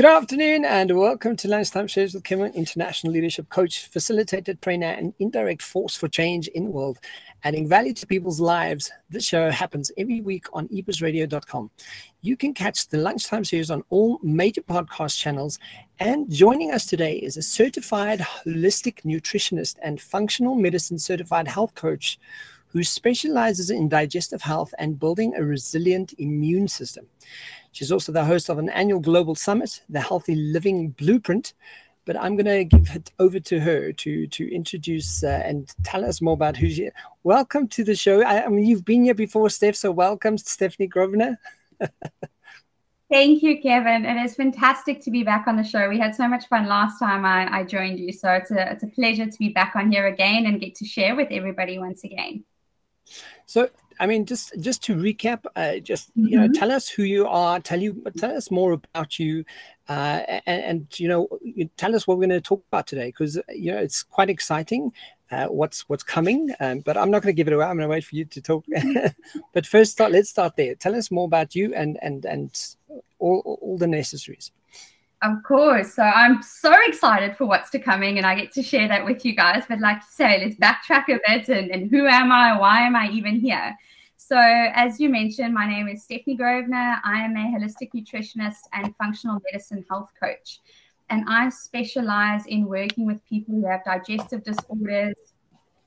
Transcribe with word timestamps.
Good 0.00 0.08
afternoon 0.08 0.64
and 0.64 0.98
welcome 0.98 1.36
to 1.36 1.48
Lunchtime 1.48 1.86
Series 1.86 2.14
with 2.14 2.24
Kim, 2.24 2.40
international 2.40 3.12
leadership 3.12 3.50
coach, 3.50 3.86
facilitated 3.88 4.62
trainer, 4.62 4.86
and 4.86 5.12
indirect 5.18 5.60
force 5.60 5.94
for 5.94 6.08
change 6.08 6.48
in 6.48 6.64
the 6.64 6.70
world, 6.70 6.98
adding 7.44 7.68
value 7.68 7.92
to 7.92 8.06
people's 8.06 8.40
lives. 8.40 8.90
This 9.10 9.26
show 9.26 9.50
happens 9.50 9.92
every 9.98 10.22
week 10.22 10.46
on 10.54 10.68
ebusradio.com. 10.68 11.70
You 12.22 12.34
can 12.34 12.54
catch 12.54 12.88
the 12.88 12.96
Lunchtime 12.96 13.44
Series 13.44 13.70
on 13.70 13.84
all 13.90 14.18
major 14.22 14.62
podcast 14.62 15.18
channels. 15.18 15.58
And 15.98 16.30
joining 16.30 16.70
us 16.70 16.86
today 16.86 17.16
is 17.16 17.36
a 17.36 17.42
certified 17.42 18.20
holistic 18.20 19.02
nutritionist 19.02 19.76
and 19.82 20.00
functional 20.00 20.54
medicine 20.54 20.98
certified 20.98 21.46
health 21.46 21.74
coach 21.74 22.18
who 22.68 22.82
specializes 22.84 23.68
in 23.68 23.88
digestive 23.88 24.40
health 24.40 24.72
and 24.78 24.98
building 24.98 25.34
a 25.34 25.44
resilient 25.44 26.14
immune 26.18 26.68
system. 26.68 27.06
She's 27.72 27.92
also 27.92 28.12
the 28.12 28.24
host 28.24 28.48
of 28.48 28.58
an 28.58 28.68
annual 28.70 29.00
global 29.00 29.34
summit, 29.34 29.82
the 29.88 30.00
Healthy 30.00 30.34
Living 30.34 30.90
Blueprint. 30.90 31.54
But 32.06 32.16
I'm 32.16 32.34
going 32.34 32.46
to 32.46 32.64
give 32.64 32.96
it 32.96 33.12
over 33.18 33.38
to 33.38 33.60
her 33.60 33.92
to 33.92 34.26
to 34.26 34.54
introduce 34.54 35.22
uh, 35.22 35.42
and 35.44 35.72
tell 35.84 36.04
us 36.04 36.20
more 36.20 36.34
about 36.34 36.56
who 36.56 36.68
she. 36.68 36.84
Is. 36.84 36.92
Welcome 37.22 37.68
to 37.68 37.84
the 37.84 37.94
show. 37.94 38.22
I, 38.22 38.44
I 38.44 38.48
mean, 38.48 38.64
you've 38.64 38.84
been 38.84 39.04
here 39.04 39.14
before, 39.14 39.48
Steph. 39.50 39.76
So 39.76 39.90
welcome, 39.92 40.38
Stephanie 40.38 40.88
Grosvenor. 40.88 41.38
Thank 43.10 43.42
you, 43.42 43.60
Kevin. 43.60 44.04
It 44.04 44.24
is 44.24 44.36
fantastic 44.36 45.00
to 45.02 45.10
be 45.10 45.24
back 45.24 45.48
on 45.48 45.56
the 45.56 45.64
show. 45.64 45.88
We 45.88 45.98
had 45.98 46.14
so 46.14 46.28
much 46.28 46.46
fun 46.46 46.66
last 46.66 47.00
time 47.00 47.24
I, 47.24 47.58
I 47.58 47.64
joined 47.64 47.98
you. 47.98 48.12
So 48.12 48.30
it's 48.30 48.52
a, 48.52 48.70
it's 48.70 48.84
a 48.84 48.86
pleasure 48.86 49.26
to 49.26 49.38
be 49.38 49.48
back 49.48 49.74
on 49.74 49.90
here 49.90 50.06
again 50.06 50.46
and 50.46 50.60
get 50.60 50.76
to 50.76 50.84
share 50.84 51.16
with 51.16 51.26
everybody 51.32 51.76
once 51.76 52.04
again. 52.04 52.44
So, 53.46 53.68
I 54.00 54.06
mean, 54.06 54.24
just 54.24 54.58
just 54.60 54.82
to 54.84 54.96
recap, 54.96 55.44
uh, 55.56 55.76
just 55.76 56.10
you 56.14 56.38
know, 56.38 56.44
mm-hmm. 56.44 56.54
tell 56.54 56.72
us 56.72 56.88
who 56.88 57.02
you 57.02 57.26
are. 57.26 57.60
Tell 57.60 57.78
you, 57.78 58.02
tell 58.16 58.34
us 58.34 58.50
more 58.50 58.72
about 58.72 59.18
you, 59.18 59.44
uh, 59.90 60.22
and, 60.46 60.64
and, 60.64 60.98
you 61.00 61.06
know, 61.06 61.28
tell 61.76 61.94
us 61.94 62.06
what 62.06 62.16
we're 62.16 62.26
going 62.26 62.40
to 62.40 62.40
talk 62.40 62.64
about 62.68 62.86
today 62.86 63.08
because 63.08 63.38
you 63.50 63.70
know 63.70 63.78
it's 63.78 64.02
quite 64.02 64.30
exciting. 64.30 64.90
Uh, 65.30 65.46
what's 65.46 65.86
what's 65.90 66.02
coming? 66.02 66.50
Um, 66.60 66.80
but 66.80 66.96
I'm 66.96 67.10
not 67.10 67.22
going 67.22 67.34
to 67.34 67.36
give 67.36 67.46
it 67.46 67.52
away. 67.52 67.66
I'm 67.66 67.76
going 67.76 67.88
to 67.88 67.92
wait 67.92 68.04
for 68.04 68.16
you 68.16 68.24
to 68.24 68.40
talk. 68.40 68.64
but 69.52 69.66
first, 69.66 69.92
start, 69.92 70.12
let's 70.12 70.30
start 70.30 70.56
there. 70.56 70.74
Tell 70.74 70.96
us 70.96 71.10
more 71.10 71.26
about 71.26 71.54
you 71.54 71.74
and 71.74 71.98
and 72.00 72.24
and 72.24 72.74
all 73.18 73.58
all 73.60 73.76
the 73.76 73.86
necessaries. 73.86 74.50
Of 75.22 75.42
course. 75.42 75.94
So 75.94 76.02
I'm 76.02 76.42
so 76.42 76.74
excited 76.86 77.36
for 77.36 77.44
what's 77.44 77.68
to 77.70 77.78
coming 77.78 78.16
and 78.16 78.26
I 78.26 78.34
get 78.34 78.52
to 78.52 78.62
share 78.62 78.88
that 78.88 79.04
with 79.04 79.24
you 79.26 79.36
guys. 79.36 79.64
But 79.68 79.80
like 79.80 79.98
you 79.98 80.08
say, 80.10 80.42
let's 80.42 80.56
backtrack 80.56 81.10
a 81.10 81.20
bit 81.26 81.48
and, 81.50 81.70
and 81.70 81.90
who 81.90 82.06
am 82.06 82.32
I? 82.32 82.58
Why 82.58 82.80
am 82.80 82.96
I 82.96 83.10
even 83.10 83.38
here? 83.38 83.76
So, 84.22 84.36
as 84.38 85.00
you 85.00 85.08
mentioned, 85.08 85.54
my 85.54 85.66
name 85.66 85.88
is 85.88 86.04
Stephanie 86.04 86.36
Grosvenor. 86.36 87.00
I 87.02 87.24
am 87.24 87.34
a 87.36 87.56
holistic 87.56 87.88
nutritionist 87.94 88.68
and 88.74 88.94
functional 88.96 89.40
medicine 89.50 89.82
health 89.88 90.10
coach. 90.22 90.60
And 91.08 91.24
I 91.26 91.48
specialize 91.48 92.44
in 92.44 92.66
working 92.66 93.06
with 93.06 93.24
people 93.24 93.54
who 93.54 93.66
have 93.66 93.82
digestive 93.82 94.44
disorders. 94.44 95.16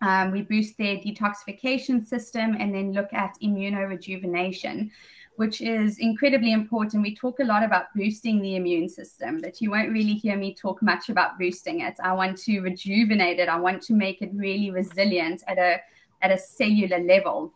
Um, 0.01 0.31
we 0.31 0.41
boost 0.41 0.79
their 0.79 0.97
detoxification 0.97 2.05
system 2.05 2.57
and 2.59 2.73
then 2.73 2.91
look 2.91 3.13
at 3.13 3.37
immunorejuvenation 3.41 4.89
which 5.35 5.61
is 5.61 5.97
incredibly 5.97 6.51
important. 6.51 7.01
We 7.01 7.15
talk 7.15 7.39
a 7.39 7.43
lot 7.43 7.63
about 7.63 7.85
boosting 7.95 8.39
the 8.39 8.55
immune 8.55 8.87
system, 8.87 9.41
but 9.41 9.61
you 9.61 9.71
won't 9.71 9.91
really 9.91 10.13
hear 10.13 10.37
me 10.37 10.53
talk 10.53 10.79
much 10.83 11.09
about 11.09 11.39
boosting 11.39 11.81
it. 11.81 11.95
I 12.03 12.13
want 12.13 12.37
to 12.43 12.59
rejuvenate 12.59 13.39
it. 13.39 13.49
I 13.49 13.59
want 13.59 13.81
to 13.83 13.93
make 13.93 14.21
it 14.21 14.29
really 14.33 14.69
resilient 14.69 15.43
at 15.47 15.57
a 15.57 15.81
at 16.21 16.31
a 16.31 16.37
cellular 16.37 16.99
level. 16.99 17.51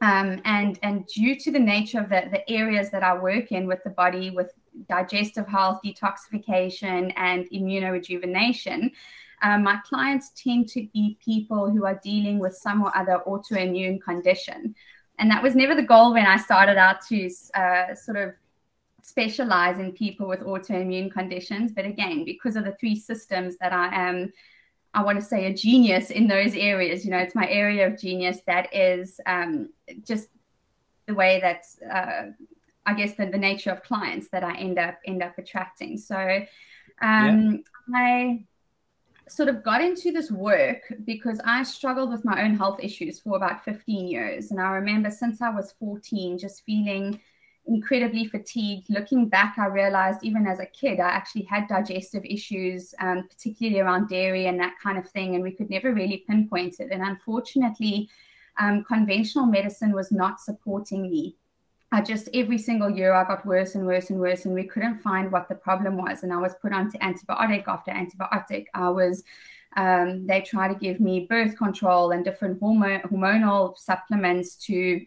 Um, 0.00 0.40
and 0.44 0.78
and 0.82 1.06
due 1.06 1.34
to 1.40 1.50
the 1.50 1.58
nature 1.58 2.00
of 2.00 2.08
the, 2.08 2.28
the 2.30 2.48
areas 2.50 2.90
that 2.90 3.02
I 3.02 3.18
work 3.18 3.50
in 3.50 3.66
with 3.66 3.82
the 3.82 3.90
body, 3.90 4.30
with 4.30 4.52
digestive 4.88 5.48
health, 5.48 5.80
detoxification, 5.84 7.12
and 7.16 7.50
immunorejuvenation, 7.50 8.92
um, 9.42 9.64
my 9.64 9.78
clients 9.84 10.30
tend 10.36 10.68
to 10.68 10.86
be 10.92 11.18
people 11.24 11.70
who 11.70 11.84
are 11.84 12.00
dealing 12.02 12.38
with 12.38 12.54
some 12.54 12.82
or 12.82 12.96
other 12.96 13.20
autoimmune 13.26 14.00
condition. 14.00 14.74
And 15.18 15.30
that 15.30 15.42
was 15.42 15.56
never 15.56 15.74
the 15.74 15.82
goal 15.82 16.12
when 16.12 16.26
I 16.26 16.36
started 16.36 16.76
out 16.76 17.04
to 17.08 17.28
uh, 17.54 17.94
sort 17.94 18.18
of 18.18 18.34
specialize 19.02 19.78
in 19.78 19.92
people 19.92 20.28
with 20.28 20.40
autoimmune 20.40 21.10
conditions. 21.10 21.72
But 21.72 21.86
again, 21.86 22.24
because 22.24 22.56
of 22.56 22.64
the 22.64 22.76
three 22.78 22.94
systems 22.94 23.56
that 23.58 23.72
I 23.72 23.88
am, 23.94 24.32
I 24.94 25.02
want 25.02 25.20
to 25.20 25.24
say 25.24 25.46
a 25.46 25.54
genius 25.54 26.10
in 26.10 26.28
those 26.28 26.54
areas. 26.54 27.04
You 27.04 27.10
know, 27.10 27.18
it's 27.18 27.34
my 27.34 27.48
area 27.48 27.86
of 27.86 28.00
genius 28.00 28.40
that 28.46 28.74
is 28.74 29.20
um, 29.26 29.70
just 30.04 30.28
the 31.06 31.14
way 31.14 31.40
that 31.40 31.64
uh, 31.92 32.32
I 32.86 32.94
guess 32.94 33.14
the, 33.14 33.26
the 33.26 33.38
nature 33.38 33.70
of 33.70 33.82
clients 33.82 34.28
that 34.30 34.42
I 34.44 34.56
end 34.56 34.78
up 34.78 34.98
end 35.04 35.22
up 35.22 35.36
attracting. 35.38 35.98
So 35.98 36.16
um, 37.02 37.62
yeah. 37.88 37.94
I 37.94 38.44
sort 39.28 39.48
of 39.48 39.62
got 39.62 39.82
into 39.82 40.10
this 40.10 40.30
work 40.30 40.82
because 41.04 41.40
I 41.44 41.62
struggled 41.62 42.10
with 42.10 42.24
my 42.24 42.42
own 42.42 42.56
health 42.56 42.80
issues 42.82 43.20
for 43.20 43.36
about 43.36 43.64
15 43.64 44.08
years. 44.08 44.50
And 44.50 44.60
I 44.60 44.70
remember 44.70 45.10
since 45.10 45.42
I 45.42 45.50
was 45.50 45.72
14, 45.72 46.38
just 46.38 46.64
feeling 46.64 47.20
incredibly 47.68 48.26
fatigued. 48.26 48.90
Looking 48.90 49.28
back, 49.28 49.56
I 49.58 49.66
realized 49.66 50.20
even 50.22 50.46
as 50.46 50.58
a 50.58 50.66
kid, 50.66 50.98
I 51.00 51.08
actually 51.08 51.44
had 51.44 51.68
digestive 51.68 52.24
issues, 52.24 52.94
um, 53.00 53.28
particularly 53.28 53.80
around 53.80 54.08
dairy 54.08 54.46
and 54.46 54.58
that 54.58 54.74
kind 54.82 54.98
of 54.98 55.08
thing. 55.08 55.34
And 55.34 55.44
we 55.44 55.52
could 55.52 55.70
never 55.70 55.92
really 55.92 56.24
pinpoint 56.26 56.80
it. 56.80 56.88
And 56.90 57.02
unfortunately, 57.02 58.08
um, 58.58 58.84
conventional 58.84 59.46
medicine 59.46 59.92
was 59.92 60.10
not 60.10 60.40
supporting 60.40 61.02
me 61.02 61.36
I 61.90 62.02
just 62.02 62.28
every 62.34 62.58
single 62.58 62.90
year 62.90 63.14
I 63.14 63.24
got 63.24 63.46
worse 63.46 63.74
and 63.74 63.86
worse 63.86 64.10
and 64.10 64.20
worse, 64.20 64.44
and 64.44 64.54
we 64.54 64.64
couldn't 64.64 64.98
find 64.98 65.32
what 65.32 65.48
the 65.48 65.54
problem 65.54 65.96
was. 65.96 66.22
And 66.22 66.32
I 66.32 66.36
was 66.36 66.54
put 66.60 66.72
onto 66.72 66.98
antibiotic 66.98 67.64
after 67.66 67.90
antibiotic. 67.92 68.66
I 68.74 68.90
was 68.90 69.24
um, 69.76 70.26
they 70.26 70.40
try 70.42 70.68
to 70.68 70.78
give 70.78 71.00
me 71.00 71.26
birth 71.28 71.56
control 71.56 72.10
and 72.10 72.24
different 72.24 72.60
hormonal 72.60 73.78
supplements 73.78 74.54
to 74.66 75.04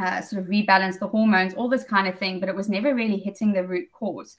uh, 0.00 0.20
sort 0.22 0.42
of 0.42 0.48
rebalance 0.48 0.98
the 0.98 1.08
hormones, 1.08 1.54
all 1.54 1.68
this 1.68 1.84
kind 1.84 2.08
of 2.08 2.18
thing, 2.18 2.40
but 2.40 2.48
it 2.48 2.56
was 2.56 2.68
never 2.68 2.94
really 2.94 3.18
hitting 3.18 3.52
the 3.52 3.66
root 3.66 3.90
cause. 3.92 4.36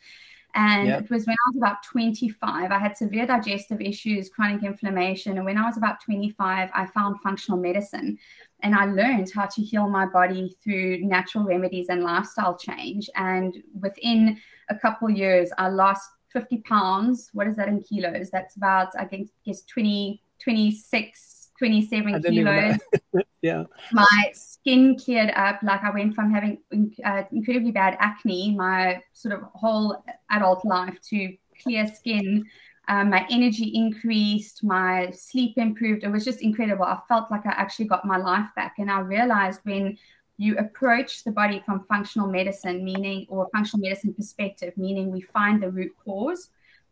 And 0.53 0.87
yep. 0.87 1.03
it 1.03 1.09
was 1.09 1.25
when 1.25 1.35
I 1.35 1.49
was 1.49 1.57
about 1.57 1.83
25, 1.83 2.71
I 2.71 2.77
had 2.77 2.97
severe 2.97 3.25
digestive 3.25 3.79
issues, 3.79 4.29
chronic 4.29 4.63
inflammation. 4.63 5.37
And 5.37 5.45
when 5.45 5.57
I 5.57 5.65
was 5.65 5.77
about 5.77 6.01
25, 6.03 6.69
I 6.73 6.85
found 6.87 7.21
functional 7.21 7.59
medicine 7.59 8.17
and 8.61 8.75
I 8.75 8.85
learned 8.85 9.31
how 9.33 9.45
to 9.45 9.61
heal 9.61 9.87
my 9.89 10.05
body 10.05 10.55
through 10.63 11.05
natural 11.05 11.45
remedies 11.45 11.87
and 11.89 12.03
lifestyle 12.03 12.57
change. 12.57 13.09
And 13.15 13.63
within 13.79 14.39
a 14.69 14.75
couple 14.75 15.09
years, 15.09 15.51
I 15.57 15.69
lost 15.69 16.09
50 16.29 16.57
pounds. 16.59 17.29
What 17.33 17.47
is 17.47 17.55
that 17.55 17.67
in 17.67 17.81
kilos? 17.81 18.29
That's 18.29 18.55
about, 18.55 18.89
I 18.97 19.05
guess, 19.45 19.61
20, 19.63 20.21
26, 20.39 21.40
27 21.61 22.23
kilos. 22.23 22.77
yeah. 23.43 23.65
My 23.91 24.31
skin 24.33 24.97
cleared 24.97 25.31
up. 25.35 25.59
Like 25.61 25.83
I 25.83 25.91
went 25.91 26.15
from 26.15 26.33
having 26.33 26.57
uh, 27.05 27.23
incredibly 27.31 27.71
bad 27.71 27.97
acne 27.99 28.55
my 28.55 29.01
sort 29.13 29.35
of 29.35 29.41
whole 29.53 30.03
adult 30.31 30.65
life 30.65 30.99
to 31.09 31.35
clear 31.61 31.85
skin 31.85 32.45
um, 32.87 33.09
my 33.09 33.25
energy 33.29 33.71
increased, 33.73 34.63
my 34.63 35.11
sleep 35.11 35.57
improved. 35.57 36.03
It 36.03 36.09
was 36.09 36.25
just 36.25 36.41
incredible. 36.41 36.83
I 36.83 36.99
felt 37.07 37.29
like 37.31 37.45
I 37.45 37.51
actually 37.51 37.85
got 37.85 38.05
my 38.05 38.17
life 38.17 38.49
back. 38.55 38.75
And 38.79 38.89
I 38.89 38.99
realized 38.99 39.61
when 39.63 39.97
you 40.37 40.57
approach 40.57 41.23
the 41.23 41.31
body 41.31 41.61
from 41.65 41.85
functional 41.85 42.27
medicine, 42.27 42.83
meaning, 42.83 43.27
or 43.29 43.47
functional 43.53 43.87
medicine 43.87 44.13
perspective, 44.13 44.73
meaning 44.75 45.11
we 45.11 45.21
find 45.21 45.61
the 45.61 45.69
root 45.69 45.91
cause 46.03 46.49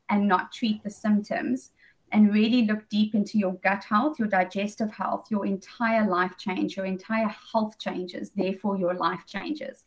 and 0.09 0.28
not 0.28 0.52
treat 0.52 0.84
the 0.84 0.90
symptoms, 0.90 1.72
and 2.12 2.34
really 2.34 2.66
look 2.66 2.88
deep 2.90 3.14
into 3.16 3.38
your 3.38 3.53
gut 3.56 3.84
health, 3.84 4.20
your 4.20 4.28
digestive 4.28 4.92
health, 4.92 5.28
your 5.30 5.46
entire 5.46 6.08
life 6.08 6.38
change, 6.38 6.75
your 6.75 6.86
entire 6.86 7.34
health 7.52 7.78
changes, 7.78 8.32
therefore, 8.32 8.78
your 8.78 8.94
life 8.96 9.23
changes. 9.28 9.84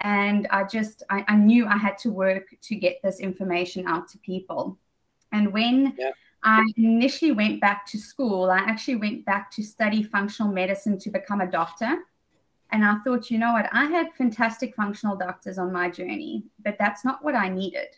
And 0.00 0.46
I 0.50 0.64
just, 0.64 1.02
I, 1.10 1.24
I 1.28 1.36
knew 1.36 1.66
I 1.66 1.76
had 1.76 1.96
to 1.98 2.10
work 2.10 2.54
to 2.62 2.74
get 2.74 3.00
this 3.02 3.20
information 3.20 3.86
out 3.86 4.08
to 4.08 4.18
people. 4.18 4.78
And 5.30 5.52
when 5.52 5.94
yeah. 5.98 6.10
I 6.42 6.64
initially 6.76 7.32
went 7.32 7.60
back 7.60 7.86
to 7.86 7.98
school, 7.98 8.50
I 8.50 8.58
actually 8.58 8.96
went 8.96 9.24
back 9.24 9.50
to 9.52 9.62
study 9.62 10.02
functional 10.02 10.52
medicine 10.52 10.98
to 10.98 11.10
become 11.10 11.40
a 11.40 11.50
doctor. 11.50 11.98
And 12.70 12.84
I 12.84 12.96
thought, 13.04 13.30
you 13.30 13.38
know 13.38 13.52
what? 13.52 13.68
I 13.72 13.84
had 13.84 14.12
fantastic 14.14 14.74
functional 14.74 15.16
doctors 15.16 15.58
on 15.58 15.72
my 15.72 15.90
journey, 15.90 16.44
but 16.64 16.76
that's 16.78 17.04
not 17.04 17.22
what 17.22 17.34
I 17.34 17.48
needed. 17.48 17.88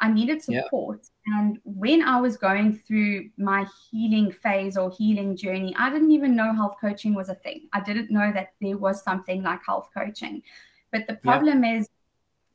I 0.00 0.10
needed 0.10 0.42
support. 0.42 1.06
Yeah. 1.26 1.40
And 1.40 1.58
when 1.64 2.02
I 2.02 2.20
was 2.20 2.36
going 2.36 2.78
through 2.78 3.30
my 3.36 3.66
healing 3.90 4.32
phase 4.32 4.76
or 4.76 4.90
healing 4.90 5.36
journey, 5.36 5.74
I 5.78 5.90
didn't 5.90 6.10
even 6.10 6.34
know 6.34 6.54
health 6.54 6.76
coaching 6.80 7.14
was 7.14 7.28
a 7.28 7.34
thing. 7.34 7.68
I 7.72 7.80
didn't 7.80 8.10
know 8.10 8.32
that 8.32 8.54
there 8.60 8.78
was 8.78 9.04
something 9.04 9.42
like 9.42 9.60
health 9.64 9.90
coaching. 9.96 10.42
But 10.90 11.06
the 11.06 11.14
problem 11.14 11.62
yeah. 11.62 11.78
is, 11.78 11.88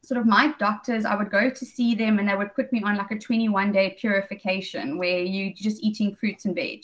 sort 0.01 0.19
of 0.19 0.27
my 0.27 0.53
doctors, 0.59 1.05
I 1.05 1.15
would 1.15 1.31
go 1.31 1.49
to 1.49 1.65
see 1.65 1.95
them 1.95 2.19
and 2.19 2.29
they 2.29 2.35
would 2.35 2.53
put 2.53 2.71
me 2.71 2.81
on 2.83 2.95
like 2.95 3.11
a 3.11 3.19
21 3.19 3.71
day 3.71 3.97
purification 3.99 4.97
where 4.97 5.19
you're 5.19 5.53
just 5.55 5.81
eating 5.81 6.15
fruits 6.15 6.45
and 6.45 6.55
veg. 6.55 6.83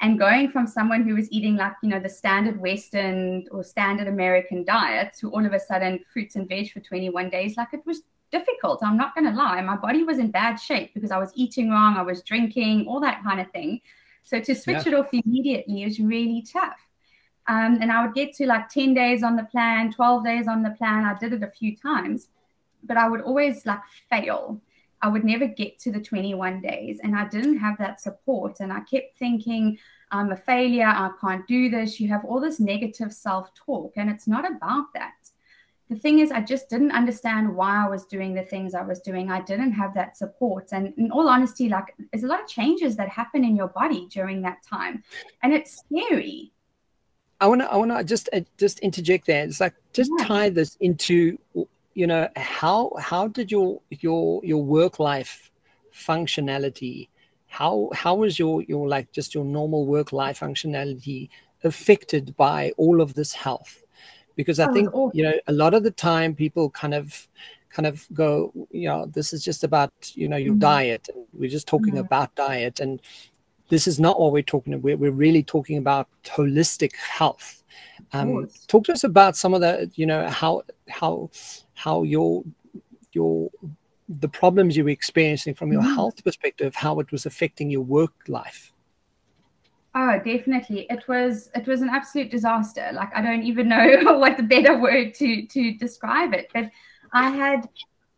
And 0.00 0.18
going 0.18 0.50
from 0.50 0.66
someone 0.66 1.04
who 1.04 1.14
was 1.14 1.30
eating 1.32 1.56
like, 1.56 1.72
you 1.82 1.88
know, 1.88 2.00
the 2.00 2.08
standard 2.08 2.60
Western 2.60 3.46
or 3.50 3.64
standard 3.64 4.08
American 4.08 4.64
diet 4.64 5.14
to 5.20 5.30
all 5.30 5.44
of 5.44 5.52
a 5.52 5.60
sudden 5.60 6.00
fruits 6.12 6.36
and 6.36 6.48
veg 6.48 6.70
for 6.70 6.80
21 6.80 7.30
days, 7.30 7.56
like 7.56 7.72
it 7.72 7.86
was 7.86 8.02
difficult. 8.30 8.82
I'm 8.82 8.96
not 8.96 9.14
going 9.14 9.26
to 9.26 9.36
lie. 9.36 9.60
My 9.62 9.76
body 9.76 10.02
was 10.02 10.18
in 10.18 10.30
bad 10.30 10.56
shape 10.56 10.92
because 10.94 11.10
I 11.10 11.18
was 11.18 11.32
eating 11.34 11.70
wrong, 11.70 11.96
I 11.96 12.02
was 12.02 12.22
drinking, 12.22 12.86
all 12.86 13.00
that 13.00 13.22
kind 13.22 13.40
of 13.40 13.50
thing. 13.50 13.80
So 14.24 14.40
to 14.40 14.54
switch 14.54 14.86
yeah. 14.86 14.92
it 14.92 14.94
off 14.94 15.08
immediately 15.12 15.84
is 15.84 16.00
really 16.00 16.42
tough. 16.42 16.78
Um, 17.48 17.78
and 17.80 17.92
I 17.92 18.04
would 18.04 18.14
get 18.14 18.32
to 18.34 18.46
like 18.46 18.68
10 18.68 18.94
days 18.94 19.22
on 19.22 19.36
the 19.36 19.44
plan, 19.44 19.92
12 19.92 20.24
days 20.24 20.48
on 20.48 20.62
the 20.62 20.70
plan. 20.70 21.04
I 21.04 21.16
did 21.18 21.32
it 21.32 21.42
a 21.42 21.50
few 21.50 21.76
times, 21.76 22.28
but 22.82 22.96
I 22.96 23.08
would 23.08 23.20
always 23.20 23.64
like 23.64 23.80
fail. 24.10 24.60
I 25.00 25.08
would 25.08 25.24
never 25.24 25.46
get 25.46 25.78
to 25.80 25.92
the 25.92 26.00
21 26.00 26.60
days. 26.60 26.98
And 27.02 27.14
I 27.14 27.28
didn't 27.28 27.58
have 27.58 27.78
that 27.78 28.00
support. 28.00 28.58
And 28.60 28.72
I 28.72 28.80
kept 28.80 29.18
thinking, 29.18 29.78
I'm 30.10 30.32
a 30.32 30.36
failure. 30.36 30.86
I 30.86 31.10
can't 31.20 31.46
do 31.46 31.68
this. 31.68 32.00
You 32.00 32.08
have 32.08 32.24
all 32.24 32.40
this 32.40 32.58
negative 32.58 33.12
self 33.12 33.54
talk. 33.54 33.92
And 33.96 34.10
it's 34.10 34.26
not 34.26 34.50
about 34.50 34.92
that. 34.94 35.12
The 35.88 35.96
thing 35.96 36.18
is, 36.18 36.32
I 36.32 36.40
just 36.40 36.68
didn't 36.68 36.90
understand 36.90 37.54
why 37.54 37.84
I 37.84 37.88
was 37.88 38.06
doing 38.06 38.34
the 38.34 38.42
things 38.42 38.74
I 38.74 38.82
was 38.82 39.00
doing. 39.00 39.30
I 39.30 39.40
didn't 39.42 39.72
have 39.72 39.94
that 39.94 40.16
support. 40.16 40.70
And 40.72 40.92
in 40.96 41.12
all 41.12 41.28
honesty, 41.28 41.68
like 41.68 41.94
there's 42.12 42.24
a 42.24 42.26
lot 42.26 42.42
of 42.42 42.48
changes 42.48 42.96
that 42.96 43.08
happen 43.08 43.44
in 43.44 43.56
your 43.56 43.68
body 43.68 44.08
during 44.10 44.42
that 44.42 44.58
time. 44.68 45.04
And 45.42 45.52
it's 45.52 45.78
scary. 45.78 46.52
I 47.40 47.46
want 47.46 47.60
to 47.60 47.70
I 47.70 47.76
want 47.76 47.90
to 47.92 48.02
just 48.02 48.28
uh, 48.32 48.40
just 48.56 48.80
interject 48.80 49.26
there. 49.26 49.44
It's 49.44 49.60
like 49.60 49.74
just 49.92 50.10
yeah. 50.18 50.24
tie 50.24 50.48
this 50.48 50.76
into 50.80 51.38
you 51.96 52.06
know 52.06 52.28
how 52.36 52.92
how 52.98 53.26
did 53.28 53.50
your 53.50 53.80
your 53.90 54.44
your 54.44 54.62
work 54.62 54.98
life 55.00 55.50
functionality 55.92 57.08
how 57.46 57.88
how 57.94 58.14
was 58.14 58.38
your 58.38 58.62
your 58.64 58.86
like 58.86 59.10
just 59.12 59.34
your 59.34 59.44
normal 59.44 59.86
work 59.86 60.12
life 60.12 60.40
functionality 60.40 61.30
affected 61.64 62.36
by 62.36 62.70
all 62.76 63.00
of 63.00 63.14
this 63.14 63.32
health 63.32 63.82
because 64.36 64.60
i 64.60 64.70
think 64.72 64.88
you 65.12 65.22
know 65.22 65.32
a 65.48 65.52
lot 65.52 65.74
of 65.74 65.82
the 65.82 65.90
time 65.90 66.34
people 66.34 66.70
kind 66.70 66.94
of 66.94 67.28
kind 67.70 67.86
of 67.86 68.06
go 68.14 68.52
you 68.70 68.88
know 68.88 69.06
this 69.06 69.32
is 69.32 69.44
just 69.44 69.64
about 69.64 69.92
you 70.14 70.28
know 70.28 70.36
your 70.36 70.52
mm-hmm. 70.52 70.60
diet 70.60 71.08
and 71.12 71.24
we're 71.32 71.50
just 71.50 71.66
talking 71.66 71.94
mm-hmm. 71.94 72.06
about 72.06 72.34
diet 72.34 72.80
and 72.80 73.02
this 73.68 73.88
is 73.88 73.98
not 73.98 74.20
what 74.20 74.32
we're 74.32 74.42
talking 74.42 74.72
about 74.74 74.84
we're, 74.84 74.96
we're 74.96 75.10
really 75.10 75.42
talking 75.42 75.78
about 75.78 76.08
holistic 76.24 76.94
health 76.94 77.64
um, 78.12 78.48
talk 78.68 78.84
to 78.84 78.92
us 78.92 79.04
about 79.04 79.36
some 79.36 79.52
of 79.52 79.60
the 79.60 79.90
you 79.94 80.06
know 80.06 80.28
how 80.28 80.62
how 80.88 81.28
how 81.74 82.02
your 82.04 82.44
your 83.12 83.50
the 84.08 84.28
problems 84.28 84.76
you 84.76 84.84
were 84.84 84.90
experiencing 84.90 85.54
from 85.54 85.72
your 85.72 85.82
mm-hmm. 85.82 85.94
health 85.94 86.22
perspective, 86.24 86.74
how 86.74 87.00
it 87.00 87.10
was 87.10 87.26
affecting 87.26 87.70
your 87.70 87.82
work 87.82 88.12
life. 88.28 88.72
Oh, 89.98 90.20
definitely. 90.22 90.86
It 90.90 91.08
was 91.08 91.48
it 91.54 91.66
was 91.66 91.80
an 91.80 91.88
absolute 91.88 92.30
disaster. 92.30 92.90
Like 92.92 93.08
I 93.16 93.22
don't 93.22 93.44
even 93.44 93.70
know 93.70 94.02
what 94.18 94.36
the 94.36 94.42
better 94.42 94.78
word 94.78 95.14
to 95.14 95.46
to 95.46 95.74
describe 95.78 96.34
it. 96.34 96.50
But 96.52 96.70
I 97.14 97.30
had 97.30 97.66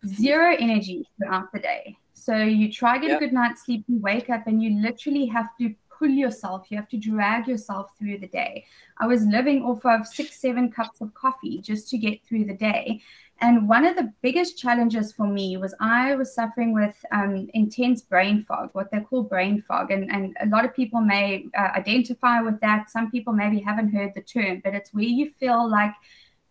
zero 0.05 0.57
energy 0.59 1.07
throughout 1.17 1.53
the 1.53 1.61
day. 1.61 1.97
So 2.15 2.37
you 2.37 2.73
try 2.73 2.99
get 2.99 3.11
yep. 3.11 3.19
a 3.19 3.25
good 3.25 3.33
night's 3.33 3.65
sleep, 3.65 3.85
you 3.87 4.01
wake 4.01 4.29
up 4.29 4.49
and 4.49 4.61
you 4.61 4.83
literally 4.83 5.27
have 5.27 5.57
to 5.61 5.73
pull 5.97 6.09
yourself, 6.09 6.67
you 6.69 6.77
have 6.77 6.89
to 6.89 6.97
drag 6.97 7.47
yourself 7.47 7.93
through 7.97 8.19
the 8.19 8.27
day. 8.27 8.65
I 8.99 9.07
was 9.07 9.25
living 9.25 9.63
off 9.63 9.87
of 9.87 10.05
six, 10.07 10.41
seven 10.41 10.73
cups 10.73 11.01
of 11.01 11.15
coffee 11.15 11.61
just 11.61 11.89
to 11.91 11.99
get 11.99 12.25
through 12.27 12.47
the 12.47 12.55
day. 12.55 13.03
And 13.41 13.69
one 13.69 13.85
of 13.85 13.95
the 13.95 14.13
biggest 14.21 14.59
challenges 14.59 15.13
for 15.13 15.27
me 15.27 15.57
was 15.57 15.73
I 15.81 16.17
was 16.17 16.35
suffering 16.35 16.73
with 16.73 16.97
um, 17.13 17.49
intense 17.55 18.03
brain 18.03 18.43
fog, 18.43 18.71
what 18.73 18.91
they 18.91 18.99
call 18.99 19.23
brain 19.23 19.63
fog. 19.63 19.93
And, 19.93 20.11
and 20.11 20.37
a 20.41 20.47
lot 20.47 20.65
of 20.65 20.75
people 20.75 21.01
may 21.01 21.47
uh, 21.57 21.69
identify 21.77 22.41
with 22.41 22.61
that. 22.61 22.91
Some 22.91 23.13
people 23.13 23.33
maybe 23.33 23.61
haven't 23.61 23.91
heard 23.91 24.13
the 24.15 24.23
term, 24.23 24.61
but 24.65 24.75
it's 24.75 24.93
where 24.93 25.05
you 25.05 25.31
feel 25.39 25.71
like 25.71 25.93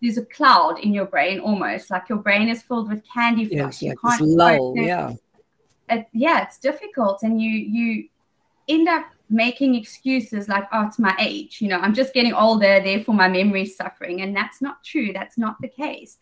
there's 0.01 0.18
a 0.18 0.25
cloud 0.25 0.80
in 0.80 0.94
your 0.94 1.06
brain 1.06 1.39
almost, 1.39 1.89
like 1.89 2.07
your 2.07 2.19
brain 2.19 2.48
is 2.48 2.62
filled 2.62 2.90
with 2.90 3.04
candy 3.12 3.44
you 3.44 3.63
like 3.63 3.75
can't 4.00 4.22
lull, 4.22 4.74
yeah. 4.78 5.13
It, 5.90 6.07
yeah, 6.13 6.44
it's 6.44 6.57
difficult. 6.57 7.24
And 7.24 7.42
you, 7.42 7.50
you 7.50 8.10
end 8.69 8.88
up 8.88 9.06
making 9.30 9.75
excuses 9.75 10.48
like, 10.48 10.66
oh, 10.72 10.86
it's 10.86 11.00
my 11.00 11.16
age. 11.19 11.62
You 11.62 11.69
know, 11.69 11.80
I'm 11.80 11.94
just 11.94 12.13
getting 12.13 12.33
older, 12.33 12.80
therefore 12.80 13.16
my 13.16 13.28
memory's 13.28 13.75
suffering. 13.75 14.22
And 14.22 14.36
that's 14.36 14.62
not 14.62 14.83
true. 14.83 15.12
That's 15.13 15.38
not 15.38 15.60
the 15.62 15.68
case. 15.68 16.18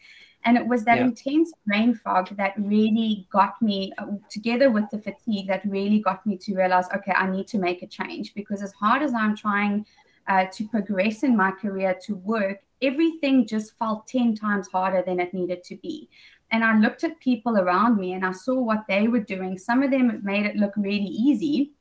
And 0.45 0.57
it 0.57 0.65
was 0.65 0.85
that 0.85 0.99
yeah. 0.99 1.05
intense 1.05 1.51
brain 1.65 1.95
fog 1.95 2.35
that 2.37 2.53
really 2.57 3.27
got 3.31 3.59
me, 3.61 3.91
uh, 3.97 4.05
together 4.29 4.69
with 4.69 4.85
the 4.91 4.99
fatigue, 4.99 5.47
that 5.47 5.65
really 5.65 5.99
got 5.99 6.25
me 6.25 6.37
to 6.37 6.55
realize, 6.55 6.85
okay, 6.95 7.13
I 7.13 7.29
need 7.29 7.47
to 7.47 7.57
make 7.57 7.81
a 7.81 7.87
change. 7.87 8.33
Because 8.35 8.61
as 8.61 8.71
hard 8.73 9.01
as 9.01 9.13
I'm 9.13 9.35
trying 9.35 9.85
uh, 10.27 10.45
to 10.53 10.67
progress 10.67 11.23
in 11.23 11.35
my 11.35 11.51
career 11.51 11.97
to 12.05 12.15
work, 12.15 12.61
everything 12.81 13.47
just 13.47 13.77
felt 13.79 14.05
10 14.07 14.35
times 14.35 14.67
harder 14.67 15.03
than 15.05 15.19
it 15.19 15.33
needed 15.33 15.63
to 15.63 15.75
be. 15.77 16.09
And 16.51 16.63
I 16.63 16.77
looked 16.77 17.03
at 17.03 17.19
people 17.19 17.57
around 17.57 17.97
me 17.97 18.13
and 18.13 18.23
I 18.23 18.31
saw 18.31 18.53
what 18.53 18.85
they 18.87 19.07
were 19.07 19.19
doing. 19.19 19.57
Some 19.57 19.81
of 19.81 19.89
them 19.89 20.21
made 20.23 20.45
it 20.45 20.55
look 20.55 20.73
really 20.77 20.99
easy, 21.05 21.71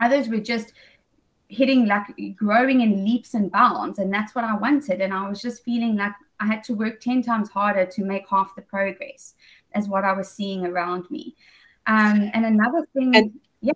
others 0.00 0.28
were 0.28 0.38
just 0.38 0.72
hitting 1.48 1.86
like 1.86 2.06
growing 2.36 2.80
in 2.80 3.04
leaps 3.04 3.34
and 3.34 3.50
bounds 3.50 3.98
and 3.98 4.12
that's 4.12 4.34
what 4.34 4.44
i 4.44 4.56
wanted 4.56 5.00
and 5.00 5.12
i 5.12 5.28
was 5.28 5.40
just 5.42 5.62
feeling 5.62 5.94
like 5.94 6.12
I 6.44 6.46
had 6.46 6.62
to 6.64 6.74
work 6.74 7.00
10 7.00 7.22
times 7.22 7.48
harder 7.48 7.86
to 7.86 8.04
make 8.04 8.28
half 8.28 8.54
the 8.54 8.62
progress 8.62 9.34
as 9.74 9.88
what 9.88 10.04
I 10.04 10.12
was 10.12 10.28
seeing 10.28 10.66
around 10.66 11.10
me. 11.10 11.34
Um, 11.86 12.30
and 12.34 12.44
another 12.44 12.86
thing, 12.92 13.16
and, 13.16 13.40
yeah. 13.60 13.72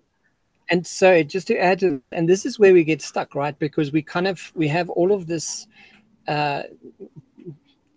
And 0.69 0.85
so 0.85 1.23
just 1.23 1.47
to 1.47 1.57
add 1.57 1.79
to, 1.79 2.01
and 2.11 2.29
this 2.29 2.45
is 2.45 2.59
where 2.59 2.73
we 2.73 2.83
get 2.83 3.01
stuck, 3.01 3.33
right? 3.33 3.57
Because 3.57 3.91
we 3.91 4.03
kind 4.03 4.27
of, 4.27 4.51
we 4.55 4.67
have 4.67 4.89
all 4.91 5.11
of 5.11 5.25
this, 5.25 5.67
uh, 6.27 6.63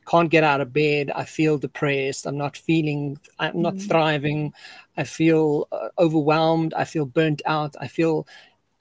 can't 0.07 0.31
get 0.31 0.43
out 0.43 0.61
of 0.63 0.73
bed. 0.73 1.11
I 1.15 1.25
feel 1.25 1.59
depressed. 1.59 2.27
I'm 2.27 2.39
not 2.39 2.57
feeling, 2.57 3.19
I'm 3.39 3.61
not 3.61 3.75
mm-hmm. 3.75 3.89
thriving. 3.89 4.53
I 4.97 5.05
feel 5.05 5.69
uh, 5.71 5.89
overwhelmed. 5.99 6.73
I 6.75 6.85
feel 6.85 7.05
burnt 7.05 7.43
out. 7.45 7.77
I 7.79 7.89
feel, 7.89 8.27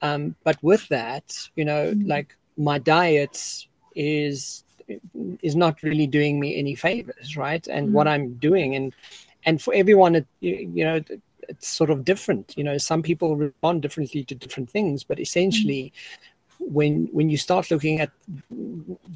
um, 0.00 0.36
but 0.42 0.56
with 0.62 0.88
that, 0.88 1.36
you 1.54 1.64
know, 1.66 1.88
mm-hmm. 1.88 2.08
like 2.08 2.36
my 2.56 2.78
diet 2.78 3.66
is 3.94 4.64
is 5.42 5.56
not 5.56 5.82
really 5.82 6.06
doing 6.06 6.38
me 6.40 6.56
any 6.56 6.74
favors 6.74 7.36
right 7.36 7.66
and 7.68 7.86
mm-hmm. 7.86 7.96
what 7.96 8.08
i'm 8.08 8.34
doing 8.34 8.74
and 8.74 8.94
and 9.44 9.60
for 9.60 9.74
everyone 9.74 10.14
it, 10.14 10.26
you 10.40 10.84
know 10.84 11.00
it's 11.48 11.68
sort 11.68 11.90
of 11.90 12.04
different 12.04 12.54
you 12.56 12.64
know 12.64 12.78
some 12.78 13.02
people 13.02 13.36
respond 13.36 13.82
differently 13.82 14.24
to 14.24 14.34
different 14.34 14.70
things 14.70 15.04
but 15.04 15.18
essentially 15.18 15.92
mm-hmm. 16.60 16.74
when 16.74 17.08
when 17.12 17.28
you 17.28 17.36
start 17.36 17.70
looking 17.70 18.00
at 18.00 18.10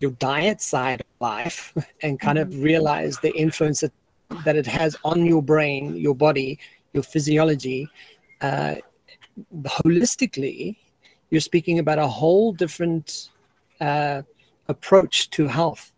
your 0.00 0.10
diet 0.12 0.60
side 0.60 1.00
of 1.00 1.06
life 1.20 1.72
and 2.02 2.20
kind 2.20 2.38
of 2.38 2.62
realize 2.62 3.18
the 3.18 3.34
influence 3.36 3.80
that 3.80 3.92
that 4.44 4.56
it 4.56 4.66
has 4.66 4.96
on 5.04 5.24
your 5.24 5.42
brain 5.42 5.96
your 5.96 6.14
body 6.14 6.58
your 6.92 7.02
physiology 7.02 7.88
uh, 8.40 8.74
holistically 9.64 10.76
you're 11.30 11.40
speaking 11.40 11.78
about 11.78 11.98
a 11.98 12.06
whole 12.06 12.52
different 12.52 13.30
uh, 13.80 14.22
approach 14.68 15.30
to 15.30 15.46
health 15.46 15.92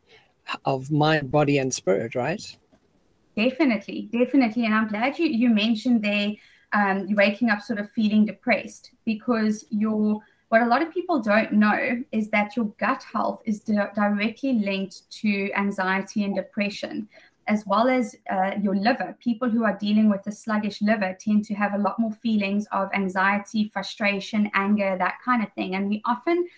of 0.65 0.91
mind, 0.91 1.31
body, 1.31 1.59
and 1.59 1.73
spirit, 1.73 2.15
right? 2.15 2.57
Definitely, 3.37 4.09
definitely. 4.13 4.65
And 4.65 4.75
I'm 4.75 4.89
glad 4.89 5.19
you, 5.19 5.27
you 5.27 5.49
mentioned 5.51 6.03
there 6.03 6.33
um, 6.73 7.15
waking 7.15 7.51
up 7.51 7.63
sort 7.63 7.79
of 7.79 7.91
feeling 7.93 8.27
depressed 8.27 8.91
because 9.05 9.65
your 9.71 10.21
what 10.49 10.63
a 10.63 10.67
lot 10.67 10.81
of 10.81 10.93
people 10.93 11.21
don't 11.21 11.53
know 11.53 12.03
is 12.11 12.31
that 12.31 12.57
your 12.57 12.67
gut 12.79 13.05
health 13.13 13.43
is 13.45 13.61
di- 13.61 13.91
directly 13.95 14.55
linked 14.55 15.11
to 15.21 15.53
anxiety 15.53 16.25
and 16.25 16.35
depression, 16.35 17.07
as 17.49 17.65
well 17.67 17.89
as 17.91 18.17
uh, 18.31 18.53
your 18.63 18.75
liver. 18.75 19.15
People 19.23 19.51
who 19.51 19.65
are 19.65 19.77
dealing 19.77 20.09
with 20.09 20.27
a 20.27 20.33
sluggish 20.33 20.81
liver 20.81 21.15
tend 21.21 21.45
to 21.45 21.55
have 21.55 21.75
a 21.75 21.79
lot 21.79 21.99
more 21.99 22.13
feelings 22.13 22.67
of 22.73 22.89
anxiety, 22.95 23.69
frustration, 23.71 24.51
anger, 24.55 24.97
that 24.99 25.17
kind 25.23 25.43
of 25.43 25.53
thing. 25.53 25.75
And 25.75 25.91
we 25.91 26.01
often 26.07 26.49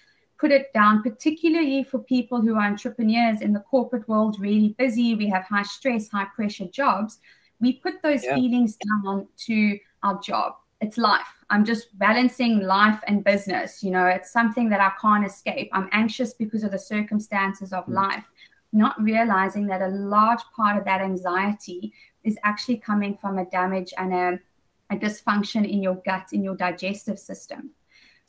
put 0.40 0.50
it 0.50 0.73
down, 0.73 1.02
particularly 1.02 1.85
for 1.85 1.99
people 1.99 2.40
who 2.40 2.54
are 2.54 2.66
entrepreneurs 2.66 3.42
in 3.42 3.52
the 3.52 3.61
corporate 3.61 4.09
world, 4.09 4.40
really 4.40 4.75
busy. 4.78 5.14
We 5.14 5.28
have 5.28 5.44
high 5.44 5.64
stress, 5.64 6.09
high 6.09 6.28
pressure 6.35 6.66
jobs. 6.66 7.18
We 7.61 7.75
put 7.75 8.02
those 8.02 8.25
yeah. 8.25 8.35
feelings 8.35 8.76
down 8.76 9.28
to 9.47 9.78
our 10.02 10.18
job. 10.20 10.54
It's 10.80 10.97
life. 10.97 11.28
I'm 11.50 11.64
just 11.66 11.99
balancing 11.99 12.61
life 12.61 13.00
and 13.06 13.23
business. 13.23 13.82
You 13.82 13.90
know, 13.90 14.06
it's 14.06 14.32
something 14.32 14.70
that 14.70 14.80
I 14.80 14.92
can't 14.99 15.26
escape. 15.26 15.68
I'm 15.75 15.90
anxious 15.92 16.32
because 16.32 16.64
of 16.64 16.70
the 16.70 16.78
circumstances 16.78 17.75
of 17.75 17.85
mm. 17.85 17.94
life, 17.94 18.25
not 18.73 19.00
realizing 19.02 19.66
that 19.66 19.82
a 19.82 19.88
large 19.88 20.40
part 20.56 20.78
of 20.78 20.87
that 20.87 21.02
anxiety 21.02 21.92
is 22.25 22.38
actually 22.44 22.78
coming 22.78 23.14
from 23.16 23.37
a 23.37 23.44
damage 23.47 23.92
and 23.99 24.14
a, 24.14 24.40
a 24.88 24.97
dysfunction 24.97 25.70
in 25.70 25.82
your 25.82 25.97
gut, 26.06 26.28
in 26.32 26.42
your 26.42 26.56
digestive 26.56 27.18
system. 27.18 27.73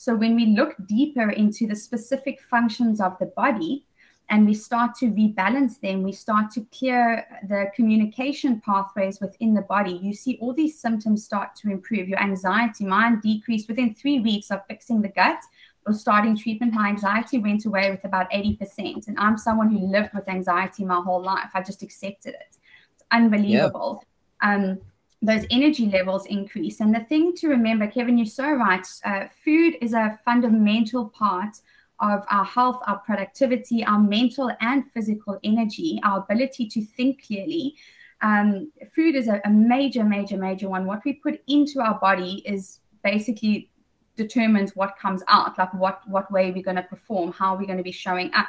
So 0.01 0.15
when 0.15 0.34
we 0.34 0.48
look 0.48 0.74
deeper 0.88 1.29
into 1.29 1.67
the 1.67 1.75
specific 1.75 2.41
functions 2.41 3.00
of 3.00 3.20
the 3.20 3.27
body 3.27 3.86
and 4.31 4.48
we 4.48 4.55
start 4.55 4.96
to 4.96 5.12
rebalance 5.12 5.79
them, 5.79 6.01
we 6.01 6.12
start 6.12 6.50
to 6.53 6.65
clear 6.75 7.24
the 7.48 7.67
communication 7.75 8.62
pathways 8.62 9.22
within 9.22 9.53
the 9.53 9.62
body, 9.62 9.91
you 10.01 10.15
see 10.15 10.39
all 10.41 10.53
these 10.53 10.79
symptoms 10.79 11.24
start 11.24 11.53
to 11.58 11.70
improve. 11.70 12.10
Your 12.10 12.20
anxiety, 12.20 12.84
mine 12.84 13.20
decreased 13.20 13.70
within 13.70 13.93
three 13.93 14.20
weeks 14.20 14.50
of 14.50 14.65
fixing 14.67 15.03
the 15.03 15.08
gut 15.08 15.38
or 15.86 15.93
starting 15.93 16.36
treatment. 16.36 16.74
My 16.74 16.89
anxiety 16.89 17.38
went 17.38 17.65
away 17.65 17.91
with 17.91 18.03
about 18.03 18.27
80%. 18.31 19.08
And 19.08 19.20
I'm 19.20 19.38
someone 19.38 19.70
who 19.70 19.86
lived 19.86 20.15
with 20.15 20.27
anxiety 20.27 20.84
my 20.84 21.00
whole 21.00 21.22
life. 21.22 21.51
I 21.53 21.62
just 21.62 21.84
accepted 21.84 22.34
it. 22.34 22.58
It's 22.96 23.03
unbelievable. 23.12 24.03
Yeah. 24.41 24.55
um, 24.55 24.81
those 25.22 25.46
energy 25.51 25.86
levels 25.86 26.25
increase. 26.25 26.80
And 26.80 26.94
the 26.94 27.01
thing 27.01 27.36
to 27.36 27.48
remember, 27.48 27.88
Kevin, 27.88 28.18
you're 28.18 28.25
so 28.25 28.51
right. 28.54 28.86
Uh, 29.06 29.25
food 29.44 29.75
is 29.82 29.94
a 29.94 30.20
fundamental 30.25 31.10
part 31.10 31.56
of 32.00 32.25
our 32.32 32.44
health, 32.44 32.82
our 32.88 32.98
productivity, 33.00 33.86
our 33.86 34.00
mental 34.00 34.51
and 34.60 34.84
physical 34.92 35.40
energy, 35.44 36.00
our 36.04 36.20
ability 36.20 36.68
to 36.70 36.84
think 36.84 37.25
clearly. 37.25 37.75
Um, 38.22 38.72
food 38.96 39.16
is 39.16 39.28
a, 39.28 39.40
a 39.46 39.50
major, 39.50 40.04
major, 40.04 40.38
major 40.38 40.68
one. 40.68 40.86
What 40.86 41.01
we 41.06 41.13
put 41.13 41.42
into 41.48 41.80
our 41.82 42.00
body 42.00 42.42
is 42.46 42.80
basically 43.04 43.70
determines 44.16 44.75
what 44.75 44.98
comes 44.98 45.24
out, 45.28 45.58
like 45.58 45.74
what 45.74 46.01
what 46.08 46.32
way 46.32 46.51
we're 46.51 46.63
going 46.63 46.75
to 46.78 46.84
perform, 46.84 47.32
how 47.32 47.56
we're 47.56 47.66
going 47.66 47.78
to 47.78 47.84
be 47.84 47.92
showing 47.92 48.32
up. 48.34 48.48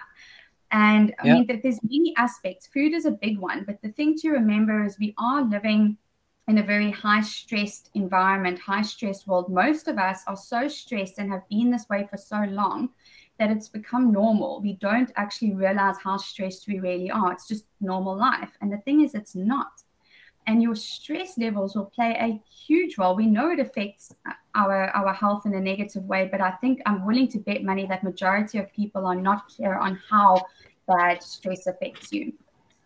And 0.71 1.15
I 1.21 1.25
mean, 1.25 1.47
that 1.49 1.63
there's 1.63 1.81
many 1.83 2.15
aspects. 2.17 2.67
Food 2.67 2.95
is 2.95 3.05
a 3.05 3.11
big 3.11 3.39
one, 3.39 3.65
but 3.65 3.83
the 3.83 3.91
thing 3.91 4.17
to 4.19 4.31
remember 4.31 4.85
is 4.85 4.99
we 4.99 5.15
are 5.19 5.43
living 5.43 5.99
in 6.49 6.59
a 6.59 6.63
very 6.63 6.91
high 6.91 7.21
stressed 7.21 7.91
environment, 7.95 8.59
high 8.59 8.83
stressed 8.83 9.27
world. 9.27 9.53
Most 9.53 9.87
of 9.89 9.99
us 9.99 10.23
are 10.27 10.37
so 10.37 10.69
stressed 10.69 11.19
and 11.19 11.31
have 11.31 11.49
been 11.49 11.71
this 11.71 11.89
way 11.89 12.07
for 12.11 12.17
so 12.17 12.43
long 12.49 12.91
that 13.39 13.51
it's 13.51 13.69
become 13.69 14.13
normal. 14.13 14.61
We 14.61 14.75
don't 14.75 15.11
actually 15.17 15.55
realize 15.55 15.97
how 16.03 16.17
stressed 16.17 16.67
we 16.67 16.81
really 16.81 17.11
are. 17.11 17.33
It's 17.33 17.49
just 17.49 17.67
normal 17.81 18.17
life. 18.17 18.51
And 18.61 18.73
the 18.73 18.79
thing 18.79 19.03
is, 19.05 19.15
it's 19.15 19.35
not. 19.35 19.83
And 20.47 20.61
your 20.61 20.75
stress 20.75 21.39
levels 21.39 21.77
will 21.77 21.87
play 21.87 22.17
a 22.19 22.43
huge 22.53 22.99
role. 22.99 23.15
We 23.15 23.27
know 23.27 23.51
it 23.51 23.61
affects 23.61 24.13
our, 24.57 24.89
our 24.91 25.13
health 25.13 25.47
in 25.47 25.55
a 25.55 25.61
negative 25.61 26.05
way, 26.05 26.29
but 26.31 26.41
I 26.41 26.51
think 26.53 26.83
I'm 26.85 27.07
willing 27.07 27.29
to 27.29 27.39
bet 27.39 27.63
money 27.63 27.87
that 27.87 28.03
majority 28.03 28.59
of 28.59 28.73
people 28.73 29.07
are 29.07 29.15
not 29.15 29.49
clear 29.49 29.77
on 29.77 30.01
how 30.11 30.45
bad 30.89 31.23
stress 31.23 31.69
affects 31.69 32.13
you. 32.13 32.33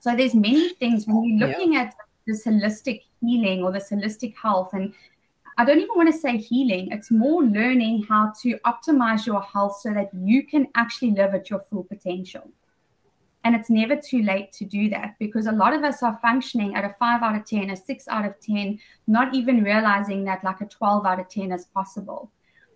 So 0.00 0.14
there's 0.14 0.34
many 0.34 0.74
things 0.74 1.06
when 1.06 1.24
you're 1.24 1.48
looking 1.48 1.72
yeah. 1.72 1.84
at 1.84 1.94
this 2.26 2.44
holistic 2.44 3.02
healing 3.20 3.62
or 3.62 3.72
this 3.72 3.90
holistic 3.90 4.34
health 4.36 4.70
and 4.72 4.92
I 5.58 5.64
don't 5.64 5.78
even 5.78 5.96
want 5.96 6.12
to 6.12 6.18
say 6.18 6.36
healing. 6.36 6.88
It's 6.92 7.10
more 7.10 7.42
learning 7.42 8.04
how 8.08 8.32
to 8.42 8.58
optimize 8.66 9.24
your 9.24 9.40
health 9.40 9.78
so 9.80 9.92
that 9.94 10.10
you 10.12 10.46
can 10.46 10.68
actually 10.74 11.12
live 11.12 11.34
at 11.34 11.48
your 11.48 11.60
full 11.60 11.84
potential. 11.84 12.50
And 13.42 13.54
it's 13.54 13.70
never 13.70 13.96
too 13.96 14.22
late 14.22 14.52
to 14.52 14.66
do 14.66 14.90
that 14.90 15.14
because 15.18 15.46
a 15.46 15.52
lot 15.52 15.72
of 15.72 15.82
us 15.82 16.02
are 16.02 16.18
functioning 16.20 16.74
at 16.74 16.84
a 16.84 16.94
five 16.98 17.22
out 17.22 17.36
of 17.36 17.46
10, 17.46 17.70
a 17.70 17.76
six 17.76 18.06
out 18.08 18.26
of 18.26 18.38
10, 18.40 18.78
not 19.06 19.34
even 19.34 19.64
realizing 19.64 20.24
that 20.24 20.44
like 20.44 20.60
a 20.60 20.66
12 20.66 21.06
out 21.06 21.20
of 21.20 21.28
10 21.28 21.52
is 21.52 21.64
possible. 21.66 22.30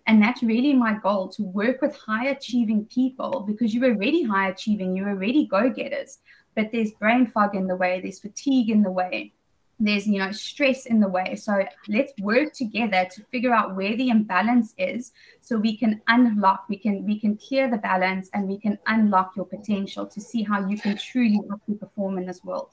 And 0.07 0.23
that's 0.23 0.41
really 0.41 0.73
my 0.73 0.93
goal 0.93 1.27
to 1.33 1.43
work 1.43 1.81
with 1.81 1.95
high 1.95 2.29
achieving 2.29 2.85
people 2.85 3.41
because 3.45 3.75
you're 3.75 3.91
already 3.91 4.23
high 4.23 4.47
achieving, 4.47 4.95
you're 4.95 5.09
already 5.09 5.45
go 5.45 5.69
getters, 5.69 6.19
but 6.55 6.71
there's 6.71 6.91
brain 6.93 7.27
fog 7.27 7.53
in 7.53 7.67
the 7.67 7.75
way, 7.75 8.01
there's 8.01 8.19
fatigue 8.19 8.71
in 8.71 8.81
the 8.81 8.91
way 8.91 9.33
there's 9.81 10.07
you 10.07 10.19
know 10.19 10.31
stress 10.31 10.85
in 10.85 10.99
the 10.99 11.07
way 11.07 11.35
so 11.35 11.63
let's 11.87 12.13
work 12.21 12.53
together 12.53 13.07
to 13.11 13.21
figure 13.31 13.53
out 13.53 13.75
where 13.75 13.95
the 13.97 14.09
imbalance 14.09 14.73
is 14.77 15.11
so 15.41 15.57
we 15.57 15.75
can 15.75 16.01
unlock 16.07 16.65
we 16.69 16.77
can 16.77 17.03
we 17.05 17.19
can 17.19 17.35
clear 17.35 17.69
the 17.69 17.77
balance 17.77 18.29
and 18.33 18.47
we 18.47 18.57
can 18.59 18.77
unlock 18.87 19.35
your 19.35 19.45
potential 19.45 20.05
to 20.05 20.21
see 20.21 20.43
how 20.43 20.65
you 20.67 20.77
can 20.77 20.97
truly 20.97 21.39
perform 21.79 22.17
in 22.17 22.25
this 22.25 22.43
world 22.43 22.69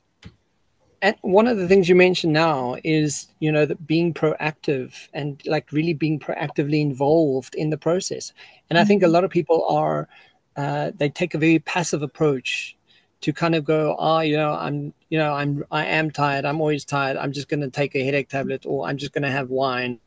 and 1.00 1.16
one 1.22 1.46
of 1.46 1.56
the 1.56 1.68
things 1.68 1.88
you 1.88 1.94
mentioned 1.94 2.32
now 2.32 2.76
is 2.84 3.28
you 3.40 3.50
know 3.50 3.64
that 3.64 3.86
being 3.86 4.12
proactive 4.12 5.08
and 5.14 5.42
like 5.46 5.72
really 5.72 5.94
being 5.94 6.18
proactively 6.18 6.80
involved 6.80 7.54
in 7.54 7.70
the 7.70 7.78
process 7.78 8.32
and 8.68 8.76
mm-hmm. 8.76 8.84
i 8.84 8.86
think 8.86 9.02
a 9.02 9.06
mm-hmm. 9.06 9.14
lot 9.14 9.24
of 9.24 9.30
people 9.30 9.64
are 9.68 10.08
uh, 10.56 10.90
they 10.96 11.08
take 11.08 11.34
a 11.34 11.38
very 11.38 11.60
passive 11.60 12.02
approach 12.02 12.76
to 13.20 13.32
kind 13.32 13.54
of 13.54 13.64
go, 13.64 13.96
oh, 13.98 14.20
you 14.20 14.36
know, 14.36 14.52
I'm, 14.52 14.94
you 15.08 15.18
know, 15.18 15.32
I'm, 15.32 15.64
I 15.70 15.86
am 15.86 16.10
tired. 16.10 16.44
I'm 16.44 16.60
always 16.60 16.84
tired. 16.84 17.16
I'm 17.16 17.32
just 17.32 17.48
going 17.48 17.60
to 17.60 17.70
take 17.70 17.96
a 17.96 18.04
headache 18.04 18.28
tablet, 18.28 18.64
or 18.66 18.86
I'm 18.86 18.96
just 18.96 19.12
going 19.12 19.24
to 19.24 19.30
have 19.30 19.50
wine, 19.50 19.98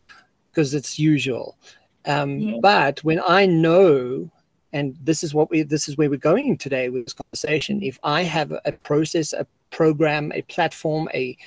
because 0.49 0.73
it's 0.73 0.97
usual. 0.97 1.57
Um, 2.05 2.39
yeah. 2.39 2.57
But 2.61 3.03
when 3.03 3.21
I 3.27 3.45
know, 3.45 4.31
and 4.73 4.97
this 5.03 5.23
is 5.23 5.33
what 5.33 5.49
we, 5.49 5.63
this 5.63 5.89
is 5.89 5.97
where 5.97 6.09
we're 6.09 6.17
going 6.17 6.57
today 6.57 6.87
with 6.89 7.05
this 7.05 7.13
conversation. 7.13 7.83
If 7.83 7.99
I 8.03 8.23
have 8.23 8.53
a 8.63 8.71
process, 8.71 9.33
a 9.33 9.45
program, 9.71 10.31
a 10.33 10.41
platform, 10.43 11.09
a, 11.13 11.37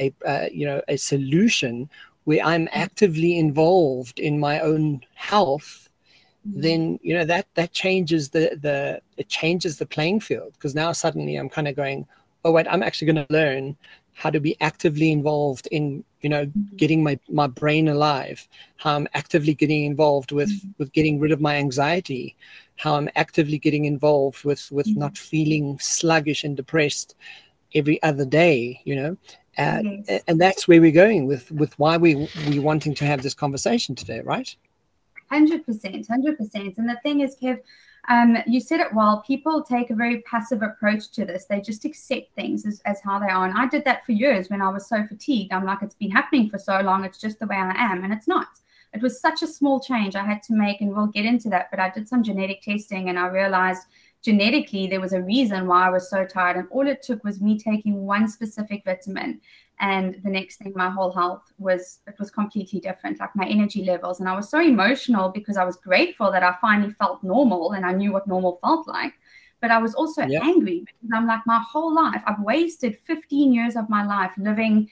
a, 0.00 0.12
uh, 0.26 0.48
you 0.52 0.66
know, 0.66 0.82
a 0.88 0.96
solution 0.96 1.88
where 2.24 2.44
I'm 2.44 2.68
actively 2.72 3.38
involved 3.38 4.18
in 4.18 4.40
my 4.40 4.58
own 4.60 5.02
health 5.14 5.81
then 6.44 6.98
you 7.02 7.14
know 7.16 7.24
that 7.24 7.46
that 7.54 7.72
changes 7.72 8.30
the 8.30 8.58
the 8.60 9.00
it 9.16 9.28
changes 9.28 9.78
the 9.78 9.86
playing 9.86 10.18
field 10.18 10.52
because 10.54 10.74
now 10.74 10.90
suddenly 10.92 11.36
i'm 11.36 11.48
kind 11.48 11.68
of 11.68 11.76
going 11.76 12.06
oh 12.44 12.50
wait 12.50 12.66
i'm 12.68 12.82
actually 12.82 13.12
going 13.12 13.26
to 13.26 13.32
learn 13.32 13.76
how 14.14 14.30
to 14.30 14.40
be 14.40 14.56
actively 14.60 15.10
involved 15.10 15.68
in 15.70 16.04
you 16.20 16.28
know 16.28 16.46
mm-hmm. 16.46 16.76
getting 16.76 17.02
my 17.02 17.18
my 17.28 17.46
brain 17.46 17.88
alive 17.88 18.46
how 18.76 18.96
i'm 18.96 19.08
actively 19.14 19.54
getting 19.54 19.84
involved 19.84 20.32
with 20.32 20.50
mm-hmm. 20.50 20.70
with 20.78 20.92
getting 20.92 21.20
rid 21.20 21.32
of 21.32 21.40
my 21.40 21.56
anxiety 21.56 22.36
how 22.76 22.94
i'm 22.96 23.08
actively 23.14 23.58
getting 23.58 23.84
involved 23.84 24.44
with 24.44 24.70
with 24.72 24.86
mm-hmm. 24.86 25.00
not 25.00 25.16
feeling 25.16 25.78
sluggish 25.78 26.44
and 26.44 26.56
depressed 26.56 27.14
every 27.74 28.02
other 28.02 28.24
day 28.24 28.80
you 28.84 28.96
know 28.96 29.16
uh, 29.58 29.80
yes. 29.82 30.22
and 30.26 30.40
that's 30.40 30.66
where 30.66 30.80
we're 30.80 30.90
going 30.90 31.26
with 31.26 31.50
with 31.52 31.78
why 31.78 31.96
we 31.96 32.28
we 32.48 32.58
wanting 32.58 32.94
to 32.94 33.04
have 33.04 33.22
this 33.22 33.34
conversation 33.34 33.94
today 33.94 34.20
right 34.20 34.56
100%, 35.32 35.64
100%. 36.08 36.78
And 36.78 36.88
the 36.88 36.98
thing 37.02 37.20
is, 37.20 37.36
Kev, 37.42 37.60
um, 38.08 38.36
you 38.46 38.60
said 38.60 38.80
it 38.80 38.92
well. 38.92 39.22
People 39.26 39.62
take 39.62 39.90
a 39.90 39.94
very 39.94 40.22
passive 40.22 40.62
approach 40.62 41.10
to 41.12 41.24
this. 41.24 41.44
They 41.44 41.60
just 41.60 41.84
accept 41.84 42.34
things 42.34 42.66
as, 42.66 42.80
as 42.84 43.00
how 43.00 43.18
they 43.18 43.28
are. 43.28 43.46
And 43.46 43.56
I 43.56 43.66
did 43.66 43.84
that 43.84 44.04
for 44.04 44.12
years 44.12 44.50
when 44.50 44.60
I 44.60 44.68
was 44.70 44.88
so 44.88 45.04
fatigued. 45.06 45.52
I'm 45.52 45.64
like, 45.64 45.82
it's 45.82 45.94
been 45.94 46.10
happening 46.10 46.50
for 46.50 46.58
so 46.58 46.80
long. 46.80 47.04
It's 47.04 47.18
just 47.18 47.38
the 47.38 47.46
way 47.46 47.56
I 47.56 47.72
am. 47.76 48.02
And 48.02 48.12
it's 48.12 48.28
not. 48.28 48.48
It 48.92 49.02
was 49.02 49.20
such 49.20 49.42
a 49.42 49.46
small 49.46 49.80
change 49.80 50.16
I 50.16 50.24
had 50.24 50.42
to 50.44 50.52
make. 50.52 50.80
And 50.80 50.94
we'll 50.94 51.06
get 51.06 51.24
into 51.24 51.48
that. 51.50 51.70
But 51.70 51.80
I 51.80 51.90
did 51.90 52.08
some 52.08 52.22
genetic 52.22 52.62
testing 52.62 53.08
and 53.08 53.18
I 53.18 53.26
realized 53.28 53.82
genetically 54.22 54.86
there 54.86 55.00
was 55.00 55.12
a 55.12 55.22
reason 55.22 55.66
why 55.66 55.86
I 55.86 55.90
was 55.90 56.08
so 56.08 56.24
tired. 56.24 56.56
And 56.56 56.68
all 56.70 56.86
it 56.86 57.02
took 57.02 57.24
was 57.24 57.40
me 57.40 57.58
taking 57.58 58.06
one 58.06 58.28
specific 58.28 58.84
vitamin 58.84 59.40
and 59.82 60.20
the 60.22 60.30
next 60.30 60.56
thing 60.56 60.72
my 60.76 60.88
whole 60.88 61.12
health 61.12 61.52
was 61.58 62.00
it 62.06 62.14
was 62.18 62.30
completely 62.30 62.80
different 62.80 63.18
like 63.18 63.34
my 63.34 63.46
energy 63.46 63.84
levels 63.84 64.20
and 64.20 64.28
i 64.28 64.34
was 64.34 64.48
so 64.48 64.60
emotional 64.60 65.28
because 65.28 65.56
i 65.56 65.64
was 65.64 65.76
grateful 65.76 66.30
that 66.30 66.42
i 66.42 66.54
finally 66.60 66.92
felt 66.92 67.22
normal 67.22 67.72
and 67.72 67.84
i 67.84 67.92
knew 67.92 68.12
what 68.12 68.26
normal 68.26 68.58
felt 68.62 68.86
like 68.86 69.14
but 69.60 69.70
i 69.70 69.78
was 69.78 69.94
also 69.94 70.22
yep. 70.22 70.42
angry 70.42 70.80
because 70.80 71.10
i'm 71.12 71.26
like 71.26 71.40
my 71.46 71.60
whole 71.68 71.94
life 71.94 72.22
i've 72.26 72.40
wasted 72.40 72.96
15 73.04 73.52
years 73.52 73.76
of 73.76 73.90
my 73.90 74.04
life 74.04 74.32
living 74.38 74.88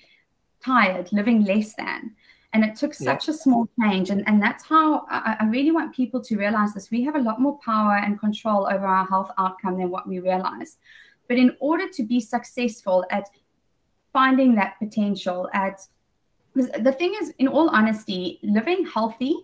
tired 0.62 1.10
living 1.12 1.44
less 1.44 1.74
than 1.74 2.14
and 2.52 2.64
it 2.64 2.74
took 2.74 2.94
such 2.94 3.28
a 3.28 3.32
small 3.32 3.68
change. 3.80 4.10
And, 4.10 4.26
and 4.26 4.42
that's 4.42 4.64
how 4.64 5.06
I, 5.08 5.36
I 5.40 5.44
really 5.44 5.70
want 5.70 5.94
people 5.94 6.20
to 6.22 6.36
realize 6.36 6.74
this. 6.74 6.90
We 6.90 7.04
have 7.04 7.14
a 7.14 7.20
lot 7.20 7.40
more 7.40 7.58
power 7.64 7.96
and 7.96 8.18
control 8.18 8.68
over 8.70 8.86
our 8.86 9.06
health 9.06 9.30
outcome 9.38 9.78
than 9.78 9.90
what 9.90 10.08
we 10.08 10.18
realize. 10.18 10.78
But 11.28 11.38
in 11.38 11.56
order 11.60 11.88
to 11.88 12.02
be 12.02 12.20
successful 12.20 13.04
at 13.10 13.28
finding 14.12 14.56
that 14.56 14.78
potential 14.80 15.48
at 15.52 15.80
the 16.54 16.90
thing 16.90 17.14
is 17.22 17.32
in 17.38 17.46
all 17.46 17.68
honesty 17.70 18.40
living 18.42 18.84
healthy 18.84 19.36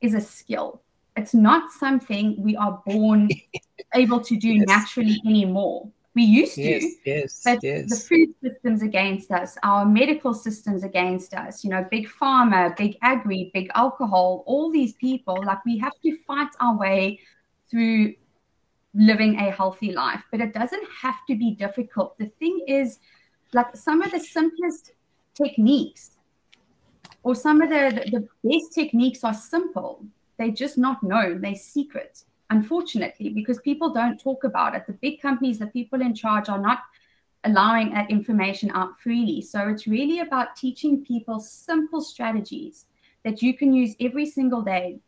is 0.00 0.14
a 0.14 0.20
skill. 0.20 0.82
It's 1.16 1.34
not 1.34 1.72
something 1.72 2.40
we 2.40 2.54
are 2.56 2.80
born 2.86 3.28
able 3.94 4.20
to 4.20 4.36
do 4.36 4.50
yes. 4.50 4.66
naturally 4.68 5.20
anymore 5.26 5.90
we 6.16 6.22
used 6.24 6.56
to 6.56 6.62
yes, 6.62 6.84
yes, 7.04 7.42
but 7.44 7.62
yes. 7.62 7.88
the 7.88 7.96
food 7.96 8.34
systems 8.42 8.82
against 8.82 9.30
us 9.30 9.56
our 9.62 9.86
medical 9.86 10.34
systems 10.34 10.82
against 10.82 11.34
us 11.34 11.62
you 11.62 11.70
know 11.70 11.86
big 11.90 12.08
pharma 12.08 12.76
big 12.76 12.96
agri 13.02 13.50
big 13.54 13.70
alcohol 13.74 14.42
all 14.46 14.72
these 14.72 14.94
people 14.94 15.40
like 15.44 15.64
we 15.64 15.78
have 15.78 15.92
to 16.02 16.16
fight 16.26 16.48
our 16.60 16.76
way 16.76 17.20
through 17.70 18.12
living 18.94 19.38
a 19.38 19.50
healthy 19.50 19.92
life 19.92 20.24
but 20.32 20.40
it 20.40 20.52
doesn't 20.54 20.88
have 21.02 21.16
to 21.28 21.36
be 21.36 21.52
difficult 21.54 22.18
the 22.18 22.26
thing 22.40 22.58
is 22.66 22.98
like 23.52 23.76
some 23.76 24.02
of 24.02 24.10
the 24.10 24.20
simplest 24.20 24.92
techniques 25.34 26.16
or 27.26 27.34
some 27.34 27.60
of 27.60 27.68
the, 27.68 27.90
the, 27.90 28.18
the 28.18 28.28
best 28.44 28.72
techniques 28.72 29.24
are 29.24 29.34
simple. 29.34 30.04
They're 30.38 30.50
just 30.50 30.78
not 30.78 31.02
known, 31.02 31.40
they're 31.40 31.56
secret, 31.56 32.22
unfortunately, 32.50 33.30
because 33.30 33.58
people 33.60 33.92
don't 33.92 34.20
talk 34.20 34.44
about 34.44 34.74
it. 34.74 34.86
The 34.86 34.92
big 34.94 35.20
companies, 35.20 35.58
the 35.58 35.66
people 35.66 36.00
in 36.00 36.14
charge 36.14 36.48
are 36.48 36.60
not 36.60 36.80
allowing 37.44 37.92
that 37.92 38.10
information 38.10 38.70
out 38.74 38.98
freely. 39.00 39.40
So 39.40 39.68
it's 39.68 39.86
really 39.86 40.20
about 40.20 40.56
teaching 40.56 41.04
people 41.04 41.38
simple 41.40 42.00
strategies 42.00 42.86
that 43.24 43.42
you 43.42 43.56
can 43.56 43.72
use 43.72 43.94
every 44.00 44.26
single 44.26 44.62
day 44.62 44.98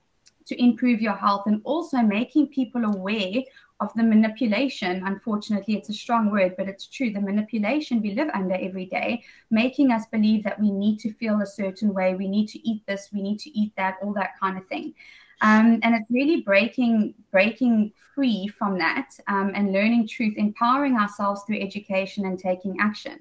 to 0.46 0.62
improve 0.62 1.00
your 1.00 1.14
health 1.14 1.44
and 1.46 1.60
also 1.64 1.98
making 1.98 2.48
people 2.48 2.84
aware 2.84 3.42
of 3.80 3.92
the 3.94 4.02
manipulation. 4.02 5.02
Unfortunately, 5.04 5.74
it's 5.74 5.88
a 5.88 5.92
strong 5.92 6.30
word, 6.30 6.54
but 6.56 6.68
it's 6.68 6.86
true. 6.86 7.12
The 7.12 7.20
manipulation 7.20 8.02
we 8.02 8.12
live 8.12 8.28
under 8.34 8.54
every 8.54 8.86
day, 8.86 9.22
making 9.50 9.92
us 9.92 10.06
believe 10.06 10.42
that 10.44 10.60
we 10.60 10.70
need 10.70 10.98
to 11.00 11.12
feel 11.12 11.40
a 11.40 11.46
certain 11.46 11.94
way, 11.94 12.14
we 12.14 12.28
need 12.28 12.48
to 12.48 12.68
eat 12.68 12.84
this, 12.86 13.10
we 13.12 13.22
need 13.22 13.38
to 13.40 13.58
eat 13.58 13.72
that, 13.76 13.96
all 14.02 14.12
that 14.14 14.38
kind 14.40 14.58
of 14.58 14.66
thing. 14.66 14.94
Um, 15.40 15.78
and 15.82 15.94
it's 15.94 16.10
really 16.10 16.40
breaking 16.40 17.14
breaking 17.30 17.92
free 18.14 18.48
from 18.48 18.78
that 18.78 19.10
um, 19.28 19.52
and 19.54 19.72
learning 19.72 20.08
truth, 20.08 20.34
empowering 20.36 20.96
ourselves 20.96 21.42
through 21.46 21.60
education 21.60 22.26
and 22.26 22.38
taking 22.38 22.76
action. 22.80 23.20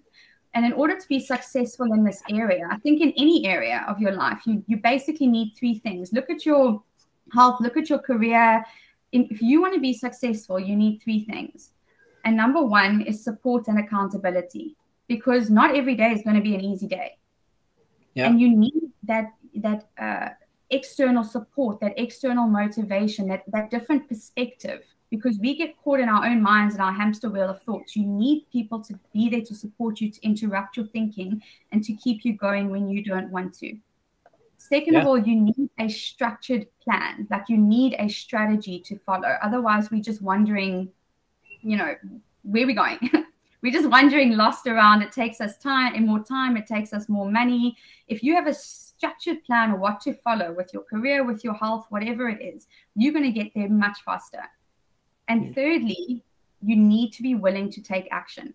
And 0.53 0.65
in 0.65 0.73
order 0.73 0.97
to 0.97 1.07
be 1.07 1.19
successful 1.19 1.93
in 1.93 2.03
this 2.03 2.23
area, 2.29 2.67
I 2.71 2.77
think 2.77 3.01
in 3.01 3.13
any 3.17 3.45
area 3.45 3.85
of 3.87 3.99
your 3.99 4.13
life, 4.13 4.41
you, 4.47 4.63
you 4.65 4.77
basically 4.77 5.27
need 5.27 5.53
three 5.55 5.77
things. 5.77 6.11
Look 6.11 6.31
at 6.31 6.45
your 6.45 6.81
health, 7.31 7.61
look 7.61 7.77
at 7.77 7.89
your 7.89 7.99
career. 7.99 8.65
If 9.11 9.41
you 9.41 9.61
want 9.61 9.75
to 9.75 9.79
be 9.79 9.93
successful, 9.93 10.59
you 10.59 10.75
need 10.75 10.99
three 11.03 11.25
things. 11.25 11.71
And 12.25 12.35
number 12.35 12.63
one 12.63 13.01
is 13.01 13.23
support 13.23 13.67
and 13.67 13.77
accountability 13.77 14.75
because 15.07 15.49
not 15.49 15.75
every 15.75 15.95
day 15.95 16.11
is 16.11 16.23
going 16.23 16.35
to 16.35 16.41
be 16.41 16.55
an 16.55 16.61
easy 16.61 16.87
day. 16.87 17.17
Yeah. 18.15 18.27
And 18.27 18.41
you 18.41 18.57
need 18.57 18.91
that 19.03 19.27
that 19.55 19.89
uh, 19.99 20.29
external 20.69 21.23
support, 21.23 21.79
that 21.79 21.93
external 21.97 22.47
motivation, 22.47 23.27
that 23.27 23.43
that 23.47 23.69
different 23.69 24.07
perspective 24.07 24.83
because 25.09 25.37
we 25.39 25.55
get 25.55 25.77
caught 25.83 25.99
in 25.99 26.09
our 26.09 26.25
own 26.25 26.41
minds 26.41 26.73
and 26.73 26.83
our 26.83 26.91
hamster 26.91 27.29
wheel 27.29 27.49
of 27.49 27.61
thoughts. 27.63 27.95
You 27.95 28.05
need 28.05 28.45
people 28.51 28.83
to 28.83 28.99
be 29.13 29.29
there 29.29 29.41
to 29.41 29.55
support 29.55 30.01
you, 30.01 30.11
to 30.11 30.21
interrupt 30.21 30.77
your 30.77 30.87
thinking, 30.87 31.41
and 31.71 31.83
to 31.83 31.93
keep 31.93 32.25
you 32.25 32.33
going 32.33 32.69
when 32.69 32.87
you 32.87 33.03
don't 33.03 33.31
want 33.31 33.53
to. 33.59 33.77
Second 34.57 34.93
yeah. 34.95 35.01
of 35.01 35.07
all, 35.07 35.17
you 35.17 35.35
need 35.35 35.69
a 35.79 35.87
structured 35.87 36.67
plan. 36.81 37.27
Like 37.29 37.47
you 37.47 37.57
need 37.57 37.95
a 37.99 38.09
strategy 38.09 38.79
to 38.81 38.97
follow. 38.99 39.37
Otherwise, 39.41 39.91
we're 39.91 40.01
just 40.01 40.21
wondering, 40.21 40.89
you 41.61 41.77
know, 41.77 41.95
where 42.43 42.63
are 42.63 42.67
we 42.67 42.73
going? 42.73 42.99
we're 43.61 43.73
just 43.73 43.89
wandering 43.89 44.37
lost 44.37 44.67
around. 44.67 45.01
It 45.01 45.11
takes 45.11 45.41
us 45.41 45.57
time 45.57 45.95
and 45.95 46.07
more 46.07 46.23
time. 46.23 46.57
It 46.57 46.67
takes 46.67 46.93
us 46.93 47.09
more 47.09 47.29
money. 47.29 47.75
If 48.07 48.21
you 48.23 48.35
have 48.35 48.47
a 48.47 48.53
structured 48.53 49.43
plan 49.43 49.71
of 49.71 49.79
what 49.79 49.99
to 50.01 50.13
follow 50.13 50.53
with 50.53 50.73
your 50.73 50.83
career, 50.83 51.23
with 51.23 51.43
your 51.43 51.55
health, 51.55 51.87
whatever 51.89 52.29
it 52.29 52.41
is, 52.41 52.67
you're 52.95 53.13
going 53.13 53.25
to 53.25 53.31
get 53.31 53.51
there 53.55 53.69
much 53.69 53.99
faster. 54.05 54.43
And 55.27 55.55
thirdly, 55.55 56.23
you 56.61 56.75
need 56.75 57.11
to 57.13 57.23
be 57.23 57.35
willing 57.35 57.71
to 57.71 57.81
take 57.81 58.07
action. 58.11 58.53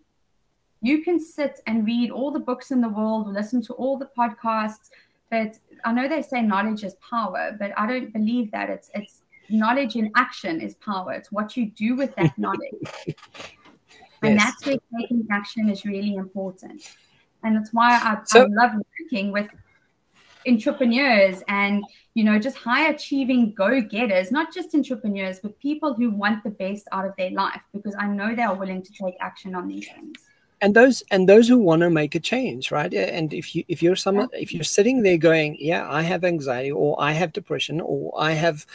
You 0.81 1.03
can 1.03 1.21
sit 1.21 1.61
and 1.67 1.87
read 1.87 2.11
all 2.11 2.31
the 2.31 2.41
books 2.41 2.71
in 2.71 2.81
the 2.81 2.89
world, 2.89 3.33
listen 3.33 3.63
to 3.63 3.73
all 3.75 3.99
the 3.99 4.11
podcasts, 4.19 4.91
but 5.31 5.59
I 5.85 5.93
know 5.93 6.09
they 6.09 6.23
say 6.23 6.43
knowledge 6.43 6.85
is 6.85 6.95
power, 7.09 7.57
but 7.59 7.73
I 7.79 7.87
don't 7.87 8.13
believe 8.13 8.51
that. 8.51 8.69
It's 8.69 8.91
it's 8.95 9.23
knowledge 9.49 9.97
in 9.97 10.11
action 10.17 10.61
is 10.61 10.75
power. 10.75 11.13
It's 11.13 11.33
what 11.33 11.57
you 11.57 11.71
do 11.71 11.97
with 11.97 12.15
that 12.17 12.37
knowledge. 12.39 13.17
Yes. 14.23 14.31
And 14.31 14.41
that's 14.41 14.67
where 14.67 14.77
taking 15.01 15.27
action 15.31 15.69
is 15.69 15.85
really 15.85 16.15
important. 16.17 16.83
And 17.45 17.57
that's 17.57 17.73
why 17.73 17.91
I, 17.93 18.19
so, 18.25 18.43
I 18.43 18.47
love 18.47 18.73
working 19.01 19.33
with 19.33 19.49
entrepreneurs 20.47 21.43
and 21.49 21.85
you 22.15 22.25
know 22.25 22.39
just 22.39 22.57
high 22.57 22.89
achieving 22.89 23.53
go-getters 23.55 24.33
not 24.33 24.53
just 24.53 24.75
entrepreneurs 24.75 25.39
but 25.41 25.57
people 25.61 25.95
who 25.95 26.11
want 26.11 26.43
the 26.43 26.51
best 26.51 26.89
out 26.91 27.07
of 27.07 27.15
their 27.17 27.31
life 27.31 27.61
because 27.73 27.95
i 27.97 28.07
know 28.09 28.35
they 28.35 28.43
are 28.43 28.55
willing 28.55 28.83
to 28.83 28.93
take 28.93 29.15
action 29.21 29.55
on 29.55 29.69
these 29.69 29.87
things 29.89 30.17
and 30.61 30.75
those 30.75 31.03
and 31.11 31.29
those 31.29 31.49
who 31.49 31.59
want 31.59 31.81
to 31.81 31.91
make 31.91 32.15
a 32.15 32.21
change 32.21 32.71
right 32.71 32.93
and 32.95 33.35
if 33.35 33.55
you 33.55 33.65
if 33.69 33.83
you're 33.83 33.97
someone 33.97 34.29
if 34.33 34.53
you're 34.55 34.65
sitting 34.65 35.03
there 35.03 35.19
going 35.19 35.57
yeah 35.59 35.87
i 35.91 36.03
have 36.03 36.25
anxiety 36.25 36.71
or 36.71 37.01
i 37.01 37.13
have 37.13 37.33
depression 37.33 37.81
or 37.81 38.13
i 38.19 38.33
have 38.33 38.67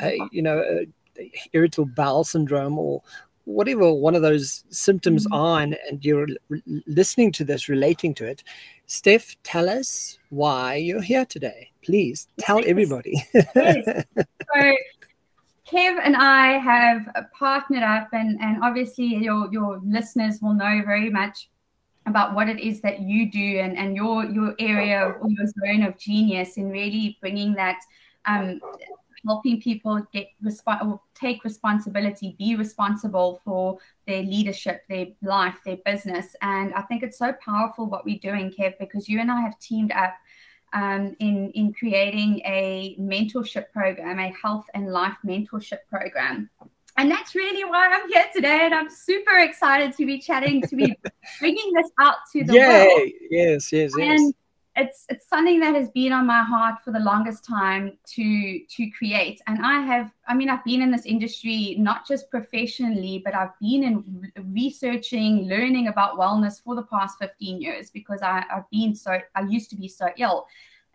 uh, 0.00 0.10
you 0.30 0.42
know 0.42 0.58
uh, 0.58 1.22
irritable 1.52 1.86
bowel 1.86 2.24
syndrome 2.24 2.78
or 2.78 3.02
whatever 3.46 3.92
one 3.92 4.14
of 4.14 4.22
those 4.22 4.64
symptoms 4.70 5.24
mm-hmm. 5.24 5.34
are 5.34 5.60
and, 5.62 5.78
and 5.88 6.04
you're 6.04 6.26
listening 6.86 7.30
to 7.32 7.44
this 7.44 7.68
relating 7.68 8.12
to 8.12 8.26
it 8.26 8.42
steph 8.86 9.36
tell 9.44 9.68
us 9.68 10.18
why 10.30 10.74
you're 10.74 11.00
here 11.00 11.24
today 11.24 11.70
please 11.82 12.28
tell 12.38 12.60
everybody 12.66 13.24
yes. 13.34 14.04
so 14.14 14.76
kev 15.64 15.98
and 16.04 16.16
i 16.16 16.58
have 16.58 17.08
partnered 17.38 17.84
up 17.84 18.08
and 18.12 18.38
and 18.40 18.62
obviously 18.62 19.06
your 19.06 19.50
your 19.52 19.80
listeners 19.84 20.40
will 20.42 20.54
know 20.54 20.82
very 20.84 21.08
much 21.08 21.48
about 22.06 22.34
what 22.34 22.48
it 22.48 22.58
is 22.60 22.80
that 22.80 23.00
you 23.00 23.30
do 23.30 23.58
and 23.60 23.78
and 23.78 23.94
your 23.94 24.24
your 24.24 24.56
area 24.58 25.14
or 25.20 25.30
your 25.30 25.46
zone 25.46 25.82
of 25.84 25.96
genius 25.98 26.56
in 26.56 26.68
really 26.68 27.16
bringing 27.20 27.54
that 27.54 27.78
um 28.26 28.60
helping 29.26 29.60
people 29.60 30.06
get 30.12 30.28
resp- 30.42 31.00
take 31.14 31.44
responsibility, 31.44 32.36
be 32.38 32.56
responsible 32.56 33.40
for 33.44 33.78
their 34.06 34.22
leadership, 34.22 34.82
their 34.88 35.06
life, 35.22 35.56
their 35.64 35.78
business. 35.84 36.36
And 36.42 36.72
I 36.74 36.82
think 36.82 37.02
it's 37.02 37.18
so 37.18 37.32
powerful 37.44 37.86
what 37.86 38.04
we're 38.04 38.18
doing, 38.18 38.50
Kev, 38.50 38.74
because 38.78 39.08
you 39.08 39.20
and 39.20 39.30
I 39.30 39.40
have 39.40 39.58
teamed 39.58 39.92
up 39.92 40.14
um, 40.72 41.14
in 41.20 41.50
in 41.52 41.72
creating 41.72 42.40
a 42.44 42.96
mentorship 43.00 43.70
program, 43.72 44.18
a 44.18 44.32
health 44.42 44.66
and 44.74 44.92
life 44.92 45.16
mentorship 45.24 45.78
program. 45.88 46.50
And 46.98 47.10
that's 47.10 47.34
really 47.34 47.64
why 47.64 47.88
I'm 47.88 48.08
here 48.10 48.24
today. 48.34 48.60
And 48.62 48.74
I'm 48.74 48.88
super 48.88 49.38
excited 49.38 49.94
to 49.96 50.06
be 50.06 50.18
chatting, 50.18 50.62
to 50.62 50.76
be 50.76 50.96
bringing 51.40 51.72
this 51.74 51.90
out 52.00 52.16
to 52.32 52.42
the 52.42 52.54
Yay. 52.54 52.86
world. 52.86 53.10
Yes, 53.30 53.70
yes, 53.72 53.92
yes. 53.98 54.20
And 54.20 54.34
it's 54.76 55.06
it's 55.08 55.26
something 55.26 55.58
that 55.60 55.74
has 55.74 55.88
been 55.88 56.12
on 56.12 56.26
my 56.26 56.42
heart 56.42 56.76
for 56.84 56.92
the 56.92 56.98
longest 56.98 57.44
time 57.44 57.96
to 58.04 58.60
to 58.68 58.90
create. 58.90 59.40
And 59.46 59.64
i 59.64 59.80
have 59.80 60.12
i 60.28 60.34
mean 60.34 60.50
i've 60.50 60.64
been 60.64 60.82
in 60.82 60.90
this 60.90 61.06
industry 61.06 61.76
not 61.78 62.06
just 62.06 62.30
professionally 62.30 63.22
but 63.24 63.34
i've 63.34 63.58
been 63.60 63.82
in 63.84 64.32
researching 64.52 65.48
learning 65.48 65.88
about 65.88 66.18
wellness 66.18 66.62
for 66.62 66.74
the 66.74 66.82
past 66.82 67.16
15 67.18 67.60
years 67.60 67.90
because 67.90 68.22
I, 68.22 68.44
i've 68.52 68.68
been 68.70 68.94
so 68.94 69.18
i 69.34 69.40
used 69.42 69.70
to 69.70 69.76
be 69.76 69.88
so 69.88 70.08
ill. 70.18 70.46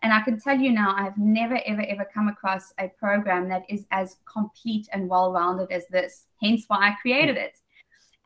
And 0.02 0.12
i 0.12 0.20
can 0.20 0.38
tell 0.40 0.58
you 0.58 0.70
now 0.70 0.94
i've 0.96 1.18
never 1.18 1.58
ever 1.66 1.84
ever 1.88 2.06
come 2.14 2.28
across 2.28 2.72
a 2.78 2.88
program 2.88 3.48
that 3.48 3.64
is 3.68 3.84
as 3.90 4.16
complete 4.32 4.88
and 4.92 5.08
well-rounded 5.08 5.70
as 5.72 5.86
this 5.88 6.26
hence 6.42 6.64
why 6.68 6.90
i 6.90 6.96
created 7.02 7.36
hmm. 7.36 7.42
it. 7.42 7.56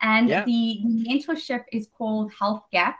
And 0.03 0.29
yeah. 0.29 0.45
the, 0.45 0.81
the 0.85 1.09
mentorship 1.09 1.64
is 1.73 1.88
called 1.97 2.31
health 2.38 2.64
gap 2.71 2.99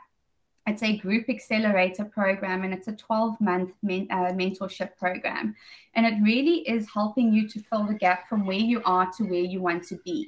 it's 0.67 0.83
a 0.83 0.97
group 0.97 1.29
accelerator 1.29 2.03
program 2.03 2.63
and 2.63 2.73
it's 2.73 2.89
a 2.89 2.91
12 2.91 3.39
month 3.39 3.71
men, 3.81 4.07
uh, 4.11 4.33
mentorship 4.33 4.97
program. 4.97 5.55
And 5.95 6.05
it 6.05 6.21
really 6.21 6.59
is 6.69 6.87
helping 6.93 7.33
you 7.33 7.47
to 7.47 7.59
fill 7.61 7.85
the 7.85 7.93
gap 7.93 8.27
from 8.27 8.45
where 8.45 8.57
you 8.57 8.81
are 8.83 9.09
to 9.17 9.23
where 9.23 9.39
you 9.39 9.61
want 9.61 9.87
to 9.87 9.95
be. 10.03 10.27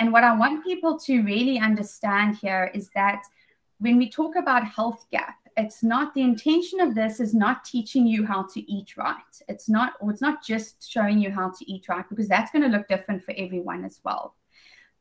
And 0.00 0.12
what 0.12 0.24
I 0.24 0.36
want 0.36 0.64
people 0.64 0.98
to 1.00 1.22
really 1.22 1.58
understand 1.58 2.36
here 2.36 2.70
is 2.74 2.90
that 2.90 3.22
when 3.78 3.96
we 3.96 4.10
talk 4.10 4.34
about 4.36 4.66
health 4.66 5.06
gap, 5.12 5.36
it's 5.56 5.82
not 5.82 6.14
the 6.14 6.22
intention 6.22 6.80
of 6.80 6.94
this 6.94 7.20
is 7.20 7.34
not 7.34 7.64
teaching 7.64 8.06
you 8.06 8.24
how 8.26 8.42
to 8.54 8.72
eat 8.72 8.96
right. 8.96 9.16
It's 9.48 9.68
not, 9.68 9.94
or 10.00 10.10
it's 10.10 10.20
not 10.20 10.44
just 10.44 10.88
showing 10.88 11.18
you 11.18 11.30
how 11.30 11.50
to 11.50 11.72
eat 11.72 11.88
right 11.88 12.08
because 12.08 12.28
that's 12.28 12.50
going 12.52 12.62
to 12.62 12.68
look 12.68 12.88
different 12.88 13.24
for 13.24 13.34
everyone 13.36 13.84
as 13.84 14.00
well. 14.04 14.34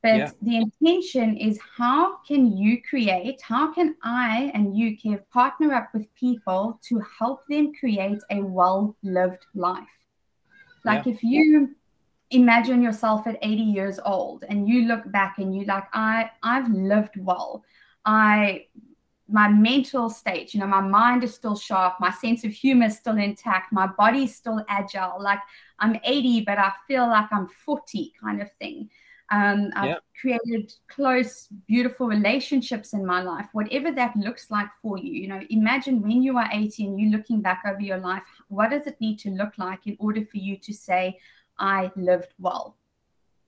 But 0.04 0.18
yeah. 0.18 0.32
the 0.42 0.58
intention 0.58 1.38
is 1.38 1.60
how 1.78 2.18
can 2.18 2.56
you 2.56 2.82
create, 2.82 3.42
how 3.42 3.74
can 3.74 3.96
I 4.04 4.52
and 4.54 4.78
you 4.78 4.98
can 4.98 5.20
partner 5.34 5.74
up 5.74 5.90
with 5.94 6.14
people 6.16 6.80
to 6.88 7.02
help 7.20 7.42
them 7.50 7.74
create 7.80 8.20
a 8.30 8.42
well 8.42 8.96
lived 9.02 9.46
life? 9.56 9.88
Like 10.86 11.06
yeah. 11.06 11.14
if 11.14 11.24
you 11.24 11.76
imagine 12.30 12.82
yourself 12.82 13.26
at 13.26 13.38
80 13.42 13.62
years 13.64 14.00
old 14.06 14.44
and 14.48 14.68
you 14.68 14.84
look 14.86 15.12
back 15.12 15.40
and 15.40 15.56
you 15.56 15.66
like, 15.66 15.86
I, 15.94 16.30
I've 16.44 16.70
lived 16.72 17.16
well. 17.18 17.64
I 18.06 18.66
my 19.30 19.50
mental 19.50 20.10
state, 20.10 20.54
you 20.54 20.60
know, 20.60 20.68
my 20.68 20.80
mind 20.80 21.24
is 21.24 21.34
still 21.34 21.58
sharp, 21.58 21.96
my 22.00 22.12
sense 22.12 22.46
of 22.46 22.52
humor 22.52 22.86
is 22.86 22.96
still 22.96 23.18
intact, 23.18 23.74
my 23.74 23.86
body's 23.86 24.34
still 24.34 24.64
agile. 24.70 25.22
Like 25.22 25.40
I'm 25.80 26.00
80, 26.04 26.42
but 26.42 26.58
I 26.58 26.72
feel 26.88 27.08
like 27.08 27.28
I'm 27.32 27.48
40 27.48 28.14
kind 28.22 28.42
of 28.42 28.50
thing. 28.54 28.90
Um, 29.30 29.72
I've 29.76 29.90
yep. 29.90 30.04
created 30.20 30.74
close, 30.88 31.50
beautiful 31.68 32.08
relationships 32.08 32.94
in 32.94 33.06
my 33.06 33.22
life, 33.22 33.48
whatever 33.52 33.92
that 33.92 34.16
looks 34.16 34.50
like 34.50 34.70
for 34.82 34.98
you. 34.98 35.12
You 35.12 35.28
know, 35.28 35.42
imagine 35.50 36.02
when 36.02 36.24
you 36.24 36.38
are 36.38 36.50
80 36.52 36.86
and 36.86 37.00
you're 37.00 37.12
looking 37.12 37.42
back 37.42 37.64
over 37.68 37.82
your 37.82 37.98
life, 37.98 38.24
what 38.48 38.70
does 38.70 38.88
it 38.88 39.02
need 39.02 39.20
to 39.20 39.30
look 39.30 39.58
like 39.58 39.86
in 39.86 39.98
order 40.00 40.26
for 40.26 40.38
you 40.38 40.58
to 40.58 40.74
say, 40.74 41.20
I 41.60 41.92
lived 41.98 42.34
well? 42.40 42.78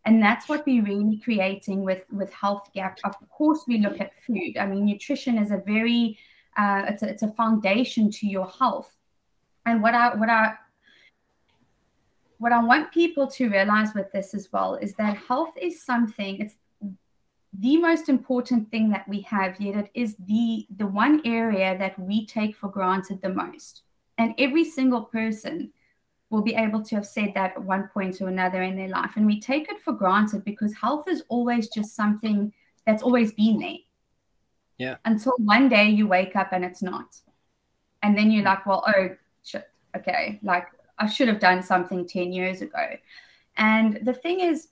And 0.06 0.22
that's 0.22 0.50
what 0.50 0.66
we're 0.66 0.84
really 0.84 1.18
creating 1.18 1.84
with, 1.84 2.04
with 2.12 2.34
Health 2.34 2.70
Gap. 2.74 3.00
Of 3.04 3.16
course, 3.30 3.64
we 3.68 3.78
look 3.78 4.02
at 4.02 4.20
food. 4.24 4.58
I 4.58 4.66
mean, 4.66 4.86
nutrition 4.86 5.38
is 5.38 5.52
a 5.52 5.58
very, 5.58 6.18
uh, 6.58 6.84
it's, 6.88 7.04
a, 7.04 7.10
it's 7.10 7.24
a 7.24 7.32
foundation 7.32 8.12
to 8.12 8.28
your 8.28 8.48
health. 8.48 8.94
And 9.66 9.82
what 9.82 9.94
I, 9.94 10.16
what 10.16 10.30
I 10.30 10.56
what 12.40 12.54
I 12.54 12.64
want 12.64 12.92
people 12.92 13.28
to 13.28 13.50
realize 13.50 13.94
with 13.94 14.12
this 14.12 14.34
as 14.34 14.50
well 14.52 14.76
is 14.76 14.96
that 14.96 15.18
health 15.18 15.54
is 15.62 15.84
something, 15.84 16.40
it's 16.40 16.56
the 17.54 17.78
most 17.78 18.10
important 18.10 18.72
thing 18.72 18.90
that 18.90 19.08
we 19.08 19.22
have, 19.22 19.60
yet 19.60 19.76
it 19.76 19.92
is 19.94 20.16
the 20.28 20.66
the 20.78 20.88
one 20.88 21.22
area 21.26 21.78
that 21.78 22.00
we 22.00 22.26
take 22.26 22.56
for 22.56 22.70
granted 22.70 23.22
the 23.22 23.30
most. 23.30 23.84
And 24.18 24.34
every 24.38 24.64
single 24.64 25.04
person 25.04 25.72
will 26.30 26.42
be 26.42 26.56
able 26.56 26.84
to 26.84 26.96
have 26.96 27.06
said 27.06 27.34
that 27.36 27.52
at 27.52 27.64
one 27.64 27.90
point 27.94 28.22
or 28.22 28.28
another 28.28 28.62
in 28.62 28.76
their 28.76 28.88
life. 28.88 29.14
And 29.16 29.26
we 29.26 29.40
take 29.40 29.70
it 29.70 29.82
for 29.82 29.94
granted 29.94 30.46
because 30.46 30.74
health 30.76 31.08
is 31.08 31.24
always 31.28 31.70
just 31.70 31.96
something 31.96 32.54
that's 32.86 33.04
always 33.04 33.34
been 33.34 33.60
there. 33.60 33.78
Yeah. 34.78 34.96
Until 35.06 35.34
one 35.40 35.68
day 35.68 35.90
you 35.90 36.08
wake 36.08 36.36
up 36.36 36.54
and 36.54 36.64
it's 36.64 36.84
not. 36.84 37.16
And 38.04 38.18
then 38.18 38.32
you're 38.32 38.44
hmm. 38.44 38.48
like, 38.48 38.66
well, 38.66 38.84
oh 38.88 39.10
shit, 39.44 39.68
okay. 39.98 40.40
Like 40.44 40.68
I 41.00 41.08
should 41.08 41.28
have 41.28 41.40
done 41.40 41.64
something 41.64 42.06
10 42.06 42.32
years 42.32 42.62
ago. 42.62 42.98
And 43.58 44.00
the 44.04 44.14
thing 44.14 44.42
is, 44.42 44.70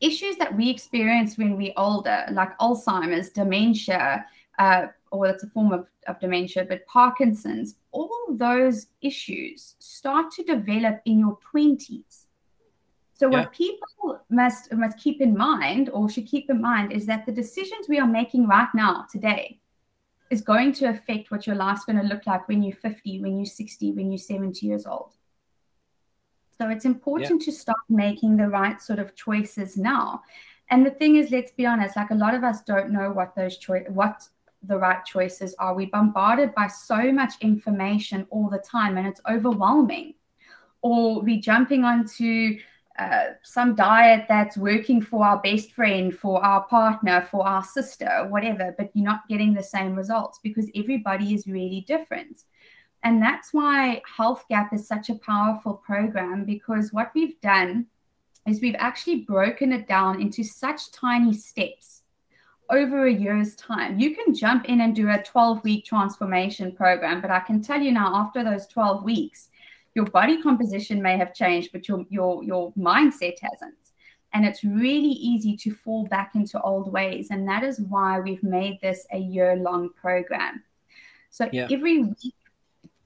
issues 0.00 0.36
that 0.36 0.54
we 0.56 0.70
experience 0.70 1.38
when 1.38 1.56
we're 1.56 1.72
older, 1.76 2.26
like 2.30 2.56
Alzheimer's, 2.58 3.30
dementia, 3.30 4.26
uh, 4.58 4.86
or 5.10 5.26
it's 5.26 5.42
a 5.42 5.48
form 5.48 5.72
of, 5.72 5.88
of 6.06 6.20
dementia, 6.20 6.66
but 6.68 6.86
Parkinson's, 6.86 7.76
all 7.92 8.10
those 8.30 8.88
issues 9.00 9.76
start 9.78 10.30
to 10.32 10.42
develop 10.42 11.00
in 11.04 11.20
your 11.20 11.38
20s. 11.54 12.26
So 13.14 13.30
yeah. 13.30 13.40
what 13.40 13.52
people 13.52 14.20
must 14.28 14.70
must 14.74 14.98
keep 14.98 15.22
in 15.22 15.34
mind 15.34 15.88
or 15.88 16.10
should 16.10 16.26
keep 16.26 16.50
in 16.50 16.60
mind 16.60 16.92
is 16.92 17.06
that 17.06 17.24
the 17.24 17.32
decisions 17.32 17.88
we 17.88 17.98
are 17.98 18.06
making 18.06 18.46
right 18.46 18.68
now 18.74 19.06
today 19.10 19.58
is 20.28 20.42
going 20.42 20.72
to 20.74 20.90
affect 20.90 21.30
what 21.30 21.46
your 21.46 21.56
life's 21.56 21.86
going 21.86 21.98
to 21.98 22.06
look 22.06 22.26
like 22.26 22.46
when 22.46 22.62
you're 22.62 22.76
50, 22.76 23.20
when 23.22 23.38
you're 23.38 23.46
60, 23.46 23.92
when 23.92 24.10
you're 24.10 24.18
70 24.18 24.66
years 24.66 24.84
old. 24.84 25.15
So 26.58 26.68
it's 26.68 26.84
important 26.84 27.42
yeah. 27.42 27.46
to 27.46 27.52
start 27.52 27.78
making 27.88 28.36
the 28.36 28.48
right 28.48 28.80
sort 28.80 28.98
of 28.98 29.14
choices 29.14 29.76
now. 29.76 30.22
And 30.70 30.84
the 30.84 30.90
thing 30.90 31.16
is, 31.16 31.30
let's 31.30 31.52
be 31.52 31.66
honest, 31.66 31.96
like 31.96 32.10
a 32.10 32.14
lot 32.14 32.34
of 32.34 32.42
us 32.42 32.62
don't 32.62 32.90
know 32.90 33.10
what 33.10 33.34
those 33.36 33.56
choice 33.58 33.86
what 33.88 34.26
the 34.62 34.78
right 34.78 35.04
choices 35.04 35.54
are. 35.58 35.74
We're 35.74 35.88
bombarded 35.88 36.54
by 36.54 36.66
so 36.66 37.12
much 37.12 37.34
information 37.40 38.26
all 38.30 38.48
the 38.48 38.58
time 38.58 38.96
and 38.96 39.06
it's 39.06 39.20
overwhelming. 39.28 40.14
Or 40.82 41.20
we 41.20 41.40
jumping 41.40 41.84
onto 41.84 42.58
uh, 42.98 43.26
some 43.42 43.74
diet 43.74 44.24
that's 44.28 44.56
working 44.56 45.02
for 45.02 45.24
our 45.24 45.38
best 45.42 45.72
friend, 45.72 46.16
for 46.16 46.42
our 46.44 46.64
partner, 46.64 47.26
for 47.30 47.46
our 47.46 47.62
sister, 47.62 48.26
whatever, 48.30 48.74
but 48.78 48.90
you're 48.94 49.04
not 49.04 49.28
getting 49.28 49.52
the 49.52 49.62
same 49.62 49.94
results 49.94 50.40
because 50.42 50.70
everybody 50.74 51.34
is 51.34 51.46
really 51.46 51.84
different. 51.86 52.44
And 53.06 53.22
that's 53.22 53.54
why 53.54 54.02
Health 54.16 54.46
Gap 54.48 54.72
is 54.72 54.88
such 54.88 55.10
a 55.10 55.14
powerful 55.14 55.74
program 55.74 56.44
because 56.44 56.92
what 56.92 57.12
we've 57.14 57.40
done 57.40 57.86
is 58.48 58.60
we've 58.60 58.74
actually 58.80 59.18
broken 59.18 59.72
it 59.72 59.86
down 59.86 60.20
into 60.20 60.42
such 60.42 60.90
tiny 60.90 61.32
steps 61.32 62.02
over 62.68 63.06
a 63.06 63.12
year's 63.12 63.54
time. 63.54 64.00
You 64.00 64.16
can 64.16 64.34
jump 64.34 64.64
in 64.64 64.80
and 64.80 64.92
do 64.92 65.08
a 65.08 65.22
12 65.22 65.62
week 65.62 65.84
transformation 65.84 66.72
program, 66.72 67.20
but 67.20 67.30
I 67.30 67.38
can 67.38 67.62
tell 67.62 67.80
you 67.80 67.92
now, 67.92 68.12
after 68.12 68.42
those 68.42 68.66
12 68.66 69.04
weeks, 69.04 69.50
your 69.94 70.06
body 70.06 70.42
composition 70.42 71.00
may 71.00 71.16
have 71.16 71.32
changed, 71.32 71.70
but 71.70 71.86
your 71.86 72.04
your 72.10 72.42
your 72.42 72.72
mindset 72.72 73.36
hasn't. 73.40 73.92
And 74.32 74.44
it's 74.44 74.64
really 74.64 75.14
easy 75.30 75.56
to 75.58 75.70
fall 75.72 76.06
back 76.06 76.34
into 76.34 76.60
old 76.60 76.92
ways. 76.92 77.28
And 77.30 77.48
that 77.48 77.62
is 77.62 77.78
why 77.78 78.18
we've 78.18 78.42
made 78.42 78.80
this 78.82 79.06
a 79.12 79.18
year-long 79.18 79.90
program. 79.90 80.64
So 81.30 81.48
yeah. 81.52 81.68
every 81.70 82.02
week 82.02 82.34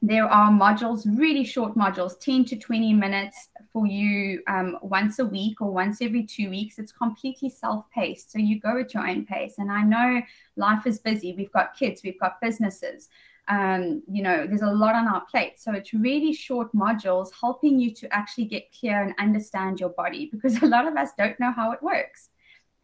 there 0.03 0.27
are 0.27 0.51
modules, 0.51 1.07
really 1.07 1.45
short 1.45 1.77
modules, 1.77 2.19
10 2.21 2.47
to 2.47 2.57
20 2.57 2.95
minutes 2.95 3.49
for 3.73 3.87
you 3.87 4.43
um, 4.47 4.79
once 4.83 5.19
a 5.19 5.25
week 5.27 5.61
or 5.61 5.71
once 5.71 6.01
every 6.01 6.25
two 6.25 6.49
weeks. 6.49 6.79
It's 6.79 6.93
completely 6.93 7.51
self 7.51 7.85
paced. 7.91 8.33
So 8.33 8.39
you 8.39 8.59
go 8.59 8.79
at 8.79 8.95
your 8.95 9.07
own 9.07 9.27
pace. 9.27 9.57
And 9.59 9.71
I 9.71 9.83
know 9.83 10.23
life 10.57 10.87
is 10.87 10.99
busy. 10.99 11.35
We've 11.37 11.53
got 11.53 11.77
kids, 11.77 12.03
we've 12.03 12.19
got 12.19 12.41
businesses 12.41 13.09
um, 13.51 14.03
you 14.09 14.23
know, 14.23 14.47
there's 14.47 14.63
a 14.63 14.71
lot 14.71 14.95
on 14.95 15.09
our 15.09 15.23
plate. 15.23 15.59
So 15.59 15.73
it's 15.73 15.93
really 15.93 16.33
short 16.33 16.73
modules 16.73 17.31
helping 17.39 17.81
you 17.81 17.93
to 17.95 18.15
actually 18.15 18.45
get 18.45 18.73
clear 18.79 19.03
and 19.03 19.13
understand 19.19 19.81
your 19.81 19.89
body 19.91 20.31
because 20.31 20.57
a 20.63 20.67
lot 20.67 20.87
of 20.87 20.97
us 20.97 21.11
don't 21.19 21.39
know 21.41 21.51
how 21.51 21.73
it 21.73 21.83
works. 21.83 22.31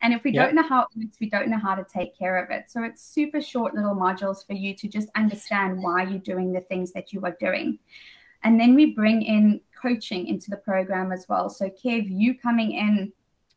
And 0.06 0.14
if 0.14 0.22
we 0.22 0.30
yep. 0.30 0.46
don't 0.46 0.54
know 0.54 0.62
how 0.62 0.82
it 0.82 0.88
works, 0.94 1.16
we 1.20 1.28
don't 1.28 1.48
know 1.48 1.58
how 1.58 1.74
to 1.74 1.82
take 1.82 2.16
care 2.16 2.36
of 2.36 2.48
it. 2.52 2.70
So 2.70 2.84
it's 2.84 3.02
super 3.02 3.40
short 3.40 3.74
little 3.74 3.96
modules 3.96 4.46
for 4.46 4.52
you 4.52 4.72
to 4.72 4.86
just 4.86 5.08
understand 5.16 5.82
why 5.82 6.04
you're 6.04 6.20
doing 6.20 6.52
the 6.52 6.60
things 6.60 6.92
that 6.92 7.12
you 7.12 7.20
are 7.22 7.36
doing. 7.40 7.80
And 8.44 8.60
then 8.60 8.76
we 8.76 8.94
bring 8.94 9.22
in 9.22 9.60
coaching 9.74 10.28
into 10.28 10.48
the 10.48 10.58
program 10.58 11.10
as 11.10 11.26
well. 11.28 11.50
So, 11.50 11.68
Kev, 11.68 12.06
you 12.08 12.38
coming 12.38 12.70
in, 12.70 13.12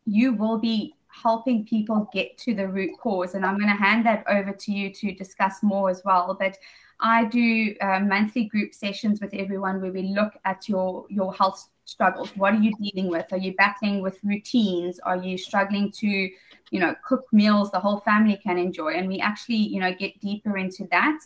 you 0.07 0.33
will 0.33 0.57
be 0.57 0.95
helping 1.09 1.67
people 1.67 2.09
get 2.12 2.35
to 2.39 2.55
the 2.55 2.67
root 2.67 2.97
cause. 2.99 3.35
And 3.35 3.45
I'm 3.45 3.59
going 3.59 3.69
to 3.69 3.75
hand 3.75 4.03
that 4.07 4.23
over 4.27 4.51
to 4.51 4.71
you 4.71 4.91
to 4.91 5.13
discuss 5.13 5.62
more 5.62 5.91
as 5.91 6.01
well. 6.03 6.35
But 6.39 6.57
I 6.99 7.25
do 7.25 7.75
uh, 7.79 8.01
monthly 8.01 8.45
group 8.45 8.73
sessions 8.73 9.21
with 9.21 9.33
everyone 9.33 9.81
where 9.81 9.91
we 9.91 10.03
look 10.03 10.33
at 10.43 10.67
your 10.67 11.05
your 11.09 11.33
health 11.33 11.69
struggles. 11.85 12.29
What 12.35 12.53
are 12.53 12.62
you 12.62 12.73
dealing 12.77 13.09
with? 13.09 13.31
Are 13.31 13.38
you 13.38 13.55
battling 13.55 14.01
with 14.01 14.19
routines? 14.23 14.99
Are 14.99 15.17
you 15.17 15.38
struggling 15.38 15.91
to, 15.93 16.07
you 16.07 16.79
know, 16.79 16.95
cook 17.03 17.25
meals 17.31 17.71
the 17.71 17.79
whole 17.79 17.99
family 18.01 18.39
can 18.43 18.57
enjoy? 18.57 18.93
And 18.93 19.07
we 19.07 19.19
actually, 19.19 19.55
you 19.55 19.79
know, 19.79 19.93
get 19.93 20.19
deeper 20.19 20.57
into 20.57 20.88
that. 20.91 21.19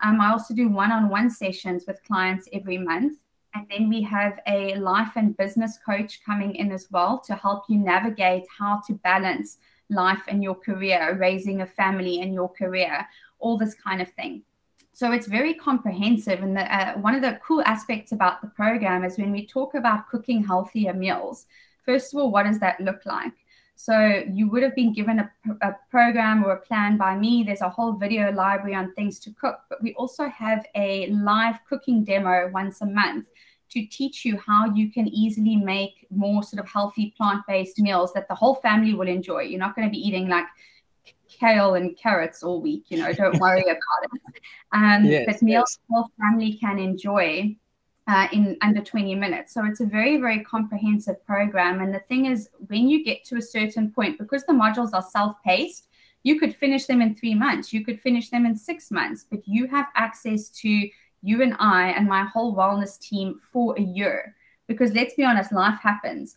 Um, 0.00 0.20
I 0.20 0.30
also 0.30 0.54
do 0.54 0.68
one-on-one 0.68 1.30
sessions 1.30 1.84
with 1.86 2.02
clients 2.04 2.48
every 2.52 2.78
month. 2.78 3.18
And 3.54 3.66
then 3.70 3.88
we 3.88 4.02
have 4.02 4.40
a 4.46 4.76
life 4.76 5.12
and 5.16 5.36
business 5.36 5.78
coach 5.84 6.20
coming 6.24 6.54
in 6.54 6.72
as 6.72 6.88
well 6.90 7.18
to 7.26 7.34
help 7.34 7.64
you 7.68 7.78
navigate 7.78 8.44
how 8.58 8.80
to 8.86 8.94
balance 8.94 9.58
life 9.88 10.22
and 10.28 10.42
your 10.42 10.54
career, 10.54 11.16
raising 11.18 11.62
a 11.62 11.66
family 11.66 12.20
and 12.20 12.34
your 12.34 12.48
career, 12.48 13.06
all 13.38 13.56
this 13.56 13.74
kind 13.74 14.02
of 14.02 14.12
thing. 14.12 14.42
So 14.98 15.12
it's 15.12 15.28
very 15.28 15.54
comprehensive. 15.54 16.42
And 16.42 16.56
the, 16.56 16.64
uh, 16.74 16.94
one 16.94 17.14
of 17.14 17.22
the 17.22 17.38
cool 17.46 17.62
aspects 17.62 18.10
about 18.10 18.40
the 18.40 18.48
program 18.48 19.04
is 19.04 19.16
when 19.16 19.30
we 19.30 19.46
talk 19.46 19.74
about 19.74 20.08
cooking 20.08 20.42
healthier 20.42 20.92
meals, 20.92 21.46
first 21.86 22.12
of 22.12 22.18
all, 22.18 22.32
what 22.32 22.46
does 22.46 22.58
that 22.58 22.80
look 22.80 23.06
like? 23.06 23.32
So 23.76 24.24
you 24.28 24.48
would 24.48 24.64
have 24.64 24.74
been 24.74 24.92
given 24.92 25.20
a, 25.20 25.30
a, 25.62 25.76
program 25.88 26.44
or 26.44 26.50
a 26.50 26.60
plan 26.60 26.96
by 26.96 27.16
me. 27.16 27.44
There's 27.44 27.60
a 27.60 27.68
whole 27.68 27.92
video 27.92 28.32
library 28.32 28.74
on 28.74 28.92
things 28.94 29.20
to 29.20 29.30
cook, 29.40 29.60
but 29.70 29.80
we 29.80 29.94
also 29.94 30.26
have 30.30 30.66
a 30.74 31.06
live 31.10 31.60
cooking 31.68 32.02
demo 32.02 32.50
once 32.52 32.80
a 32.80 32.86
month 32.86 33.26
to 33.70 33.86
teach 33.86 34.24
you 34.24 34.36
how 34.36 34.74
you 34.74 34.90
can 34.90 35.06
easily 35.06 35.54
make 35.54 36.08
more 36.10 36.42
sort 36.42 36.58
of 36.58 36.68
healthy 36.68 37.14
plant-based 37.16 37.78
meals 37.78 38.12
that 38.14 38.26
the 38.26 38.34
whole 38.34 38.56
family 38.56 38.94
will 38.94 39.06
enjoy. 39.06 39.42
You're 39.42 39.60
not 39.60 39.76
going 39.76 39.86
to 39.86 39.92
be 39.92 40.04
eating 40.04 40.26
like 40.26 40.46
kale 41.28 41.74
and 41.74 41.96
carrots 41.96 42.42
all 42.42 42.60
week. 42.60 42.84
You 42.88 42.98
know, 42.98 43.12
don't 43.12 43.38
worry 43.40 43.62
about 43.62 43.76
it. 44.02 44.42
Um, 44.72 45.04
yes, 45.04 45.24
but 45.26 45.42
meals 45.42 45.78
yes. 45.78 45.86
whole 45.90 46.10
family 46.20 46.54
can 46.54 46.78
enjoy 46.78 47.56
uh, 48.08 48.26
in 48.32 48.56
under 48.62 48.80
20 48.80 49.14
minutes. 49.14 49.52
So 49.52 49.64
it's 49.66 49.80
a 49.80 49.86
very, 49.86 50.16
very 50.16 50.42
comprehensive 50.42 51.24
program. 51.26 51.80
And 51.80 51.94
the 51.94 52.00
thing 52.00 52.26
is, 52.26 52.48
when 52.66 52.88
you 52.88 53.04
get 53.04 53.24
to 53.24 53.36
a 53.36 53.42
certain 53.42 53.90
point, 53.92 54.18
because 54.18 54.44
the 54.46 54.54
modules 54.54 54.94
are 54.94 55.02
self-paced, 55.02 55.88
you 56.22 56.40
could 56.40 56.56
finish 56.56 56.86
them 56.86 57.02
in 57.02 57.14
three 57.14 57.34
months. 57.34 57.72
You 57.72 57.84
could 57.84 58.00
finish 58.00 58.30
them 58.30 58.46
in 58.46 58.56
six 58.56 58.90
months, 58.90 59.26
but 59.30 59.46
you 59.46 59.66
have 59.68 59.86
access 59.94 60.48
to 60.50 60.88
you 61.22 61.42
and 61.42 61.54
I 61.58 61.90
and 61.90 62.08
my 62.08 62.24
whole 62.24 62.56
wellness 62.56 62.98
team 62.98 63.40
for 63.52 63.76
a 63.78 63.82
year. 63.82 64.34
Because 64.66 64.92
let's 64.92 65.14
be 65.14 65.24
honest, 65.24 65.52
life 65.52 65.78
happens. 65.82 66.36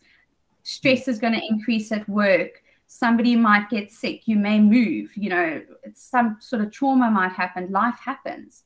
Stress 0.62 1.08
is 1.08 1.18
going 1.18 1.34
to 1.34 1.46
increase 1.46 1.90
at 1.90 2.08
work 2.08 2.61
somebody 2.94 3.34
might 3.34 3.70
get 3.70 3.90
sick 3.90 4.28
you 4.28 4.36
may 4.36 4.60
move 4.60 5.16
you 5.16 5.30
know 5.30 5.62
some 5.94 6.36
sort 6.40 6.60
of 6.60 6.70
trauma 6.70 7.10
might 7.10 7.32
happen 7.32 7.72
life 7.72 7.98
happens. 7.98 8.64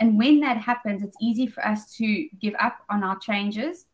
And 0.00 0.18
when 0.18 0.40
that 0.40 0.56
happens 0.56 1.04
it's 1.04 1.16
easy 1.20 1.46
for 1.46 1.64
us 1.64 1.94
to 1.98 2.28
give 2.40 2.54
up 2.58 2.78
on 2.90 3.04
our 3.04 3.16
changes 3.18 3.86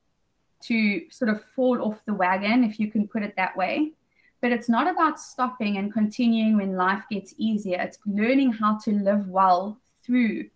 to 0.62 1.02
sort 1.10 1.28
of 1.28 1.44
fall 1.54 1.82
off 1.82 2.00
the 2.06 2.14
wagon 2.14 2.64
if 2.64 2.80
you 2.80 2.90
can 2.90 3.06
put 3.06 3.22
it 3.22 3.34
that 3.36 3.54
way. 3.54 3.92
But 4.40 4.50
it's 4.50 4.68
not 4.68 4.88
about 4.88 5.20
stopping 5.20 5.76
and 5.76 5.92
continuing 5.92 6.56
when 6.56 6.76
life 6.76 7.04
gets 7.10 7.34
easier. 7.36 7.78
It's 7.78 7.98
learning 8.06 8.52
how 8.52 8.78
to 8.84 8.92
live 8.92 9.28
well 9.28 9.78
through 10.02 10.48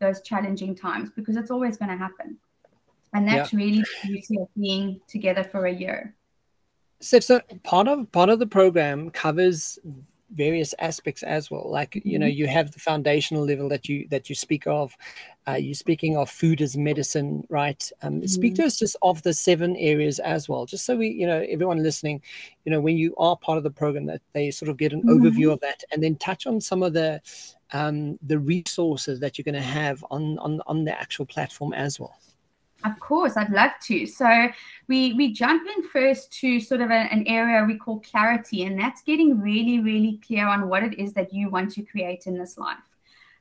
those 0.00 0.20
challenging 0.22 0.74
times 0.74 1.10
because 1.14 1.36
it's 1.36 1.50
always 1.50 1.76
going 1.76 1.90
to 1.90 1.96
happen. 1.96 2.38
And 3.12 3.28
that's 3.28 3.52
yeah. 3.52 3.58
really 3.58 3.80
the 3.82 4.08
beauty 4.08 4.38
of 4.40 4.48
being 4.56 5.00
together 5.06 5.44
for 5.44 5.66
a 5.66 5.72
year 5.72 6.14
so, 7.04 7.20
so 7.20 7.40
part 7.62 7.86
of 7.86 8.10
part 8.12 8.30
of 8.30 8.38
the 8.38 8.46
program 8.46 9.10
covers 9.10 9.78
various 10.34 10.74
aspects 10.78 11.22
as 11.22 11.50
well 11.50 11.70
like 11.70 12.00
you 12.04 12.18
know 12.18 12.26
mm-hmm. 12.26 12.38
you 12.38 12.46
have 12.46 12.72
the 12.72 12.80
foundational 12.80 13.44
level 13.44 13.68
that 13.68 13.88
you 13.88 14.08
that 14.08 14.28
you 14.28 14.34
speak 14.34 14.66
of 14.66 14.96
uh, 15.46 15.52
you're 15.52 15.74
speaking 15.74 16.16
of 16.16 16.28
food 16.28 16.60
as 16.60 16.76
medicine 16.76 17.46
right 17.50 17.92
um, 18.02 18.14
mm-hmm. 18.14 18.26
speak 18.26 18.54
to 18.54 18.64
us 18.64 18.78
just 18.78 18.96
of 19.02 19.22
the 19.22 19.32
seven 19.32 19.76
areas 19.76 20.18
as 20.20 20.48
well 20.48 20.66
just 20.66 20.84
so 20.84 20.96
we 20.96 21.08
you 21.08 21.26
know 21.26 21.44
everyone 21.48 21.82
listening 21.82 22.20
you 22.64 22.72
know 22.72 22.80
when 22.80 22.96
you 22.96 23.14
are 23.16 23.36
part 23.36 23.58
of 23.58 23.64
the 23.64 23.70
program 23.70 24.06
that 24.06 24.22
they 24.32 24.50
sort 24.50 24.68
of 24.68 24.76
get 24.76 24.92
an 24.92 25.02
mm-hmm. 25.02 25.24
overview 25.24 25.52
of 25.52 25.60
that 25.60 25.84
and 25.92 26.02
then 26.02 26.16
touch 26.16 26.46
on 26.46 26.60
some 26.60 26.82
of 26.82 26.94
the 26.94 27.20
um, 27.72 28.18
the 28.22 28.38
resources 28.38 29.20
that 29.20 29.36
you're 29.36 29.44
going 29.44 29.54
to 29.54 29.60
have 29.60 30.04
on 30.10 30.38
on 30.38 30.60
on 30.66 30.84
the 30.84 30.98
actual 30.98 31.26
platform 31.26 31.72
as 31.74 32.00
well 32.00 32.18
of 32.84 32.98
course, 33.00 33.36
I'd 33.36 33.50
love 33.50 33.72
to. 33.84 34.06
So 34.06 34.48
we 34.88 35.14
we 35.14 35.32
jump 35.32 35.66
in 35.76 35.82
first 35.88 36.32
to 36.40 36.60
sort 36.60 36.80
of 36.80 36.90
a, 36.90 37.12
an 37.12 37.26
area 37.26 37.64
we 37.64 37.78
call 37.78 38.00
clarity, 38.00 38.64
and 38.64 38.78
that's 38.78 39.02
getting 39.02 39.40
really, 39.40 39.80
really 39.80 40.20
clear 40.26 40.46
on 40.46 40.68
what 40.68 40.82
it 40.82 40.98
is 40.98 41.12
that 41.14 41.32
you 41.32 41.50
want 41.50 41.72
to 41.72 41.82
create 41.82 42.26
in 42.26 42.38
this 42.38 42.58
life. 42.58 42.78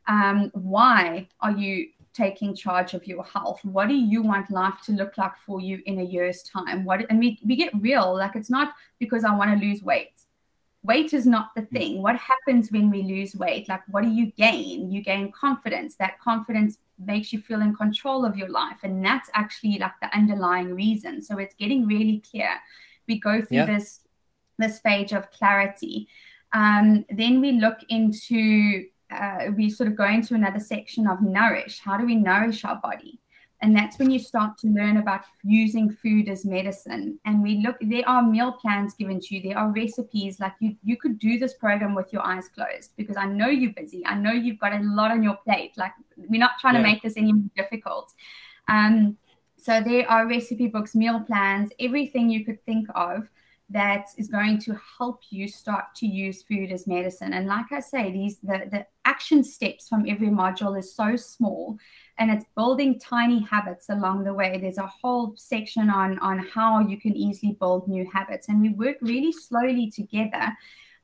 Um, 0.08 0.52
why 0.54 1.28
are 1.42 1.52
you 1.52 1.90
taking 2.14 2.56
charge 2.56 2.94
of 2.94 3.08
your 3.08 3.24
health? 3.24 3.60
What 3.64 3.88
do 3.90 3.96
you 3.96 4.22
want 4.22 4.52
life 4.52 4.76
to 4.86 4.92
look 4.92 5.18
like 5.18 5.36
for 5.38 5.60
you 5.60 5.82
in 5.86 6.00
a 6.00 6.04
year's 6.04 6.44
time? 6.44 6.86
What 6.86 7.06
and 7.10 7.20
we, 7.20 7.40
we 7.46 7.56
get 7.56 7.74
real, 7.80 8.16
like 8.16 8.36
it's 8.36 8.50
not 8.50 8.74
because 9.00 9.24
I 9.24 9.36
want 9.36 9.60
to 9.60 9.66
lose 9.66 9.82
weight 9.82 10.23
weight 10.84 11.14
is 11.14 11.26
not 11.26 11.56
the 11.56 11.64
thing. 11.64 12.02
What 12.02 12.18
happens 12.18 12.72
when 12.72 12.90
we 12.90 13.04
lose 13.04 13.36
weight? 13.36 13.70
Like, 13.70 13.82
what 13.90 14.04
do 14.04 14.10
you 14.10 14.28
gain? 14.38 14.92
You 14.92 15.02
gain 15.02 15.32
confidence. 15.32 15.96
That 15.96 16.20
confidence 16.20 16.78
makes 17.00 17.32
you 17.32 17.40
feel 17.40 17.62
in 17.62 17.76
control 17.76 18.26
of 18.26 18.38
your 18.38 18.50
life. 18.50 18.80
And 18.84 19.04
that's 19.04 19.30
actually 19.34 19.78
like 19.80 19.94
the 20.02 20.16
underlying 20.16 20.74
reason. 20.74 21.22
So 21.22 21.38
it's 21.38 21.56
getting 21.56 21.88
really 21.88 22.22
clear. 22.30 22.50
We 23.08 23.20
go 23.20 23.42
through 23.42 23.58
yeah. 23.58 23.66
this 23.66 24.02
this 24.60 24.80
phase 24.80 25.12
of 25.12 25.32
clarity. 25.32 26.08
Um, 26.54 27.06
then 27.10 27.42
we 27.42 27.54
look 27.54 27.80
into 27.90 28.86
uh, 29.10 29.52
we 29.56 29.70
sort 29.70 29.90
of 29.90 29.96
go 29.96 30.06
into 30.06 30.36
another 30.36 30.60
section 30.60 31.08
of 31.08 31.22
nourish. 31.22 31.80
How 31.80 31.98
do 31.98 32.06
we 32.06 32.16
nourish 32.16 32.64
our 32.66 32.76
body? 32.76 33.20
And 33.64 33.74
that's 33.74 33.98
when 33.98 34.12
you 34.12 34.20
start 34.20 34.58
to 34.58 34.68
learn 34.68 34.98
about 34.98 35.22
using 35.42 35.90
food 35.90 36.28
as 36.28 36.44
medicine. 36.44 37.18
And 37.24 37.42
we 37.42 37.64
look, 37.66 37.78
there 37.80 38.04
are 38.06 38.22
meal 38.22 38.52
plans 38.52 38.94
given 38.94 39.22
to 39.22 39.36
you, 39.36 39.42
there 39.42 39.58
are 39.58 39.72
recipes. 39.72 40.38
Like 40.38 40.52
you, 40.60 40.76
you 40.84 40.98
could 40.98 41.18
do 41.18 41.40
this 41.40 41.54
program 41.54 41.96
with 41.96 42.12
your 42.12 42.28
eyes 42.28 42.50
closed 42.50 42.92
because 42.98 43.16
I 43.16 43.26
know 43.26 43.48
you're 43.48 43.72
busy. 43.72 44.06
I 44.06 44.16
know 44.16 44.34
you've 44.34 44.60
got 44.60 44.74
a 44.74 44.80
lot 44.80 45.12
on 45.12 45.24
your 45.24 45.38
plate. 45.38 45.72
Like 45.78 45.94
we're 46.18 46.42
not 46.42 46.60
trying 46.60 46.74
yeah. 46.76 46.82
to 46.82 46.88
make 46.88 47.02
this 47.02 47.16
any 47.16 47.32
more 47.32 47.50
difficult. 47.56 48.12
Um, 48.68 49.18
so 49.56 49.80
there 49.80 50.12
are 50.12 50.28
recipe 50.28 50.68
books, 50.68 50.94
meal 50.94 51.22
plans, 51.22 51.72
everything 51.80 52.30
you 52.30 52.44
could 52.44 52.62
think 52.66 52.90
of 52.96 53.30
that 53.74 54.06
is 54.18 54.28
going 54.28 54.60
to 54.60 54.80
help 54.98 55.22
you 55.30 55.48
start 55.48 55.86
to 55.96 56.08
use 56.08 56.44
food 56.44 56.72
as 56.72 56.88
medicine. 56.88 57.34
And 57.34 57.48
like 57.48 57.72
I 57.72 57.80
say, 57.80 58.12
these 58.12 58.38
the, 58.40 58.68
the 58.72 58.86
action 59.04 59.44
steps 59.44 59.90
from 59.90 60.06
every 60.08 60.30
module 60.30 60.78
is 60.78 60.96
so 60.96 61.16
small 61.16 61.78
and 62.18 62.32
it's 62.32 62.46
building 62.56 63.00
tiny 63.00 63.42
habits 63.44 63.90
along 63.90 64.24
the 64.24 64.34
way. 64.34 64.58
There's 64.58 64.78
a 64.78 64.88
whole 64.88 65.34
section 65.36 65.90
on, 65.90 66.20
on 66.20 66.40
how 66.40 66.80
you 66.80 67.00
can 67.00 67.16
easily 67.16 67.58
build 67.60 67.88
new 67.88 68.08
habits. 68.12 68.48
And 68.48 68.62
we 68.62 68.70
work 68.70 68.98
really 69.02 69.32
slowly 69.32 69.92
together. 69.92 70.56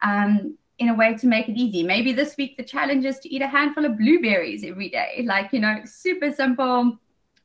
Um, 0.01 0.57
in 0.77 0.87
a 0.87 0.93
way 0.93 1.13
to 1.13 1.27
make 1.27 1.49
it 1.49 1.57
easy. 1.57 1.83
Maybe 1.83 2.13
this 2.13 2.37
week 2.37 2.55
the 2.55 2.63
challenge 2.63 3.03
is 3.03 3.19
to 3.19 3.35
eat 3.35 3.41
a 3.41 3.47
handful 3.47 3.83
of 3.83 3.97
blueberries 3.97 4.63
every 4.63 4.87
day. 4.87 5.25
Like, 5.27 5.51
you 5.51 5.59
know, 5.59 5.81
super 5.83 6.31
simple, 6.31 6.97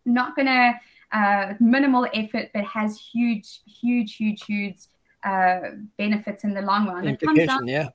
not 0.07 0.37
gonna 0.37 0.75
uh, 1.11 1.55
minimal 1.59 2.07
effort, 2.15 2.51
but 2.55 2.65
has 2.65 2.97
huge, 2.97 3.61
huge, 3.67 4.15
huge, 4.15 4.45
huge 4.45 4.77
uh, 5.25 5.61
benefits 5.97 6.45
in 6.45 6.55
the 6.55 6.63
long 6.63 6.87
run. 6.87 7.09
It 7.09 7.21
comes 7.21 7.47
down 7.47 7.67
yeah. 7.67 7.89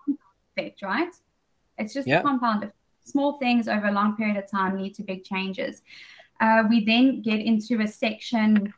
effect, 0.58 0.82
right? 0.82 1.13
It's 1.78 1.94
just 1.94 2.08
yeah. 2.08 2.20
a 2.20 2.24
compound 2.24 2.63
effect. 2.63 2.76
Small 3.06 3.39
things 3.39 3.68
over 3.68 3.88
a 3.88 3.92
long 3.92 4.15
period 4.15 4.38
of 4.38 4.50
time 4.50 4.78
lead 4.78 4.94
to 4.96 5.04
big 5.04 5.24
changes. 5.24 5.82
Uh, 6.39 6.63
we 6.70 6.86
then 6.86 7.22
get 7.22 7.39
into 7.39 7.82
a 7.82 7.88
section. 7.88 8.74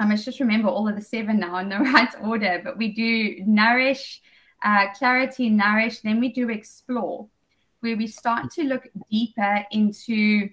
I 0.00 0.06
must 0.06 0.24
just 0.24 0.40
remember 0.40 0.68
all 0.68 0.88
of 0.88 0.96
the 0.96 1.02
seven 1.02 1.38
now 1.38 1.58
in 1.58 1.68
the 1.68 1.78
right 1.94 2.12
order, 2.20 2.60
but 2.62 2.76
we 2.76 2.92
do 2.92 3.42
nourish, 3.46 4.20
uh, 4.64 4.86
clarity, 4.94 5.48
nourish. 5.48 6.00
Then 6.00 6.20
we 6.20 6.30
do 6.30 6.50
explore, 6.50 7.28
where 7.80 7.96
we 7.96 8.06
start 8.06 8.50
to 8.52 8.64
look 8.64 8.88
deeper 9.10 9.64
into 9.70 10.50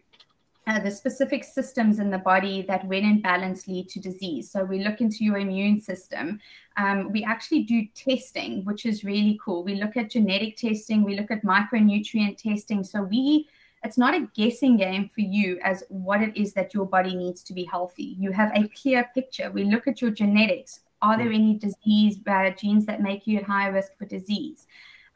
uh, 0.68 0.80
the 0.80 0.92
specific 0.92 1.44
systems 1.44 2.00
in 2.00 2.10
the 2.10 2.18
body 2.18 2.64
that, 2.64 2.86
when 2.88 3.04
in 3.04 3.22
balance, 3.22 3.68
lead 3.68 3.88
to 3.90 4.00
disease. 4.00 4.50
So 4.50 4.64
we 4.64 4.84
look 4.84 5.00
into 5.00 5.24
your 5.24 5.38
immune 5.38 5.80
system. 5.80 6.40
Um, 6.78 7.12
we 7.12 7.24
actually 7.24 7.64
do 7.64 7.86
testing, 7.94 8.66
which 8.66 8.86
is 8.86 9.04
really 9.04 9.40
cool. 9.44 9.64
We 9.64 9.76
look 9.76 9.96
at 9.96 10.10
genetic 10.10 10.58
testing, 10.58 11.04
we 11.04 11.18
look 11.18 11.32
at 11.32 11.44
micronutrient 11.44 12.38
testing. 12.38 12.84
So 12.84 13.04
we 13.04 13.48
it's 13.84 14.00
not 14.00 14.16
a 14.16 14.28
guessing 14.34 14.78
game 14.78 15.10
for 15.14 15.22
you 15.22 15.60
as 15.64 15.84
what 15.90 16.24
it 16.24 16.36
is 16.36 16.54
that 16.54 16.74
your 16.74 16.88
body 16.88 17.16
needs 17.16 17.44
to 17.44 17.54
be 17.54 17.66
healthy. 17.66 18.16
You 18.18 18.32
have 18.32 18.52
a 18.56 18.68
clear 18.70 19.08
picture. 19.14 19.52
We 19.52 19.66
look 19.66 19.88
at 19.88 20.02
your 20.02 20.10
genetics. 20.10 20.80
Are 21.04 21.20
there 21.20 21.32
any 21.32 21.60
disease 21.60 22.18
uh, 22.26 22.50
genes 22.50 22.88
that 22.88 23.02
make 23.04 23.28
you 23.28 23.38
at 23.38 23.44
higher 23.44 23.72
risk 23.72 23.96
for 23.96 24.06
disease? 24.06 24.66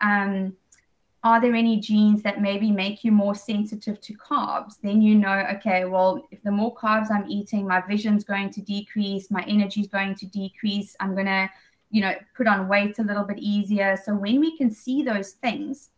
Um, 0.02 0.56
are 1.24 1.42
there 1.42 1.54
any 1.54 1.80
genes 1.80 2.22
that 2.24 2.42
maybe 2.42 2.72
make 2.72 3.04
you 3.04 3.12
more 3.12 3.36
sensitive 3.36 4.00
to 4.02 4.14
carbs? 4.14 4.76
Then 4.82 5.02
you 5.02 5.16
know, 5.16 5.46
okay, 5.56 5.84
well, 5.86 6.28
if 6.32 6.42
the 6.44 6.52
more 6.52 6.74
carbs 6.74 7.12
I'm 7.12 7.30
eating, 7.30 7.68
my 7.68 7.82
vision's 7.82 8.24
going 8.24 8.52
to 8.52 8.62
decrease, 8.62 9.30
my 9.30 9.44
energy's 9.44 9.88
going 9.88 10.16
to 10.16 10.26
decrease, 10.28 10.96
I'm 11.00 11.16
going 11.16 11.26
to, 11.26 11.50
you 11.90 12.02
know, 12.02 12.14
put 12.38 12.48
on 12.48 12.70
weight 12.70 13.00
a 13.00 13.04
little 13.04 13.26
bit 13.26 13.40
easier. 13.40 13.98
So 14.02 14.16
when 14.16 14.40
we 14.40 14.56
can 14.58 14.72
see 14.72 15.04
those 15.04 15.32
things, 15.32 15.90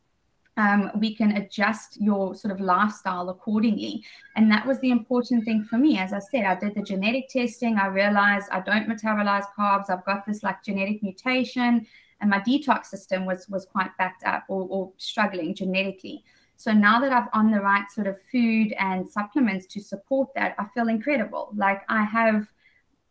um, 0.57 0.91
we 0.95 1.15
can 1.15 1.37
adjust 1.37 2.01
your 2.01 2.33
sort 2.35 2.53
of 2.53 2.59
lifestyle 2.59 3.29
accordingly. 3.29 4.03
And 4.35 4.51
that 4.51 4.65
was 4.65 4.79
the 4.79 4.89
important 4.89 5.45
thing 5.45 5.63
for 5.63 5.77
me. 5.77 5.97
As 5.99 6.13
I 6.13 6.19
said, 6.19 6.45
I 6.45 6.55
did 6.55 6.75
the 6.75 6.81
genetic 6.81 7.29
testing. 7.29 7.77
I 7.77 7.87
realized 7.87 8.49
I 8.51 8.59
don't 8.61 8.89
metabolize 8.89 9.45
carbs. 9.57 9.89
I've 9.89 10.05
got 10.05 10.25
this 10.25 10.41
like 10.43 10.63
genetic 10.63 11.03
mutation 11.03 11.85
and 12.21 12.29
my 12.29 12.39
detox 12.39 12.85
system 12.85 13.25
was 13.25 13.49
was 13.49 13.65
quite 13.65 13.95
backed 13.97 14.23
up 14.25 14.45
or, 14.47 14.67
or 14.69 14.91
struggling 14.97 15.53
genetically. 15.53 16.23
So 16.55 16.71
now 16.71 17.01
that 17.01 17.11
I've 17.11 17.27
on 17.33 17.49
the 17.49 17.59
right 17.59 17.89
sort 17.89 18.05
of 18.05 18.17
food 18.31 18.73
and 18.77 19.09
supplements 19.09 19.65
to 19.67 19.81
support 19.81 20.29
that, 20.35 20.55
I 20.59 20.65
feel 20.75 20.87
incredible. 20.89 21.49
Like 21.55 21.81
I 21.89 22.03
have 22.03 22.47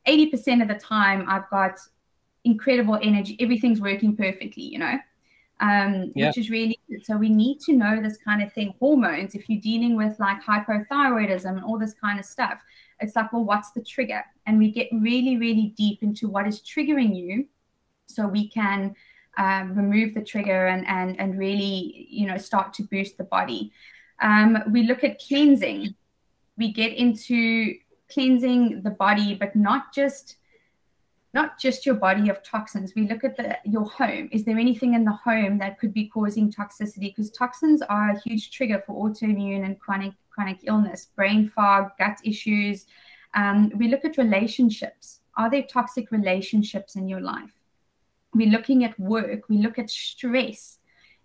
80% 0.06 0.62
of 0.62 0.68
the 0.68 0.76
time 0.76 1.24
I've 1.28 1.50
got 1.50 1.78
incredible 2.44 2.98
energy. 3.02 3.36
Everything's 3.40 3.80
working 3.80 4.16
perfectly, 4.16 4.62
you 4.62 4.78
know. 4.78 4.98
Um, 5.62 6.10
yeah. 6.14 6.28
which 6.28 6.38
is 6.38 6.48
really 6.48 6.78
good. 6.88 7.04
So 7.04 7.18
we 7.18 7.28
need 7.28 7.60
to 7.66 7.74
know 7.74 8.00
this 8.00 8.16
kind 8.16 8.42
of 8.42 8.50
thing. 8.50 8.72
Hormones, 8.78 9.34
if 9.34 9.50
you're 9.50 9.60
dealing 9.60 9.94
with 9.94 10.18
like 10.18 10.42
hypothyroidism 10.42 11.50
and 11.50 11.62
all 11.62 11.78
this 11.78 11.92
kind 11.92 12.18
of 12.18 12.24
stuff, 12.24 12.62
it's 13.00 13.14
like, 13.14 13.30
well, 13.30 13.44
what's 13.44 13.72
the 13.72 13.82
trigger? 13.82 14.24
And 14.46 14.58
we 14.58 14.70
get 14.70 14.88
really, 14.90 15.36
really 15.36 15.74
deep 15.76 16.02
into 16.02 16.28
what 16.28 16.46
is 16.46 16.62
triggering 16.62 17.14
you 17.14 17.46
so 18.10 18.26
we 18.26 18.48
can 18.48 18.94
um, 19.38 19.74
remove 19.74 20.14
the 20.14 20.22
trigger 20.22 20.66
and, 20.66 20.86
and, 20.86 21.18
and 21.18 21.38
really, 21.38 22.06
you 22.10 22.26
know, 22.26 22.36
start 22.36 22.72
to 22.74 22.82
boost 22.84 23.16
the 23.16 23.24
body. 23.24 23.72
Um, 24.20 24.58
we 24.70 24.82
look 24.82 25.04
at 25.04 25.20
cleansing. 25.20 25.94
We 26.56 26.72
get 26.72 26.92
into 26.92 27.74
cleansing 28.12 28.82
the 28.82 28.90
body, 28.90 29.34
but 29.34 29.56
not 29.56 29.94
just 29.94 30.36
not 31.32 31.60
just 31.60 31.86
your 31.86 31.94
body 31.94 32.28
of 32.28 32.42
toxins. 32.42 32.92
We 32.96 33.06
look 33.06 33.22
at 33.22 33.36
the 33.36 33.56
your 33.64 33.88
home. 33.88 34.28
Is 34.32 34.44
there 34.44 34.58
anything 34.58 34.94
in 34.94 35.04
the 35.04 35.12
home 35.12 35.58
that 35.58 35.78
could 35.78 35.94
be 35.94 36.08
causing 36.08 36.52
toxicity? 36.52 37.14
Because 37.14 37.30
toxins 37.30 37.82
are 37.82 38.10
a 38.10 38.20
huge 38.20 38.50
trigger 38.50 38.82
for 38.84 39.08
autoimmune 39.08 39.64
and 39.64 39.78
chronic 39.78 40.12
chronic 40.30 40.58
illness, 40.64 41.08
brain 41.14 41.48
fog, 41.48 41.90
gut 41.98 42.18
issues. 42.24 42.86
Um, 43.34 43.70
we 43.76 43.88
look 43.88 44.04
at 44.04 44.18
relationships. 44.18 45.20
Are 45.36 45.48
there 45.48 45.62
toxic 45.62 46.10
relationships 46.10 46.96
in 46.96 47.08
your 47.08 47.20
life? 47.20 47.59
We're 48.34 48.50
looking 48.50 48.84
at 48.84 48.98
work, 48.98 49.48
we 49.48 49.58
look 49.58 49.78
at 49.78 49.90
stress. 49.90 50.78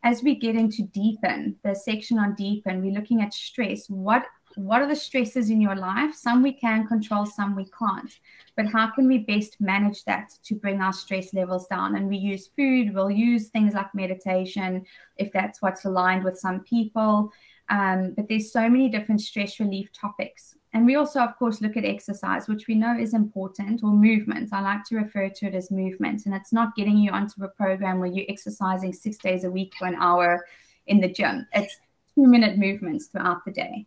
As 0.03 0.21
we 0.21 0.35
get 0.35 0.55
into 0.55 0.83
deepen, 0.83 1.55
the 1.63 1.73
section 1.73 2.19
on 2.19 2.35
deepen, 2.35 2.81
we're 2.81 2.93
looking 2.93 3.21
at 3.21 3.33
stress. 3.33 3.89
What 3.89 4.25
what 4.55 4.81
are 4.81 4.87
the 4.87 4.95
stresses 4.95 5.49
in 5.49 5.59
your 5.59 5.75
life? 5.75 6.15
Some 6.15 6.41
we 6.41 6.53
can 6.53 6.87
control, 6.87 7.25
some 7.25 7.55
we 7.55 7.65
can't. 7.77 8.11
But 8.55 8.67
how 8.67 8.89
can 8.91 9.07
we 9.07 9.17
best 9.17 9.59
manage 9.59 10.05
that 10.05 10.31
to 10.45 10.55
bring 10.55 10.81
our 10.81 10.93
stress 10.93 11.33
levels 11.33 11.67
down? 11.67 11.95
And 11.95 12.07
we 12.07 12.17
use 12.17 12.47
food, 12.55 12.93
we'll 12.93 13.11
use 13.11 13.49
things 13.49 13.73
like 13.73 13.93
meditation, 13.93 14.85
if 15.17 15.31
that's 15.33 15.61
what's 15.61 15.83
aligned 15.83 16.23
with 16.23 16.39
some 16.39 16.61
people. 16.61 17.33
Um, 17.69 18.13
but 18.15 18.29
there's 18.29 18.51
so 18.51 18.69
many 18.69 18.89
different 18.89 19.21
stress 19.21 19.59
relief 19.59 19.91
topics. 19.91 20.55
And 20.75 20.85
we 20.85 20.95
also, 20.97 21.21
of 21.21 21.37
course, 21.37 21.61
look 21.61 21.77
at 21.77 21.85
exercise, 21.85 22.49
which 22.49 22.67
we 22.67 22.75
know 22.75 22.97
is 22.99 23.13
important, 23.13 23.81
or 23.81 23.91
movement. 23.91 24.49
I 24.51 24.59
like 24.59 24.83
to 24.89 24.97
refer 24.97 25.29
to 25.29 25.45
it 25.45 25.55
as 25.55 25.71
movement. 25.71 26.25
And 26.25 26.35
it's 26.35 26.51
not 26.51 26.75
getting 26.75 26.97
you 26.97 27.11
onto 27.11 27.45
a 27.45 27.47
program 27.47 27.99
where 27.99 28.09
you're 28.09 28.25
exercising 28.27 28.91
six 28.91 29.17
days 29.17 29.45
a 29.45 29.49
week 29.49 29.73
for 29.79 29.87
an 29.87 29.95
hour 29.95 30.45
in 30.87 30.99
the 30.99 31.07
gym. 31.07 31.47
It's 31.53 31.77
two 32.13 32.27
minute 32.27 32.57
movements 32.57 33.07
throughout 33.07 33.45
the 33.45 33.51
day. 33.51 33.85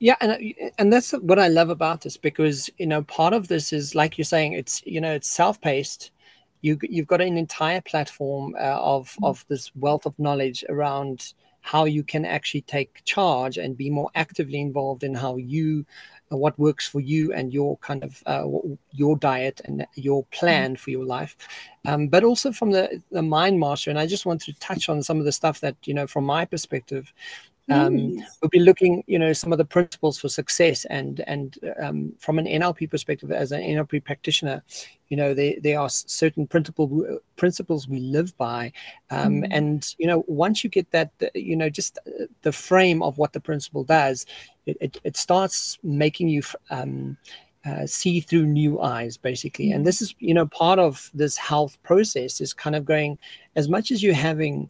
Yeah, 0.00 0.16
and 0.20 0.54
and 0.76 0.92
that's 0.92 1.12
what 1.12 1.38
I 1.38 1.48
love 1.48 1.70
about 1.70 2.02
this 2.02 2.18
because 2.18 2.68
you 2.76 2.86
know 2.86 3.02
part 3.04 3.32
of 3.32 3.48
this 3.48 3.72
is 3.72 3.94
like 3.94 4.18
you're 4.18 4.26
saying 4.26 4.52
it's 4.52 4.82
you 4.84 5.00
know 5.00 5.14
it's 5.14 5.30
self 5.30 5.58
paced. 5.62 6.10
You 6.60 6.78
you've 6.82 7.06
got 7.06 7.22
an 7.22 7.38
entire 7.38 7.80
platform 7.80 8.54
uh, 8.56 8.80
of 8.80 9.08
mm-hmm. 9.12 9.24
of 9.24 9.46
this 9.48 9.74
wealth 9.74 10.04
of 10.04 10.18
knowledge 10.18 10.62
around 10.68 11.32
how 11.64 11.86
you 11.86 12.02
can 12.02 12.26
actually 12.26 12.60
take 12.60 13.02
charge 13.04 13.56
and 13.56 13.74
be 13.74 13.88
more 13.88 14.10
actively 14.14 14.60
involved 14.60 15.02
in 15.02 15.14
how 15.14 15.36
you 15.36 15.86
uh, 16.30 16.36
what 16.36 16.58
works 16.58 16.86
for 16.86 17.00
you 17.00 17.32
and 17.32 17.54
your 17.54 17.78
kind 17.78 18.04
of 18.04 18.22
uh, 18.26 18.44
your 18.92 19.16
diet 19.16 19.62
and 19.64 19.86
your 19.94 20.24
plan 20.24 20.76
for 20.76 20.90
your 20.90 21.06
life. 21.06 21.34
Um, 21.86 22.08
but 22.08 22.22
also 22.22 22.52
from 22.52 22.70
the 22.70 23.02
the 23.10 23.22
mind 23.22 23.58
master 23.58 23.90
and 23.90 23.98
i 23.98 24.06
just 24.06 24.26
want 24.26 24.40
to 24.42 24.52
touch 24.54 24.88
on 24.88 25.02
some 25.02 25.18
of 25.18 25.24
the 25.24 25.32
stuff 25.32 25.60
that 25.60 25.76
you 25.84 25.94
know 25.94 26.06
from 26.06 26.24
my 26.24 26.44
perspective 26.44 27.12
um, 27.70 27.96
mm. 27.96 28.22
we'll 28.42 28.48
be 28.50 28.60
looking 28.60 29.02
you 29.06 29.18
know 29.18 29.32
some 29.32 29.52
of 29.52 29.58
the 29.58 29.64
principles 29.64 30.18
for 30.18 30.28
success 30.28 30.84
and 30.86 31.24
and 31.26 31.58
um, 31.80 32.12
from 32.18 32.38
an 32.38 32.46
nlp 32.46 32.90
perspective 32.90 33.32
as 33.32 33.52
an 33.52 33.62
nlp 33.62 34.04
practitioner 34.04 34.62
you 35.08 35.16
know 35.16 35.32
there, 35.32 35.54
there 35.62 35.80
are 35.80 35.88
certain 35.88 36.46
principle 36.46 37.20
principles 37.36 37.88
we 37.88 38.00
live 38.00 38.36
by 38.36 38.70
um, 39.10 39.42
mm. 39.42 39.48
and 39.50 39.94
you 39.98 40.06
know 40.06 40.24
once 40.26 40.62
you 40.62 40.68
get 40.68 40.90
that 40.90 41.10
you 41.34 41.56
know 41.56 41.70
just 41.70 41.98
uh, 42.06 42.24
the 42.42 42.52
frame 42.52 43.02
of 43.02 43.16
what 43.16 43.32
the 43.32 43.40
principle 43.40 43.84
does 43.84 44.26
it, 44.66 44.76
it, 44.80 45.00
it 45.04 45.16
starts 45.16 45.78
making 45.82 46.28
you 46.28 46.42
um, 46.70 47.16
uh, 47.64 47.86
see 47.86 48.20
through 48.20 48.44
new 48.44 48.78
eyes 48.80 49.16
basically 49.16 49.72
and 49.72 49.82
mm. 49.82 49.86
this 49.86 50.02
is 50.02 50.14
you 50.18 50.34
know 50.34 50.46
part 50.46 50.78
of 50.78 51.10
this 51.14 51.38
health 51.38 51.82
process 51.82 52.42
is 52.42 52.52
kind 52.52 52.76
of 52.76 52.84
going 52.84 53.18
as 53.56 53.70
much 53.70 53.90
as 53.90 54.02
you're 54.02 54.12
having 54.12 54.68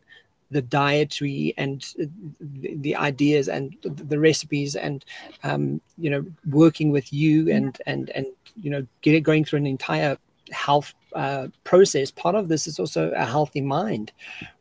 the 0.55 0.63
dietary 0.63 1.53
and 1.57 1.95
the, 2.41 2.77
the 2.77 2.95
ideas 2.95 3.49
and 3.49 3.77
the, 3.83 3.91
the 3.91 4.19
recipes 4.19 4.77
and 4.77 5.05
um, 5.43 5.81
you 5.99 6.09
know 6.09 6.25
working 6.49 6.91
with 6.91 7.13
you 7.13 7.51
and 7.51 7.83
and 7.87 8.11
and 8.11 8.27
you 8.63 8.71
know 8.71 8.87
get, 9.03 9.21
going 9.23 9.45
through 9.45 9.59
an 9.59 9.67
entire 9.67 10.17
health 10.53 10.95
uh, 11.15 11.49
process, 11.65 12.11
part 12.11 12.35
of 12.35 12.49
this 12.49 12.67
is 12.67 12.79
also 12.79 13.11
a 13.11 13.25
healthy 13.25 13.61
mind, 13.61 14.13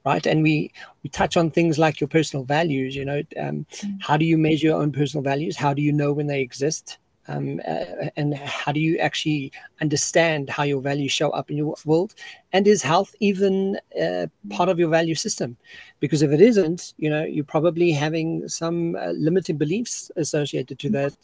right? 0.05 0.25
And 0.25 0.41
we 0.41 0.71
we 1.03 1.09
touch 1.09 1.37
on 1.37 1.51
things 1.51 1.77
like 1.77 2.01
your 2.01 2.07
personal 2.07 2.43
values. 2.43 2.95
You 2.95 3.05
know, 3.05 3.21
um, 3.39 3.65
mm. 3.71 3.97
how 4.01 4.17
do 4.17 4.25
you 4.25 4.37
measure 4.37 4.67
your 4.67 4.81
own 4.81 4.91
personal 4.91 5.23
values? 5.23 5.55
How 5.55 5.73
do 5.73 5.81
you 5.81 5.91
know 5.91 6.11
when 6.11 6.27
they 6.27 6.41
exist? 6.41 6.97
Um, 7.27 7.61
uh, 7.65 8.09
and 8.17 8.33
how 8.35 8.71
do 8.71 8.79
you 8.79 8.97
actually 8.97 9.51
understand 9.81 10.49
how 10.49 10.63
your 10.63 10.81
values 10.81 11.11
show 11.11 11.29
up 11.29 11.49
in 11.49 11.57
your 11.57 11.75
world? 11.85 12.15
And 12.51 12.67
is 12.67 12.81
health 12.81 13.15
even 13.19 13.79
uh, 14.01 14.27
part 14.49 14.69
of 14.69 14.77
your 14.77 14.89
value 14.89 15.15
system? 15.15 15.57
Because 15.99 16.21
if 16.21 16.31
it 16.31 16.41
isn't, 16.41 16.93
you 16.97 17.09
know, 17.09 17.23
you're 17.23 17.45
probably 17.45 17.91
having 17.91 18.47
some 18.47 18.95
uh, 18.95 19.11
limiting 19.11 19.57
beliefs 19.57 20.11
associated 20.17 20.79
to 20.79 20.89
that, 20.89 21.15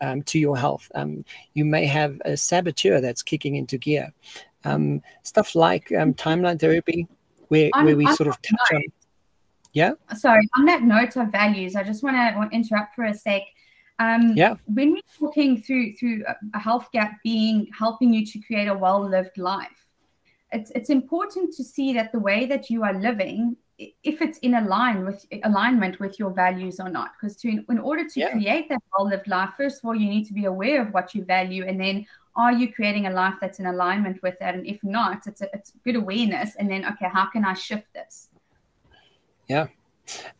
um, 0.00 0.22
to 0.24 0.38
your 0.38 0.56
health. 0.56 0.90
Um, 0.94 1.24
you 1.54 1.64
may 1.64 1.86
have 1.86 2.20
a 2.24 2.36
saboteur 2.36 3.00
that's 3.00 3.22
kicking 3.22 3.56
into 3.56 3.78
gear. 3.78 4.12
Um, 4.64 5.02
stuff 5.22 5.54
like 5.54 5.92
um, 5.92 6.14
timeline 6.14 6.60
therapy, 6.60 7.08
where, 7.48 7.70
where 7.74 7.96
we 7.96 8.06
sort 8.14 8.28
of 8.28 8.40
touch 8.42 8.74
on. 8.74 8.82
Yeah. 9.72 9.92
Sorry, 10.16 10.48
on 10.56 10.64
that 10.64 10.82
note 10.82 11.16
of 11.16 11.30
values, 11.30 11.76
I 11.76 11.82
just 11.82 12.02
want 12.02 12.16
to 12.16 12.56
interrupt 12.56 12.94
for 12.94 13.04
a 13.04 13.14
sec. 13.14 13.42
Um, 13.98 14.34
yeah. 14.36 14.54
When 14.66 14.92
we're 14.92 15.00
talking 15.18 15.60
through 15.60 15.94
through 15.96 16.24
a 16.54 16.58
health 16.58 16.88
gap 16.92 17.18
being 17.24 17.68
helping 17.76 18.12
you 18.12 18.24
to 18.26 18.38
create 18.40 18.68
a 18.68 18.74
well 18.74 19.06
lived 19.06 19.38
life, 19.38 19.90
it's 20.52 20.70
it's 20.70 20.90
important 20.90 21.52
to 21.54 21.64
see 21.64 21.92
that 21.94 22.12
the 22.12 22.18
way 22.18 22.46
that 22.46 22.70
you 22.70 22.84
are 22.84 22.94
living, 22.94 23.56
if 23.78 24.22
it's 24.22 24.38
in 24.38 24.54
align 24.54 25.04
with 25.04 25.26
alignment 25.42 25.98
with 25.98 26.18
your 26.18 26.30
values 26.30 26.78
or 26.78 26.88
not. 26.88 27.10
Because 27.20 27.36
to 27.38 27.64
in 27.68 27.78
order 27.78 28.04
to 28.08 28.20
yeah. 28.20 28.30
create 28.30 28.68
that 28.68 28.80
well 28.96 29.08
lived 29.08 29.26
life, 29.26 29.50
first 29.56 29.78
of 29.78 29.84
all, 29.84 29.96
you 29.96 30.08
need 30.08 30.26
to 30.26 30.32
be 30.32 30.44
aware 30.44 30.80
of 30.80 30.94
what 30.94 31.14
you 31.14 31.24
value, 31.24 31.64
and 31.66 31.80
then 31.80 32.06
are 32.36 32.52
you 32.52 32.72
creating 32.72 33.06
a 33.06 33.10
life 33.10 33.34
that's 33.40 33.58
in 33.58 33.66
alignment 33.66 34.22
with 34.22 34.38
that? 34.38 34.54
And 34.54 34.64
if 34.64 34.78
not, 34.84 35.26
it's 35.26 35.42
a, 35.42 35.48
it's 35.52 35.72
good 35.84 35.96
awareness, 35.96 36.54
and 36.54 36.70
then 36.70 36.84
okay, 36.84 37.08
how 37.12 37.26
can 37.26 37.44
I 37.44 37.54
shift 37.54 37.92
this? 37.94 38.28
Yeah, 39.48 39.66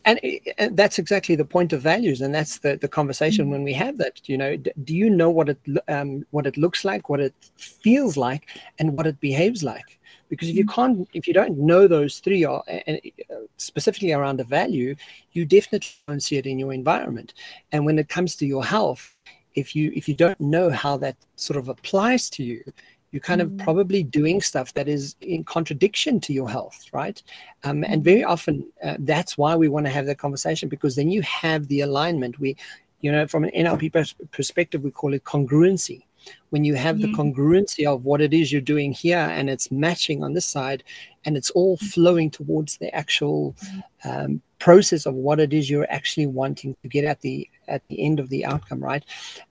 and, 0.05 0.21
and, 0.59 0.77
that's 0.77 0.99
exactly 0.99 1.35
the 1.35 1.45
point 1.45 1.73
of 1.73 1.81
values 1.81 2.21
and 2.21 2.35
that's 2.35 2.59
the, 2.59 2.77
the 2.77 2.89
conversation 2.89 3.45
mm-hmm. 3.45 3.53
when 3.53 3.63
we 3.63 3.73
have 3.73 3.99
that 3.99 4.29
you 4.29 4.37
know 4.37 4.57
do 4.57 4.95
you 4.95 5.11
know 5.11 5.31
what 5.31 5.49
it 5.49 5.59
um, 5.89 6.25
what 6.31 6.47
it 6.47 6.57
looks 6.57 6.85
like 6.85 7.09
what 7.09 7.21
it 7.21 7.35
feels 7.57 8.17
like 8.17 8.49
and 8.79 8.97
what 8.97 9.07
it 9.07 9.19
behaves 9.21 9.63
like 9.63 9.99
because 10.29 10.49
if 10.49 10.55
you 10.55 10.65
mm-hmm. 10.65 10.75
can't 10.75 11.09
if 11.13 11.27
you 11.27 11.35
don't 11.35 11.59
know 11.59 11.87
those 11.87 12.19
three 12.21 12.45
or 12.45 12.63
and 12.69 13.01
uh, 13.31 13.35
specifically 13.57 14.13
around 14.13 14.39
the 14.39 14.45
value 14.45 14.95
you 15.33 15.45
definitely 15.45 15.91
don't 16.07 16.23
see 16.23 16.37
it 16.37 16.47
in 16.47 16.59
your 16.59 16.73
environment 16.73 17.35
and 17.73 17.85
when 17.85 17.99
it 17.99 18.09
comes 18.09 18.37
to 18.37 18.47
your 18.47 18.65
health 18.65 19.17
if 19.55 19.75
you 19.75 19.93
if 19.95 20.09
you 20.09 20.15
don't 20.15 20.41
know 20.41 20.71
how 20.71 20.97
that 20.97 21.17
sort 21.37 21.57
of 21.57 21.69
applies 21.69 22.31
to 22.31 22.43
you 22.45 22.63
you're 23.11 23.21
kind 23.21 23.41
of 23.41 23.51
mm. 23.51 23.63
probably 23.65 24.03
doing 24.03 24.41
stuff 24.41 24.75
that 24.75 24.89
is 24.89 25.17
in 25.21 25.45
contradiction 25.45 26.21
to 26.21 26.33
your 26.33 26.49
health 26.49 26.87
right 26.93 27.23
um, 27.65 27.85
and 27.85 28.05
very 28.05 28.21
mm-hmm. 28.21 28.31
often 28.31 28.67
uh, 28.83 28.97
that's 29.01 29.39
why 29.39 29.57
we 29.57 29.69
want 29.69 29.87
to 29.87 29.93
have 29.93 30.07
that 30.07 30.19
conversation 30.19 30.69
because 30.69 30.97
then 30.97 31.11
you 31.11 31.23
have 31.23 31.69
the 31.69 31.81
alignment 31.81 32.39
we 32.39 32.57
you 33.01 33.11
know 33.11 33.27
from 33.27 33.45
an 33.45 33.51
nlp 33.51 33.93
pers- 33.93 34.15
perspective 34.31 34.83
we 34.83 34.91
call 34.91 35.15
it 35.15 35.25
congruency 35.25 36.03
when 36.51 36.65
you 36.65 36.75
have 36.75 37.01
the 37.01 37.09
congruency 37.09 37.87
of 37.87 38.05
what 38.05 38.21
it 38.21 38.35
is 38.35 38.51
you're 38.53 38.61
doing 38.61 38.93
here 38.93 39.19
and 39.19 39.49
it's 39.49 39.71
matching 39.71 40.23
on 40.23 40.35
this 40.35 40.45
side 40.45 40.83
and 41.25 41.37
it's 41.37 41.51
all 41.51 41.77
flowing 41.79 42.31
towards 42.31 42.79
the 42.79 42.95
actual 42.95 43.55
um, 44.05 44.41
process 44.59 45.07
of 45.07 45.15
what 45.15 45.39
it 45.39 45.53
is 45.53 45.71
you're 45.71 45.91
actually 45.91 46.27
wanting 46.27 46.75
to 46.83 46.89
get 46.89 47.05
at 47.05 47.21
the 47.21 47.49
at 47.69 47.87
the 47.89 48.03
end 48.03 48.19
of 48.19 48.29
the 48.29 48.45
outcome 48.45 48.81
right? 48.81 49.05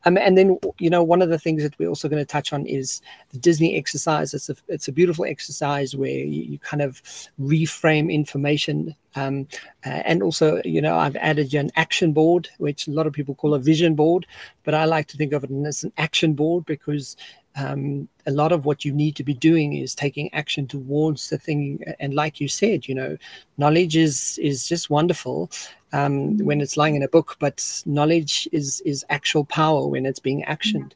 Um, 0.05 0.17
and 0.17 0.37
then 0.37 0.57
you 0.79 0.89
know 0.89 1.03
one 1.03 1.21
of 1.21 1.29
the 1.29 1.39
things 1.39 1.63
that 1.63 1.77
we're 1.79 1.89
also 1.89 2.09
going 2.09 2.21
to 2.21 2.25
touch 2.25 2.53
on 2.53 2.65
is 2.65 3.01
the 3.31 3.39
disney 3.39 3.77
exercise. 3.77 4.33
It's 4.33 4.49
a 4.49 4.55
it's 4.67 4.87
a 4.87 4.91
beautiful 4.91 5.25
exercise 5.25 5.95
where 5.95 6.09
you, 6.09 6.43
you 6.43 6.59
kind 6.59 6.81
of 6.81 7.01
reframe 7.39 8.11
information 8.11 8.95
um, 9.17 9.47
uh, 9.85 10.01
and 10.05 10.21
also 10.21 10.61
you 10.63 10.81
know 10.81 10.97
i've 10.97 11.15
added 11.17 11.53
an 11.53 11.71
action 11.75 12.13
board 12.13 12.49
which 12.59 12.87
a 12.87 12.91
lot 12.91 13.07
of 13.07 13.13
people 13.13 13.35
call 13.35 13.53
a 13.53 13.59
vision 13.59 13.95
board 13.95 14.25
but 14.63 14.73
i 14.73 14.85
like 14.85 15.07
to 15.07 15.17
think 15.17 15.33
of 15.33 15.43
it 15.43 15.51
as 15.65 15.83
an 15.83 15.91
action 15.97 16.33
board 16.33 16.65
because 16.65 17.17
um, 17.57 18.07
a 18.27 18.31
lot 18.31 18.51
of 18.51 18.65
what 18.65 18.85
you 18.85 18.93
need 18.93 19.15
to 19.15 19.23
be 19.23 19.33
doing 19.33 19.73
is 19.73 19.95
taking 19.95 20.31
action 20.33 20.67
towards 20.67 21.29
the 21.29 21.37
thing. 21.37 21.83
And 21.99 22.13
like 22.13 22.39
you 22.39 22.47
said 22.47 22.87
you 22.87 22.95
know 22.95 23.17
knowledge 23.57 23.97
is 23.97 24.39
is 24.41 24.67
just 24.67 24.89
wonderful 24.89 25.51
um, 25.93 26.37
when 26.37 26.61
it's 26.61 26.77
lying 26.77 26.95
in 26.95 27.03
a 27.03 27.07
book 27.07 27.35
but 27.39 27.83
knowledge 27.85 28.47
is 28.51 28.81
is 28.81 29.05
actual 29.09 29.45
power 29.45 29.87
when 29.87 30.05
it's 30.05 30.19
being 30.19 30.43
actioned. 30.43 30.91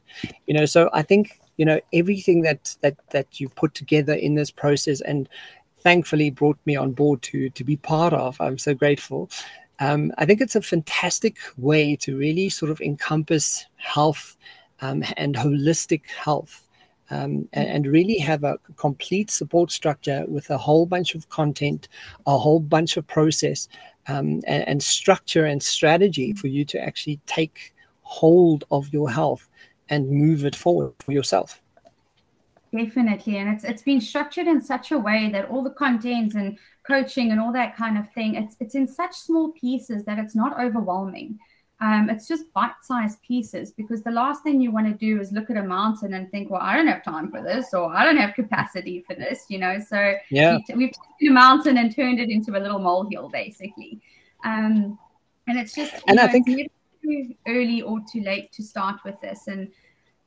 You 0.46 0.54
know 0.54 0.66
so 0.66 0.90
i 0.92 1.02
think 1.02 1.40
you 1.56 1.64
know 1.64 1.80
everything 1.92 2.42
that 2.42 2.76
that 2.80 2.96
that 3.10 3.40
you 3.40 3.48
put 3.48 3.74
together 3.74 4.14
in 4.14 4.34
this 4.34 4.50
process 4.50 5.00
and 5.00 5.28
thankfully 5.80 6.30
brought 6.30 6.58
me 6.64 6.76
on 6.76 6.92
board 6.92 7.22
to 7.22 7.50
to 7.50 7.64
be 7.64 7.76
part 7.76 8.12
of 8.12 8.40
i'm 8.40 8.58
so 8.58 8.74
grateful. 8.74 9.30
Um, 9.80 10.12
i 10.18 10.24
think 10.26 10.40
it's 10.40 10.56
a 10.56 10.62
fantastic 10.62 11.38
way 11.56 11.96
to 11.96 12.16
really 12.16 12.48
sort 12.48 12.70
of 12.70 12.80
encompass 12.80 13.66
health 13.76 14.36
um, 14.82 15.02
and 15.16 15.34
holistic 15.34 16.06
health. 16.06 16.68
Um, 17.10 17.46
and, 17.52 17.68
and, 17.68 17.86
really 17.86 18.16
have 18.18 18.42
a 18.42 18.56
complete 18.76 19.30
support 19.30 19.70
structure 19.70 20.24
with 20.28 20.48
a 20.48 20.56
whole 20.56 20.86
bunch 20.86 21.14
of 21.14 21.28
content, 21.28 21.88
a 22.26 22.38
whole 22.38 22.60
bunch 22.60 22.96
of 22.96 23.06
process, 23.06 23.68
um, 24.08 24.40
and, 24.46 24.66
and, 24.66 24.82
structure 24.82 25.44
and 25.44 25.62
strategy 25.62 26.32
for 26.32 26.46
you 26.46 26.64
to 26.66 26.80
actually 26.80 27.20
take 27.26 27.74
hold 28.00 28.64
of 28.70 28.90
your 28.94 29.10
health 29.10 29.50
and 29.90 30.08
move 30.08 30.46
it 30.46 30.56
forward 30.56 30.94
for 31.00 31.12
yourself. 31.12 31.60
Definitely, 32.74 33.36
and 33.36 33.50
it's 33.50 33.64
it's 33.64 33.82
been 33.82 34.00
structured 34.00 34.46
in 34.46 34.62
such 34.62 34.92
a 34.92 34.98
way 34.98 35.28
that 35.32 35.50
all 35.50 35.62
the 35.62 35.76
content 35.84 36.34
and 36.34 36.58
coaching 36.86 37.30
and 37.30 37.38
all 37.38 37.52
that 37.52 37.76
kind 37.76 37.98
of 37.98 38.10
thing, 38.12 38.36
it's 38.36 38.56
it's 38.60 38.74
in 38.74 38.88
such 38.88 39.14
small 39.14 39.52
pieces 39.52 40.04
that 40.06 40.18
it's 40.18 40.34
not 40.34 40.58
overwhelming. 40.58 41.38
Um, 41.82 42.08
it's 42.08 42.28
just 42.28 42.52
bite-sized 42.52 43.20
pieces 43.22 43.72
because 43.72 44.04
the 44.04 44.12
last 44.12 44.44
thing 44.44 44.60
you 44.60 44.70
want 44.70 44.86
to 44.86 44.92
do 44.92 45.20
is 45.20 45.32
look 45.32 45.50
at 45.50 45.56
a 45.56 45.64
mountain 45.64 46.14
and 46.14 46.30
think, 46.30 46.48
well, 46.48 46.60
I 46.62 46.76
don't 46.76 46.86
have 46.86 47.02
time 47.02 47.28
for 47.28 47.42
this, 47.42 47.74
or 47.74 47.92
I 47.92 48.04
don't 48.04 48.18
have 48.18 48.34
capacity 48.34 49.04
for 49.04 49.16
this, 49.16 49.46
you 49.48 49.58
know. 49.58 49.80
So 49.80 50.14
yeah, 50.30 50.58
we, 50.76 50.84
have 50.84 50.92
taken 50.92 51.28
a 51.28 51.30
mountain 51.30 51.78
and 51.78 51.94
turned 51.94 52.20
it 52.20 52.30
into 52.30 52.56
a 52.56 52.60
little 52.60 52.78
molehill, 52.78 53.30
basically. 53.30 54.00
Um, 54.44 54.96
and 55.48 55.58
it's 55.58 55.74
just 55.74 55.94
and 56.06 56.18
know, 56.18 56.22
I 56.22 56.28
think 56.28 56.46
too 56.46 57.34
early 57.48 57.82
or 57.82 57.98
too 58.10 58.22
late 58.22 58.52
to 58.52 58.62
start 58.62 59.00
with 59.04 59.20
this. 59.20 59.48
And 59.48 59.68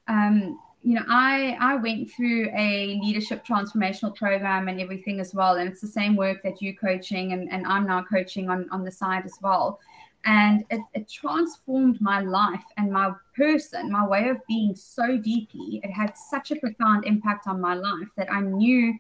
um, 0.10 0.60
you 0.84 0.96
know, 0.96 1.06
I 1.08 1.56
I 1.62 1.76
went 1.76 2.12
through 2.12 2.50
a 2.54 3.00
leadership 3.02 3.46
transformational 3.46 4.14
program 4.14 4.68
and 4.68 4.82
everything 4.82 5.22
as 5.22 5.34
well, 5.34 5.56
and 5.56 5.70
it's 5.70 5.80
the 5.80 5.88
same 5.88 6.18
work 6.18 6.44
that 6.44 6.62
you 6.62 6.76
coaching 6.76 7.32
and, 7.32 7.50
and 7.50 7.66
I'm 7.66 7.88
now 7.88 8.04
coaching 8.04 8.50
on 8.50 8.68
on 8.72 8.84
the 8.84 8.92
side 8.92 9.24
as 9.24 9.38
well 9.42 9.80
and 10.26 10.64
it, 10.70 10.82
it, 10.94 11.10
transformed 11.10 12.02
my 12.02 12.20
life 12.20 12.64
and 12.78 12.92
my 12.92 13.12
person 13.36 13.92
my 13.92 14.06
way 14.06 14.30
of 14.30 14.38
being 14.48 14.76
so 14.76 15.18
deeply. 15.18 15.80
It 15.84 15.92
had 15.92 16.18
such 16.18 16.52
a 16.52 16.56
profound 16.56 17.06
impact 17.06 17.48
on 17.48 17.62
my 17.62 17.76
life 17.76 18.10
that 18.18 18.32
i 18.32 18.42
knew 18.42 18.94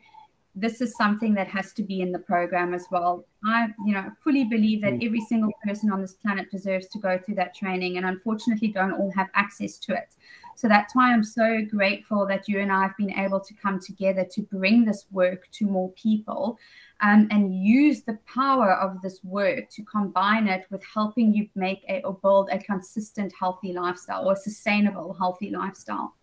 this 0.55 0.79
is 0.79 0.95
something 0.95 1.33
that 1.33 1.47
has 1.47 1.73
to 1.73 1.83
be 1.83 1.99
in 1.99 2.13
the 2.13 2.19
program 2.19 2.73
as 2.73 2.85
well. 2.89 3.25
I 3.45 3.67
you 3.85 3.93
know 3.93 4.09
fully 4.23 4.45
believe 4.45 4.81
that 4.81 4.93
mm. 4.93 5.05
every 5.05 5.21
single 5.21 5.51
person 5.63 5.91
on 5.91 6.01
this 6.01 6.13
planet 6.13 6.49
deserves 6.49 6.88
to 6.89 6.99
go 6.99 7.17
through 7.17 7.35
that 7.35 7.53
training 7.53 7.97
and 7.97 8.05
unfortunately 8.05 8.69
don't 8.69 8.93
all 8.93 9.11
have 9.11 9.27
access 9.33 9.77
to 9.79 9.93
it 9.93 10.15
so 10.55 10.67
that's 10.67 10.95
why 10.95 11.11
i'm 11.11 11.23
so 11.23 11.61
grateful 11.69 12.25
that 12.25 12.47
you 12.47 12.59
and 12.59 12.71
i 12.71 12.81
have 12.81 12.97
been 12.97 13.13
able 13.13 13.39
to 13.39 13.53
come 13.53 13.79
together 13.79 14.25
to 14.29 14.41
bring 14.41 14.85
this 14.85 15.05
work 15.11 15.49
to 15.51 15.65
more 15.65 15.91
people 15.91 16.57
um, 17.01 17.27
and 17.31 17.53
use 17.53 18.03
the 18.03 18.17
power 18.25 18.73
of 18.73 19.01
this 19.01 19.23
work 19.23 19.69
to 19.71 19.83
combine 19.83 20.47
it 20.47 20.65
with 20.69 20.83
helping 20.83 21.33
you 21.33 21.49
make 21.55 21.83
a, 21.89 22.01
or 22.03 22.13
build 22.13 22.49
a 22.51 22.59
consistent 22.59 23.33
healthy 23.37 23.73
lifestyle 23.73 24.27
or 24.27 24.35
sustainable 24.35 25.13
healthy 25.13 25.49
lifestyle. 25.49 26.15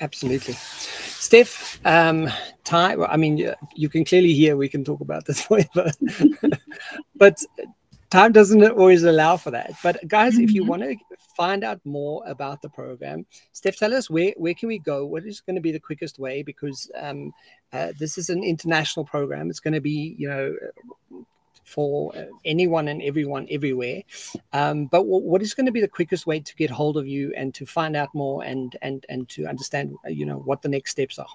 Absolutely. 0.00 0.54
Steph, 0.54 1.80
um, 1.84 2.28
time, 2.64 3.02
I 3.02 3.16
mean, 3.16 3.52
you 3.74 3.88
can 3.88 4.04
clearly 4.04 4.32
hear 4.32 4.56
we 4.56 4.68
can 4.68 4.84
talk 4.84 5.00
about 5.00 5.26
this 5.26 5.42
forever, 5.46 5.90
but 7.16 7.38
time 8.10 8.32
doesn't 8.32 8.62
always 8.64 9.02
allow 9.02 9.36
for 9.36 9.50
that. 9.50 9.72
But 9.82 10.06
guys, 10.06 10.38
if 10.38 10.52
you 10.52 10.62
mm-hmm. 10.62 10.70
want 10.70 10.82
to 10.82 10.96
find 11.42 11.64
out 11.64 11.80
more 11.84 12.22
about 12.34 12.62
the 12.62 12.68
program, 12.68 13.26
Steph, 13.52 13.76
tell 13.76 13.92
us 13.94 14.08
where 14.08 14.32
where 14.36 14.54
can 14.54 14.68
we 14.68 14.78
go? 14.78 14.98
What 15.12 15.24
is 15.26 15.40
going 15.40 15.58
to 15.60 15.66
be 15.68 15.72
the 15.72 15.86
quickest 15.88 16.18
way? 16.18 16.36
Because 16.50 16.78
um, 17.06 17.32
uh, 17.72 17.90
this 17.98 18.16
is 18.16 18.30
an 18.30 18.42
international 18.44 19.04
program. 19.14 19.50
It's 19.50 19.64
going 19.66 19.74
to 19.74 19.80
be, 19.80 20.14
you 20.20 20.28
know, 20.32 20.46
for 21.64 22.12
anyone 22.44 22.86
and 22.88 23.02
everyone 23.02 23.48
everywhere. 23.50 24.02
Um, 24.52 24.86
but 24.86 25.02
w- 25.10 25.26
what 25.30 25.42
is 25.42 25.54
going 25.54 25.66
to 25.66 25.72
be 25.72 25.80
the 25.80 25.96
quickest 25.98 26.26
way 26.26 26.38
to 26.38 26.54
get 26.56 26.70
hold 26.70 26.96
of 26.96 27.06
you 27.08 27.32
and 27.36 27.52
to 27.58 27.66
find 27.66 27.96
out 27.96 28.14
more 28.14 28.44
and 28.44 28.76
and 28.82 29.04
and 29.08 29.28
to 29.30 29.46
understand, 29.46 29.96
you 30.06 30.26
know, 30.26 30.38
what 30.48 30.62
the 30.62 30.68
next 30.68 30.92
steps 30.92 31.18
are? 31.18 31.34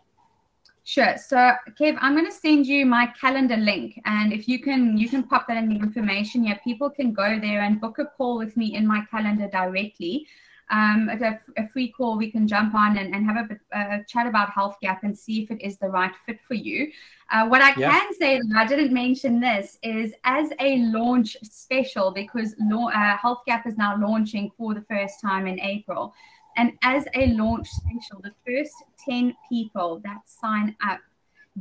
Sure. 0.87 1.17
So, 1.17 1.51
Kev, 1.77 1.97
I'm 1.99 2.13
going 2.13 2.25
to 2.27 2.31
send 2.31 2.65
you 2.65 2.85
my 2.85 3.07
calendar 3.19 3.57
link, 3.57 3.99
and 4.05 4.31
if 4.31 4.47
you 4.47 4.57
can, 4.57 4.97
you 4.97 5.09
can 5.09 5.23
pop 5.23 5.45
that 5.49 5.57
in 5.57 5.67
the 5.67 5.75
information. 5.75 6.45
Yeah, 6.45 6.57
people 6.63 6.89
can 6.89 7.11
go 7.11 7.37
there 7.41 7.59
and 7.63 7.81
book 7.81 7.99
a 7.99 8.05
call 8.05 8.37
with 8.37 8.55
me 8.55 8.73
in 8.73 8.87
my 8.87 9.03
calendar 9.11 9.49
directly. 9.49 10.27
um, 10.69 11.09
a, 11.09 11.39
a, 11.57 11.67
free 11.67 11.89
call 11.89 12.17
we 12.17 12.31
can 12.31 12.47
jump 12.47 12.73
on 12.73 12.97
and, 12.97 13.13
and 13.13 13.25
have 13.25 13.49
a, 13.49 13.77
a, 13.77 14.03
chat 14.05 14.27
about 14.27 14.49
Health 14.49 14.77
Gap 14.81 15.03
and 15.03 15.17
see 15.17 15.43
if 15.43 15.51
it 15.51 15.61
is 15.61 15.77
the 15.77 15.89
right 15.89 16.13
fit 16.25 16.39
for 16.47 16.53
you. 16.53 16.89
Uh, 17.31 17.47
what 17.47 17.61
I 17.61 17.73
yeah. 17.77 17.91
can 17.91 18.13
say, 18.13 18.39
that 18.39 18.57
I 18.57 18.65
didn't 18.65 18.93
mention 18.93 19.41
this, 19.41 19.77
is 19.83 20.13
as 20.23 20.51
a 20.61 20.77
launch 20.83 21.35
special 21.43 22.11
because 22.11 22.55
uh, 22.71 23.17
Health 23.17 23.39
Gap 23.45 23.67
is 23.67 23.77
now 23.77 23.97
launching 23.97 24.51
for 24.57 24.73
the 24.73 24.85
first 24.89 25.19
time 25.19 25.47
in 25.47 25.59
April. 25.59 26.13
And 26.57 26.73
as 26.81 27.05
a 27.13 27.27
launch 27.27 27.69
special, 27.69 28.19
the 28.21 28.33
first 28.45 28.73
10 29.07 29.35
people 29.47 30.01
that 30.03 30.21
sign 30.25 30.75
up 30.83 30.99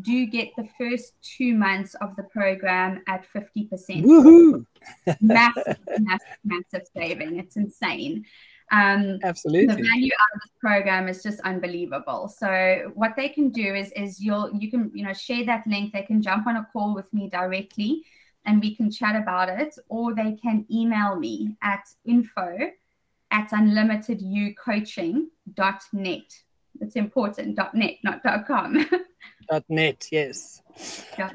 do 0.01 0.27
get 0.27 0.49
the 0.57 0.69
first 0.79 1.15
two 1.23 1.55
months 1.55 1.95
of 1.97 2.17
the 2.17 2.23
program 2.23 3.03
at 3.07 3.25
50%. 3.33 3.69
Woohoo! 4.05 4.67
massive, 5.21 5.79
massive, 6.01 6.27
massive 6.45 6.83
saving. 6.95 7.39
It's 7.39 7.57
insane. 7.57 8.25
Um, 8.73 9.21
Absolutely. 9.23 9.67
The 9.67 9.83
value 9.83 10.13
out 10.13 10.35
of 10.35 10.41
this 10.43 10.51
program 10.61 11.09
is 11.09 11.23
just 11.23 11.41
unbelievable. 11.41 12.29
So 12.29 12.91
what 12.95 13.15
they 13.17 13.29
can 13.29 13.51
do 13.51 13.75
is 13.75 13.93
is 13.93 14.21
you'll 14.21 14.53
you 14.53 14.71
can 14.71 14.91
you 14.93 15.05
know 15.05 15.13
share 15.13 15.47
that 15.47 15.67
link. 15.69 15.93
They 15.93 16.03
can 16.03 16.21
jump 16.21 16.49
on 16.49 16.57
a 16.57 16.67
call 16.73 16.93
with 16.93 17.13
me 17.15 17.31
directly, 17.31 18.03
and 18.45 18.61
we 18.61 18.75
can 18.75 18.91
chat 18.91 19.15
about 19.15 19.49
it, 19.49 19.77
or 19.89 20.15
they 20.15 20.37
can 20.43 20.67
email 20.69 21.15
me 21.15 21.57
at 21.63 21.85
info 22.05 22.59
at 23.31 23.51
unlimitedyoucoaching.net. 23.51 26.33
It's 26.81 26.97
important. 26.97 27.57
Dot 27.57 27.75
.net, 27.75 27.97
not 28.05 28.23
dot 28.23 28.47
.com. 28.47 28.87
Dot 29.51 29.65
.net, 29.69 30.09
yes. 30.11 30.63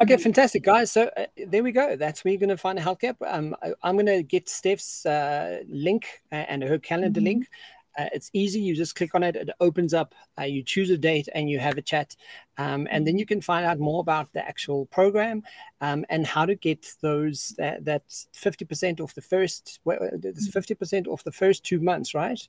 Okay, 0.01 0.17
fantastic, 0.17 0.63
guys. 0.63 0.91
So 0.91 1.09
uh, 1.15 1.25
there 1.47 1.63
we 1.63 1.71
go. 1.71 1.95
That's 1.95 2.23
where 2.23 2.31
you're 2.31 2.39
going 2.39 2.49
to 2.49 2.57
find 2.57 2.77
a 2.77 2.81
health 2.81 2.99
gap. 2.99 3.15
Um, 3.25 3.55
I, 3.63 3.89
am 3.89 3.95
going 3.95 4.05
to 4.05 4.21
get 4.21 4.49
Steph's 4.49 5.05
uh, 5.05 5.61
link 5.67 6.05
and 6.31 6.61
her 6.61 6.77
calendar 6.77 7.19
mm-hmm. 7.19 7.25
link. 7.25 7.49
Uh, 7.97 8.05
it's 8.13 8.29
easy. 8.33 8.59
You 8.59 8.75
just 8.75 8.95
click 8.95 9.15
on 9.15 9.23
it. 9.23 9.35
It 9.35 9.49
opens 9.59 9.93
up. 9.93 10.15
Uh, 10.39 10.43
you 10.43 10.63
choose 10.63 10.89
a 10.89 10.97
date 10.97 11.27
and 11.33 11.49
you 11.49 11.59
have 11.59 11.77
a 11.77 11.81
chat. 11.81 12.15
Um, 12.57 12.87
and 12.89 13.05
then 13.05 13.17
you 13.17 13.25
can 13.25 13.41
find 13.41 13.65
out 13.65 13.79
more 13.79 14.01
about 14.01 14.31
the 14.33 14.45
actual 14.47 14.85
program 14.87 15.43
um, 15.81 16.05
and 16.09 16.25
how 16.25 16.45
to 16.45 16.55
get 16.55 16.87
those 17.01 17.53
that, 17.57 17.85
that 17.85 18.07
50% 18.07 19.01
off 19.01 19.13
the 19.13 19.21
first, 19.21 19.79
well, 19.83 19.99
uh, 20.01 20.17
50% 20.17 20.31
mm-hmm. 20.31 21.11
off 21.11 21.23
the 21.23 21.31
first 21.31 21.63
two 21.63 21.79
months, 21.79 22.13
right? 22.13 22.47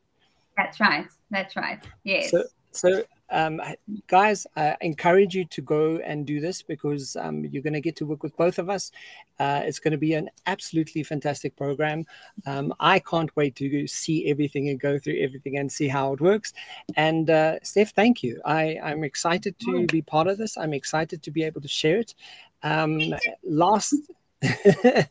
That's 0.56 0.80
right. 0.80 1.06
That's 1.30 1.56
right. 1.56 1.82
Yes. 2.04 2.30
So, 2.30 2.44
so 2.72 3.02
um, 3.32 3.60
guys, 4.08 4.46
I 4.56 4.76
encourage 4.82 5.34
you 5.34 5.46
to 5.46 5.62
go 5.62 5.96
and 5.96 6.26
do 6.26 6.38
this 6.38 6.62
because 6.62 7.16
um, 7.16 7.46
you're 7.46 7.62
going 7.62 7.72
to 7.72 7.80
get 7.80 7.96
to 7.96 8.06
work 8.06 8.22
with 8.22 8.36
both 8.36 8.58
of 8.58 8.68
us. 8.68 8.92
Uh, 9.40 9.62
it's 9.64 9.78
going 9.78 9.92
to 9.92 9.98
be 9.98 10.12
an 10.12 10.28
absolutely 10.46 11.02
fantastic 11.02 11.56
program. 11.56 12.04
Um, 12.46 12.74
I 12.78 12.98
can't 12.98 13.34
wait 13.34 13.56
to 13.56 13.86
see 13.86 14.28
everything 14.30 14.68
and 14.68 14.78
go 14.78 14.98
through 14.98 15.18
everything 15.18 15.56
and 15.56 15.72
see 15.72 15.88
how 15.88 16.12
it 16.12 16.20
works. 16.20 16.52
And 16.96 17.30
uh, 17.30 17.58
Steph, 17.62 17.94
thank 17.94 18.22
you. 18.22 18.40
I, 18.44 18.78
I'm 18.82 19.02
excited 19.02 19.58
to 19.60 19.86
be 19.86 20.02
part 20.02 20.26
of 20.26 20.36
this. 20.36 20.58
I'm 20.58 20.74
excited 20.74 21.22
to 21.22 21.30
be 21.30 21.42
able 21.42 21.62
to 21.62 21.68
share 21.68 21.98
it. 21.98 22.14
Um, 22.62 23.00
last. 23.42 23.94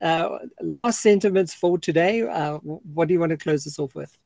uh, 0.00 0.38
last 0.82 1.02
sentiments 1.02 1.52
for 1.52 1.78
today. 1.78 2.22
Uh, 2.22 2.56
what 2.56 3.06
do 3.06 3.12
you 3.12 3.20
want 3.20 3.30
to 3.30 3.36
close 3.36 3.64
this 3.64 3.78
off 3.78 3.94
with? 3.94 4.16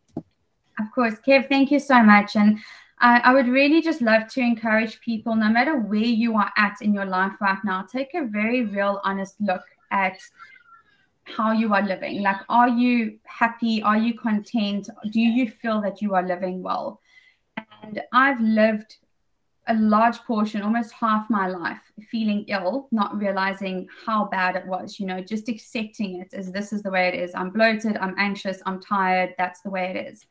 Of 0.79 0.91
course, 0.95 1.15
Kev, 1.27 1.49
thank 1.49 1.71
you 1.71 1.79
so 1.79 2.03
much. 2.03 2.37
And 2.37 2.59
I, 2.99 3.21
I 3.21 3.35
would 3.35 3.49
really 3.49 3.83
just 3.83 4.01
love 4.01 4.29
to 4.29 4.41
encourage 4.41 5.01
people, 5.01 5.35
no 5.35 5.49
matter 5.49 5.79
where 5.79 6.01
you 6.01 6.37
are 6.37 6.53
at 6.57 6.83
in 6.83 6.95
your 6.95 7.05
life 7.07 7.41
right 7.41 7.59
now, 7.65 7.83
take 7.83 8.15
a 8.15 8.25
very 8.25 8.65
real, 8.65 9.01
honest 9.05 9.37
look 9.41 9.63
at 9.91 10.19
how 11.25 11.53
you 11.53 11.75
are 11.75 11.83
living. 11.83 12.23
Like, 12.23 12.41
are 12.49 12.69
you 12.69 13.19
happy? 13.25 13.83
Are 13.83 13.97
you 13.97 14.15
content? 14.15 14.89
Do 15.11 15.21
you 15.21 15.51
feel 15.51 15.81
that 15.83 16.01
you 16.01 16.15
are 16.15 16.27
living 16.27 16.63
well? 16.63 17.01
And 17.83 18.03
I've 18.13 18.41
lived 18.41 18.97
a 19.69 19.75
large 19.75 20.19
portion, 20.21 20.63
almost 20.63 20.93
half 20.93 21.29
my 21.29 21.49
life, 21.49 21.81
feeling 22.11 22.45
ill, 22.47 22.87
not 22.93 23.17
realizing 23.19 23.89
how 24.07 24.27
bad 24.27 24.55
it 24.55 24.67
was, 24.67 25.01
you 25.01 25.07
know, 25.07 25.21
just 25.21 25.49
accepting 25.49 26.21
it 26.21 26.33
as 26.35 26.53
this 26.53 26.73
is 26.73 26.83
the 26.83 26.91
way 26.91 27.09
it 27.09 27.15
is. 27.15 27.35
I'm 27.35 27.51
bloated, 27.51 27.97
I'm 27.97 28.15
anxious, 28.17 28.63
I'm 28.65 28.81
tired, 28.81 29.35
that's 29.39 29.63
the 29.63 29.71
way 29.71 29.91
it 29.91 30.07
is. 30.13 30.27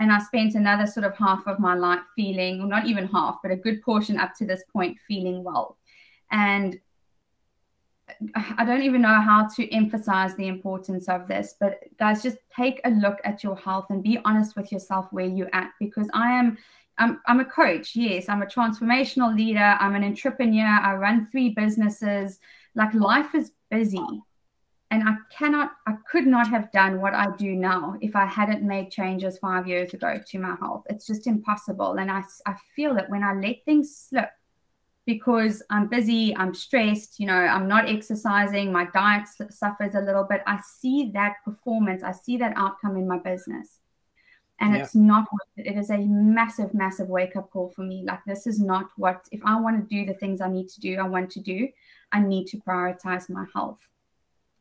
And 0.00 0.10
I 0.10 0.18
spent 0.18 0.54
another 0.54 0.86
sort 0.86 1.06
of 1.06 1.16
half 1.16 1.46
of 1.46 1.60
my 1.60 1.74
life 1.74 2.00
feeling, 2.16 2.58
well, 2.58 2.68
not 2.68 2.86
even 2.86 3.06
half, 3.06 3.38
but 3.42 3.52
a 3.52 3.56
good 3.56 3.80
portion 3.82 4.18
up 4.18 4.34
to 4.38 4.46
this 4.46 4.64
point 4.72 4.98
feeling 5.06 5.44
well. 5.44 5.78
And 6.30 6.80
I 8.34 8.64
don't 8.64 8.82
even 8.82 9.02
know 9.02 9.20
how 9.20 9.48
to 9.56 9.72
emphasize 9.72 10.34
the 10.34 10.48
importance 10.48 11.08
of 11.08 11.26
this, 11.28 11.54
but 11.58 11.78
guys, 11.98 12.22
just 12.22 12.38
take 12.54 12.80
a 12.84 12.90
look 12.90 13.18
at 13.24 13.42
your 13.42 13.56
health 13.56 13.86
and 13.90 14.02
be 14.02 14.18
honest 14.24 14.56
with 14.56 14.72
yourself 14.72 15.06
where 15.10 15.26
you're 15.26 15.54
at 15.54 15.70
because 15.78 16.08
I 16.12 16.32
am. 16.32 16.58
I'm, 16.96 17.20
I'm 17.26 17.40
a 17.40 17.44
coach, 17.44 17.96
yes. 17.96 18.28
I'm 18.28 18.42
a 18.42 18.46
transformational 18.46 19.34
leader. 19.36 19.76
I'm 19.80 19.96
an 19.96 20.04
entrepreneur. 20.04 20.78
I 20.80 20.94
run 20.94 21.26
three 21.26 21.48
businesses. 21.48 22.38
Like 22.76 22.94
life 22.94 23.34
is 23.34 23.50
busy 23.68 24.22
and 24.94 25.08
I 25.08 25.16
cannot, 25.28 25.72
I 25.88 25.94
could 26.08 26.24
not 26.24 26.46
have 26.48 26.70
done 26.70 27.00
what 27.00 27.14
I 27.14 27.34
do 27.36 27.56
now 27.56 27.96
if 28.00 28.14
I 28.14 28.26
hadn't 28.26 28.62
made 28.62 28.92
changes 28.92 29.38
five 29.38 29.66
years 29.66 29.92
ago 29.92 30.20
to 30.24 30.38
my 30.38 30.54
health. 30.60 30.84
It's 30.88 31.04
just 31.04 31.26
impossible. 31.26 31.94
And 31.94 32.12
I, 32.12 32.22
I 32.46 32.54
feel 32.76 32.94
that 32.94 33.10
when 33.10 33.24
I 33.24 33.34
let 33.34 33.64
things 33.64 33.96
slip 33.96 34.30
because 35.04 35.64
I'm 35.68 35.88
busy, 35.88 36.34
I'm 36.36 36.54
stressed, 36.54 37.18
you 37.18 37.26
know, 37.26 37.34
I'm 37.34 37.66
not 37.66 37.88
exercising, 37.88 38.70
my 38.70 38.86
diet 38.94 39.26
suffers 39.50 39.96
a 39.96 40.00
little 40.00 40.22
bit, 40.22 40.42
I 40.46 40.60
see 40.60 41.10
that 41.12 41.38
performance, 41.44 42.04
I 42.04 42.12
see 42.12 42.36
that 42.36 42.54
outcome 42.56 42.96
in 42.96 43.08
my 43.08 43.18
business. 43.18 43.80
And 44.60 44.74
yeah. 44.74 44.82
it's 44.82 44.94
not, 44.94 45.26
it 45.56 45.76
is 45.76 45.90
a 45.90 45.98
massive, 45.98 46.72
massive 46.72 47.08
wake 47.08 47.34
up 47.34 47.50
call 47.50 47.70
for 47.70 47.82
me. 47.82 48.04
Like, 48.06 48.20
this 48.24 48.46
is 48.46 48.60
not 48.60 48.90
what, 48.96 49.28
if 49.32 49.40
I 49.44 49.60
want 49.60 49.76
to 49.76 49.94
do 49.94 50.06
the 50.06 50.16
things 50.16 50.40
I 50.40 50.48
need 50.48 50.68
to 50.68 50.80
do, 50.80 50.98
I 50.98 51.08
want 51.08 51.30
to 51.32 51.40
do, 51.40 51.68
I 52.12 52.20
need 52.20 52.46
to 52.46 52.58
prioritize 52.58 53.28
my 53.28 53.44
health 53.52 53.80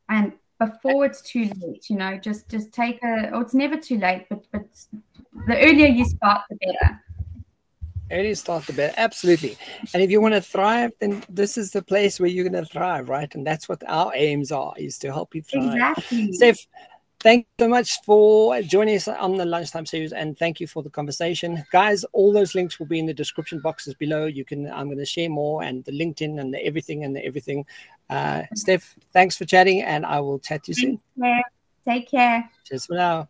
and 0.09 0.33
before 0.59 1.05
it's 1.05 1.21
too 1.21 1.49
late 1.61 1.89
you 1.89 1.95
know 1.95 2.17
just 2.17 2.49
just 2.49 2.71
take 2.71 3.01
a 3.03 3.29
oh 3.33 3.39
it's 3.39 3.53
never 3.53 3.77
too 3.77 3.97
late 3.97 4.25
but 4.29 4.45
but 4.51 4.65
the 5.47 5.57
earlier 5.57 5.87
you 5.87 6.05
start 6.05 6.41
the 6.49 6.57
better 6.57 7.01
earlier 8.11 8.35
start 8.35 8.65
the 8.65 8.73
better 8.73 8.93
absolutely 8.97 9.57
and 9.93 10.03
if 10.03 10.11
you 10.11 10.21
want 10.21 10.33
to 10.33 10.41
thrive 10.41 10.91
then 10.99 11.23
this 11.29 11.57
is 11.57 11.71
the 11.71 11.81
place 11.81 12.19
where 12.19 12.29
you're 12.29 12.47
going 12.47 12.63
to 12.63 12.69
thrive 12.69 13.09
right 13.09 13.33
and 13.35 13.45
that's 13.45 13.67
what 13.67 13.81
our 13.87 14.11
aims 14.15 14.51
are 14.51 14.73
is 14.77 14.97
to 14.97 15.11
help 15.11 15.33
you 15.33 15.41
thrive 15.41 15.73
exactly 15.73 16.31
Steph, 16.33 16.59
Thank 17.23 17.47
you 17.57 17.63
so 17.63 17.69
much 17.69 18.01
for 18.01 18.61
joining 18.63 18.97
us 18.97 19.07
on 19.07 19.37
the 19.37 19.45
Lunchtime 19.45 19.85
Series, 19.85 20.11
and 20.11 20.37
thank 20.37 20.59
you 20.59 20.67
for 20.67 20.83
the 20.83 20.89
conversation, 20.89 21.63
guys. 21.71 22.03
All 22.11 22.33
those 22.33 22.53
links 22.53 22.79
will 22.79 22.85
be 22.85 22.99
in 22.99 23.05
the 23.05 23.13
description 23.13 23.61
boxes 23.61 23.93
below. 23.93 24.25
You 24.25 24.43
can 24.43 24.69
I'm 24.69 24.87
going 24.87 24.97
to 24.97 25.05
share 25.05 25.29
more 25.29 25.63
and 25.63 25.85
the 25.85 25.93
LinkedIn 25.93 26.37
and 26.41 26.53
the 26.53 26.61
everything 26.65 27.05
and 27.05 27.15
the 27.15 27.25
everything. 27.25 27.65
Uh, 28.09 28.43
Steph, 28.55 28.95
thanks 29.11 29.37
for 29.37 29.45
chatting, 29.45 29.81
and 29.81 30.05
I 30.05 30.19
will 30.19 30.39
chat 30.39 30.63
to 30.65 30.71
you 30.71 30.75
soon. 30.75 31.01
Take 31.85 32.09
care. 32.09 32.49
Cheers 32.65 32.85
for 32.85 32.95
now. 32.95 33.27